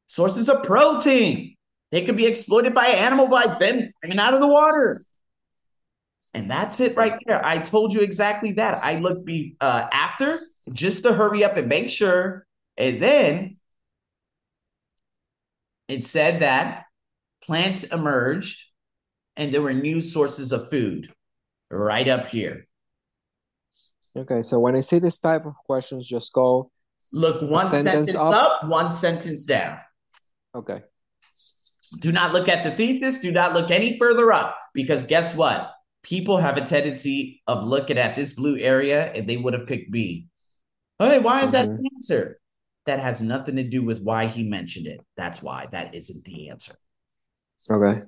sources 0.07 0.47
of 0.47 0.63
protein. 0.63 1.55
They 1.91 2.05
could 2.05 2.15
be 2.15 2.27
exploited 2.27 2.73
by 2.73 2.87
an 2.87 2.97
animal 2.99 3.27
by 3.27 3.47
them 3.47 3.89
coming 4.01 4.19
out 4.19 4.33
of 4.33 4.39
the 4.39 4.47
water. 4.47 5.01
And 6.35 6.51
that's 6.51 6.81
it 6.81 6.97
right 6.97 7.17
there. 7.25 7.43
I 7.45 7.59
told 7.59 7.93
you 7.93 8.01
exactly 8.01 8.51
that. 8.53 8.83
I 8.83 8.99
looked 8.99 9.25
be 9.25 9.55
uh, 9.61 9.87
after 9.89 10.37
just 10.73 11.03
to 11.03 11.13
hurry 11.13 11.45
up 11.45 11.55
and 11.55 11.69
make 11.69 11.89
sure. 11.89 12.45
And 12.75 13.01
then 13.01 13.55
it 15.87 16.03
said 16.03 16.41
that 16.41 16.87
plants 17.41 17.85
emerged 17.85 18.69
and 19.37 19.53
there 19.53 19.61
were 19.61 19.73
new 19.73 20.01
sources 20.01 20.51
of 20.51 20.69
food 20.69 21.09
right 21.71 22.09
up 22.09 22.25
here. 22.25 22.67
Okay, 24.17 24.41
so 24.41 24.59
when 24.59 24.75
I 24.75 24.81
see 24.81 24.99
this 24.99 25.19
type 25.19 25.45
of 25.45 25.53
questions, 25.65 26.05
just 26.05 26.33
go 26.33 26.69
Look 27.13 27.49
one 27.49 27.65
sentence, 27.65 27.95
sentence 27.95 28.15
up. 28.15 28.33
up, 28.33 28.67
one 28.69 28.91
sentence 28.91 29.45
down. 29.45 29.79
Okay. 30.53 30.83
Do 32.01 32.11
not 32.11 32.33
look 32.33 32.49
at 32.49 32.65
the 32.65 32.71
thesis. 32.71 33.21
Do 33.21 33.31
not 33.31 33.53
look 33.53 33.71
any 33.71 33.97
further 33.97 34.33
up 34.33 34.57
because 34.73 35.05
guess 35.05 35.33
what? 35.33 35.71
People 36.05 36.37
have 36.37 36.55
a 36.55 36.61
tendency 36.61 37.41
of 37.47 37.63
looking 37.63 37.97
at 37.97 38.15
this 38.15 38.33
blue 38.33 38.59
area 38.59 39.11
and 39.13 39.27
they 39.27 39.37
would 39.37 39.55
have 39.55 39.65
picked 39.65 39.89
B. 39.89 40.27
Hey, 40.99 41.17
why 41.17 41.41
is 41.41 41.53
mm-hmm. 41.53 41.71
that 41.71 41.81
the 41.81 41.89
answer? 41.95 42.39
That 42.85 42.99
has 42.99 43.23
nothing 43.23 43.55
to 43.55 43.63
do 43.63 43.81
with 43.81 44.03
why 44.03 44.27
he 44.27 44.43
mentioned 44.43 44.85
it. 44.85 45.01
That's 45.17 45.41
why 45.41 45.65
that 45.71 45.95
isn't 45.95 46.23
the 46.23 46.49
answer. 46.49 46.75
Okay. 47.71 47.99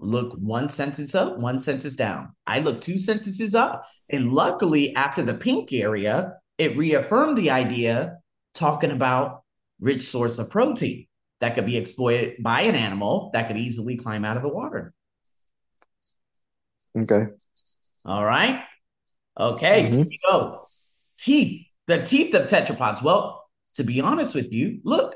Look 0.00 0.34
one 0.38 0.70
sentence 0.70 1.14
up, 1.14 1.38
one 1.38 1.60
sentence 1.60 1.94
down. 1.94 2.34
I 2.48 2.58
look 2.58 2.80
two 2.80 2.98
sentences 2.98 3.54
up, 3.54 3.86
and 4.08 4.32
luckily, 4.32 4.96
after 4.96 5.22
the 5.22 5.34
pink 5.34 5.72
area, 5.72 6.32
it 6.58 6.76
reaffirmed 6.76 7.38
the 7.38 7.50
idea 7.50 8.18
talking 8.54 8.90
about 8.90 9.44
rich 9.78 10.02
source 10.02 10.40
of 10.40 10.50
protein 10.50 11.06
that 11.38 11.54
could 11.54 11.66
be 11.66 11.76
exploited 11.76 12.42
by 12.42 12.62
an 12.62 12.74
animal 12.74 13.30
that 13.34 13.46
could 13.46 13.58
easily 13.58 13.96
climb 13.96 14.24
out 14.24 14.36
of 14.36 14.42
the 14.42 14.48
water. 14.48 14.92
Okay. 16.96 17.26
All 18.04 18.24
right. 18.24 18.62
Okay. 19.38 19.84
Mm-hmm. 19.84 20.02
Go. 20.30 20.64
Teeth. 21.16 21.66
The 21.86 22.02
teeth 22.02 22.34
of 22.34 22.46
tetrapods. 22.46 23.02
Well, 23.02 23.44
to 23.74 23.84
be 23.84 24.00
honest 24.00 24.34
with 24.34 24.52
you, 24.52 24.80
look, 24.84 25.14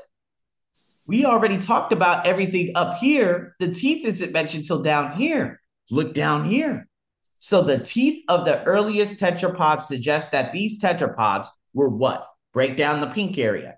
we 1.07 1.25
already 1.25 1.57
talked 1.57 1.91
about 1.91 2.25
everything 2.25 2.71
up 2.75 2.97
here. 2.97 3.55
The 3.59 3.71
teeth 3.71 4.05
isn't 4.05 4.31
mentioned 4.31 4.65
till 4.65 4.81
down 4.81 5.17
here. 5.17 5.61
Look 5.91 6.13
down 6.13 6.45
here. 6.45 6.87
So 7.35 7.61
the 7.61 7.79
teeth 7.79 8.23
of 8.27 8.45
the 8.45 8.63
earliest 8.63 9.21
tetrapods 9.21 9.81
suggest 9.81 10.31
that 10.31 10.51
these 10.51 10.81
tetrapods 10.81 11.47
were 11.73 11.89
what? 11.89 12.27
break 12.55 12.77
down 12.77 13.01
the 13.01 13.07
pink 13.07 13.37
area. 13.37 13.75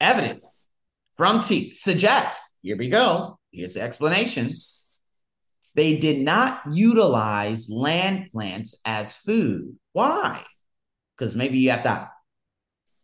Evidence 0.00 0.44
from 1.16 1.40
teeth 1.40 1.72
suggest, 1.72 2.42
here 2.62 2.76
we 2.76 2.88
go. 2.88 3.38
Here's 3.52 3.74
the 3.74 3.80
explanation. 3.80 4.50
They 5.78 5.96
did 5.96 6.18
not 6.18 6.62
utilize 6.72 7.70
land 7.70 8.32
plants 8.32 8.80
as 8.84 9.16
food. 9.16 9.76
Why? 9.92 10.42
Because 11.16 11.36
maybe 11.36 11.58
you 11.58 11.70
have 11.70 11.84
to 11.84 12.10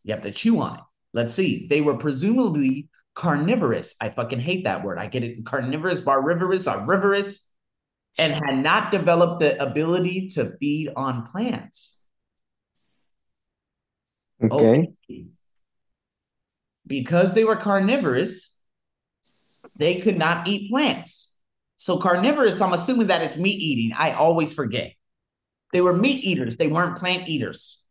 you 0.03 0.12
have 0.12 0.25
to 0.25 0.33
chew 0.33 0.61
on 0.61 0.79
it. 0.79 0.85
Let's 1.12 1.35
see. 1.35 1.68
They 1.68 1.81
were 1.81 1.97
presumably 1.97 2.89
carnivorous. 3.14 3.95
I 4.01 4.09
fucking 4.09 4.41
hate 4.41 4.64
that 4.64 4.83
word. 4.83 4.99
I 4.99 5.07
get 5.07 5.22
it. 5.22 5.47
Carnivorous, 5.47 6.01
barbivorous, 6.01 6.66
herbivorous, 6.66 7.55
and 8.18 8.33
had 8.33 8.59
not 8.59 8.91
developed 8.91 9.39
the 9.39 9.62
ability 9.62 10.31
to 10.31 10.57
feed 10.59 10.91
on 10.97 11.29
plants. 11.29 12.03
Okay. 14.43 14.93
okay. 15.09 15.27
Because 16.85 17.35
they 17.35 17.45
were 17.45 17.55
carnivorous, 17.55 18.61
they 19.77 20.01
could 20.01 20.18
not 20.18 20.49
eat 20.49 20.72
plants. 20.72 21.34
So 21.85 21.99
carnivorous, 21.99 22.62
I'm 22.62 22.72
assuming 22.72 23.09
that 23.09 23.20
it's 23.20 23.37
meat 23.37 23.61
eating. 23.61 23.95
I 23.95 24.12
always 24.12 24.55
forget. 24.55 24.95
They 25.70 25.82
were 25.82 25.93
meat 25.93 26.24
eaters. 26.24 26.57
They 26.57 26.66
weren't 26.66 26.99
plant 26.99 27.28
eaters. 27.28 27.85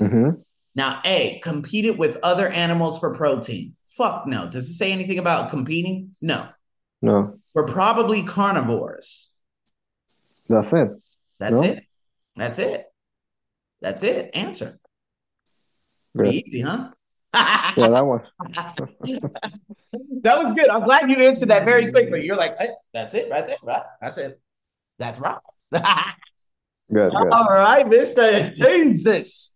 Mm-hmm. 0.00 0.40
Now, 0.74 1.02
A, 1.04 1.40
competed 1.40 1.98
with 1.98 2.16
other 2.22 2.48
animals 2.48 2.98
for 2.98 3.14
protein. 3.14 3.76
Fuck 3.98 4.26
no. 4.26 4.48
Does 4.48 4.70
it 4.70 4.72
say 4.72 4.92
anything 4.92 5.18
about 5.18 5.50
competing? 5.50 6.12
No. 6.22 6.46
No. 7.02 7.38
We're 7.54 7.66
probably 7.66 8.22
carnivores. 8.22 9.30
That's 10.48 10.72
it. 10.72 10.88
That's 11.38 11.60
No? 11.60 11.66
it. 11.66 11.84
That's 12.34 12.58
it. 12.58 12.86
That's 13.82 14.02
it. 14.02 14.30
Answer. 14.32 14.80
Pretty 16.16 16.38
easy, 16.48 16.62
huh? 16.62 16.88
Yeah, 17.34 17.88
that 17.88 18.06
one. 18.06 18.20
that 20.22 20.42
was 20.42 20.54
good. 20.54 20.68
I'm 20.68 20.84
glad 20.84 21.10
you 21.10 21.16
answered 21.16 21.48
that 21.48 21.64
very 21.64 21.90
quickly. 21.90 22.26
You're 22.26 22.36
like, 22.36 22.58
"Hey, 22.58 22.68
that's 22.92 23.14
it 23.14 23.30
right 23.30 23.46
there, 23.46 23.56
right? 23.62 23.82
That's 24.00 24.18
it. 24.18 24.38
That's 24.98 25.18
right. 25.18 25.38
Good, 26.92 27.10
good. 27.10 27.32
All 27.32 27.48
right, 27.48 27.86
Mr. 27.86 28.54
Jesus. 28.54 29.54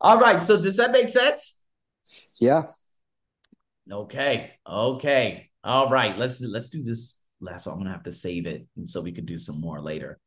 All 0.00 0.20
right. 0.20 0.42
So 0.42 0.60
does 0.60 0.76
that 0.76 0.90
make 0.90 1.08
sense? 1.08 1.58
Yeah. 2.38 2.64
Okay. 3.90 4.52
Okay. 4.68 5.50
All 5.62 5.88
right. 5.88 6.18
Let's 6.18 6.42
let's 6.42 6.68
do 6.68 6.82
this 6.82 7.22
last 7.40 7.66
one. 7.66 7.74
I'm 7.74 7.80
gonna 7.80 7.92
have 7.92 8.02
to 8.02 8.12
save 8.12 8.46
it 8.46 8.66
and 8.76 8.86
so 8.86 9.00
we 9.00 9.12
could 9.12 9.24
do 9.24 9.38
some 9.38 9.60
more 9.62 9.80
later. 9.80 10.18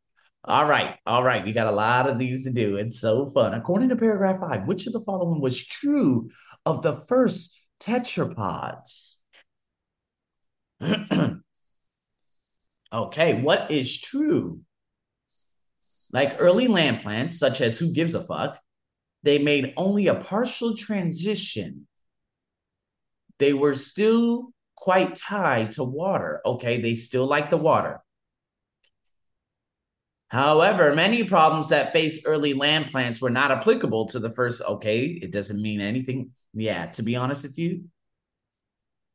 All 0.46 0.66
right. 0.66 0.96
All 1.06 1.24
right. 1.24 1.46
We 1.46 1.52
got 1.52 1.68
a 1.68 1.72
lot 1.76 2.10
of 2.10 2.18
these 2.18 2.44
to 2.46 2.52
do. 2.52 2.76
It's 2.78 3.00
so 3.00 3.28
fun. 3.28 3.54
According 3.54 3.90
to 3.90 3.96
paragraph 3.96 4.40
five, 4.40 4.66
which 4.66 4.88
of 4.88 4.94
the 4.94 5.02
following 5.02 5.42
was 5.42 5.64
true 5.64 6.30
of 6.68 6.82
the 6.82 6.94
first 6.94 7.58
tetrapods? 7.80 9.14
okay, 12.94 13.42
what 13.42 13.72
is 13.72 14.02
true? 14.02 14.60
Like 16.12 16.36
early 16.40 16.68
land 16.68 17.02
plants, 17.02 17.40
such 17.40 17.62
as 17.62 17.78
who 17.78 17.94
gives 17.94 18.14
a 18.14 18.22
fuck, 18.22 18.60
they 19.24 19.40
made 19.40 19.74
only 19.78 20.08
a 20.08 20.16
partial 20.16 20.76
transition. 20.76 21.88
They 23.40 23.54
were 23.54 23.76
still 23.76 24.50
quite 24.76 25.16
tied 25.16 25.72
to 25.74 25.86
water. 25.86 26.42
Okay, 26.46 26.82
they 26.82 26.96
still 26.96 27.28
like 27.28 27.50
the 27.50 27.58
water. 27.58 28.02
However, 30.30 30.94
many 30.94 31.24
problems 31.24 31.70
that 31.70 31.94
face 31.94 32.26
early 32.26 32.54
land 32.54 32.88
plants 32.92 33.22
were 33.22 33.30
not 33.30 33.52
applicable 33.52 34.08
to 34.08 34.20
the 34.20 34.30
first. 34.30 34.62
Okay, 34.62 35.06
it 35.06 35.32
doesn't 35.32 35.62
mean 35.62 35.80
anything. 35.80 36.32
Yeah, 36.54 36.88
to 36.88 37.04
be 37.04 37.16
honest 37.16 37.44
with 37.44 37.58
you, 37.58 37.86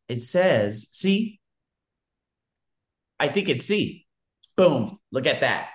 it 0.09 0.23
says, 0.23 0.89
see, 0.93 1.39
I 3.21 3.29
think 3.29 3.49
it's 3.49 3.67
C. 3.67 4.07
Boom, 4.57 4.99
look 5.11 5.27
at 5.27 5.41
that. 5.43 5.69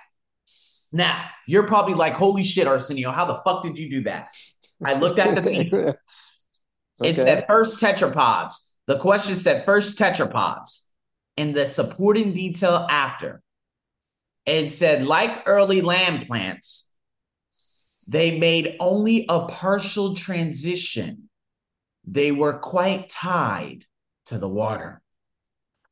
Now, 0.90 1.24
you're 1.46 1.66
probably 1.66 1.94
like, 1.94 2.14
holy 2.14 2.44
shit, 2.44 2.66
Arsenio, 2.66 3.10
how 3.10 3.26
the 3.26 3.36
fuck 3.44 3.62
did 3.62 3.78
you 3.78 3.90
do 3.90 4.00
that? 4.02 4.34
I 4.84 4.94
looked 4.94 5.18
at 5.18 5.34
the 5.34 5.42
thing. 5.42 5.94
It 7.00 7.10
Okay. 7.10 7.12
said 7.14 7.46
first 7.46 7.78
tetrapods. 7.78 8.74
The 8.88 8.98
question 8.98 9.36
said 9.36 9.64
first 9.64 9.96
tetrapods. 9.96 10.88
And 11.36 11.54
the 11.54 11.64
supporting 11.64 12.32
detail 12.34 12.88
after. 12.90 13.40
It 14.48 14.70
said, 14.70 15.06
like 15.06 15.42
early 15.46 15.82
land 15.82 16.26
plants, 16.26 16.94
they 18.08 18.38
made 18.38 18.76
only 18.80 19.26
a 19.28 19.46
partial 19.46 20.14
transition. 20.14 21.28
They 22.06 22.32
were 22.32 22.58
quite 22.58 23.10
tied 23.10 23.84
to 24.26 24.38
the 24.38 24.48
water. 24.48 25.02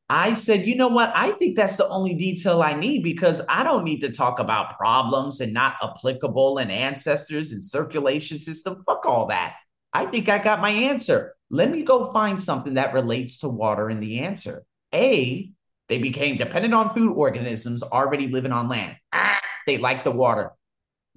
I 0.09 0.33
said, 0.33 0.65
you 0.65 0.75
know 0.75 0.87
what? 0.87 1.11
I 1.13 1.33
think 1.33 1.55
that's 1.55 1.77
the 1.77 1.87
only 1.87 2.15
detail 2.15 2.63
I 2.63 2.73
need 2.73 3.03
because 3.03 3.43
I 3.47 3.63
don't 3.63 3.83
need 3.83 3.99
to 3.99 4.11
talk 4.11 4.39
about 4.39 4.75
problems 4.75 5.39
and 5.39 5.53
not 5.53 5.75
applicable 5.83 6.57
and 6.57 6.71
ancestors 6.71 7.51
and 7.51 7.63
circulation 7.63 8.39
system. 8.39 8.83
Fuck 8.87 9.05
all 9.05 9.27
that. 9.27 9.57
I 9.93 10.07
think 10.07 10.29
I 10.29 10.39
got 10.39 10.61
my 10.61 10.71
answer. 10.71 11.35
Let 11.51 11.69
me 11.69 11.83
go 11.83 12.11
find 12.11 12.41
something 12.41 12.73
that 12.73 12.93
relates 12.93 13.39
to 13.39 13.49
water 13.49 13.87
in 13.87 13.99
the 13.99 14.21
answer. 14.21 14.63
A, 14.95 15.51
they 15.89 15.97
became 15.97 16.37
dependent 16.37 16.73
on 16.73 16.93
food 16.93 17.13
organisms 17.15 17.83
already 17.83 18.27
living 18.27 18.51
on 18.51 18.67
land. 18.69 18.97
Ah, 19.13 19.39
they 19.65 19.77
liked 19.77 20.03
the 20.05 20.11
water. 20.11 20.51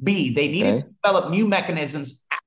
B, 0.02 0.32
they 0.34 0.48
needed 0.48 0.74
Okay. 0.74 0.82
to 0.82 0.94
develop 1.02 1.30
new 1.30 1.46
mechanisms. 1.48 2.24
Ah. 2.32 2.38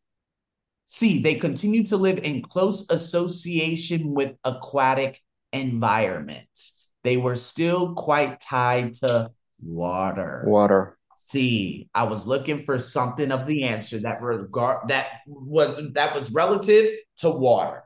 C, 0.86 1.22
they 1.22 1.36
continued 1.36 1.88
to 1.88 1.98
live 1.98 2.20
in 2.20 2.42
close 2.42 2.90
association 2.90 4.14
with 4.14 4.36
aquatic 4.44 5.22
environments. 5.52 6.88
They 7.04 7.18
were 7.18 7.36
still 7.36 7.94
quite 7.96 8.40
tied 8.42 8.94
to 8.96 9.32
water. 9.62 10.44
Water. 10.48 10.98
C. 11.16 11.90
I 11.94 12.04
was 12.04 12.28
looking 12.28 12.64
for 12.64 12.80
something 12.80 13.32
of 13.32 13.46
the 13.46 13.64
answer 13.64 14.00
that 14.00 14.22
regard 14.22 14.90
that 14.90 15.22
was 15.26 15.80
that 15.94 16.14
was 16.16 16.32
relative 16.34 16.98
to 17.18 17.30
water. 17.30 17.84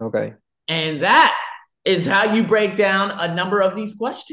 Okay. 0.00 0.34
And 0.68 1.02
that 1.02 1.36
is 1.84 2.06
how 2.06 2.32
you 2.34 2.42
break 2.42 2.76
down 2.76 3.12
a 3.18 3.34
number 3.34 3.60
of 3.60 3.74
these 3.74 3.94
questions. 3.94 4.28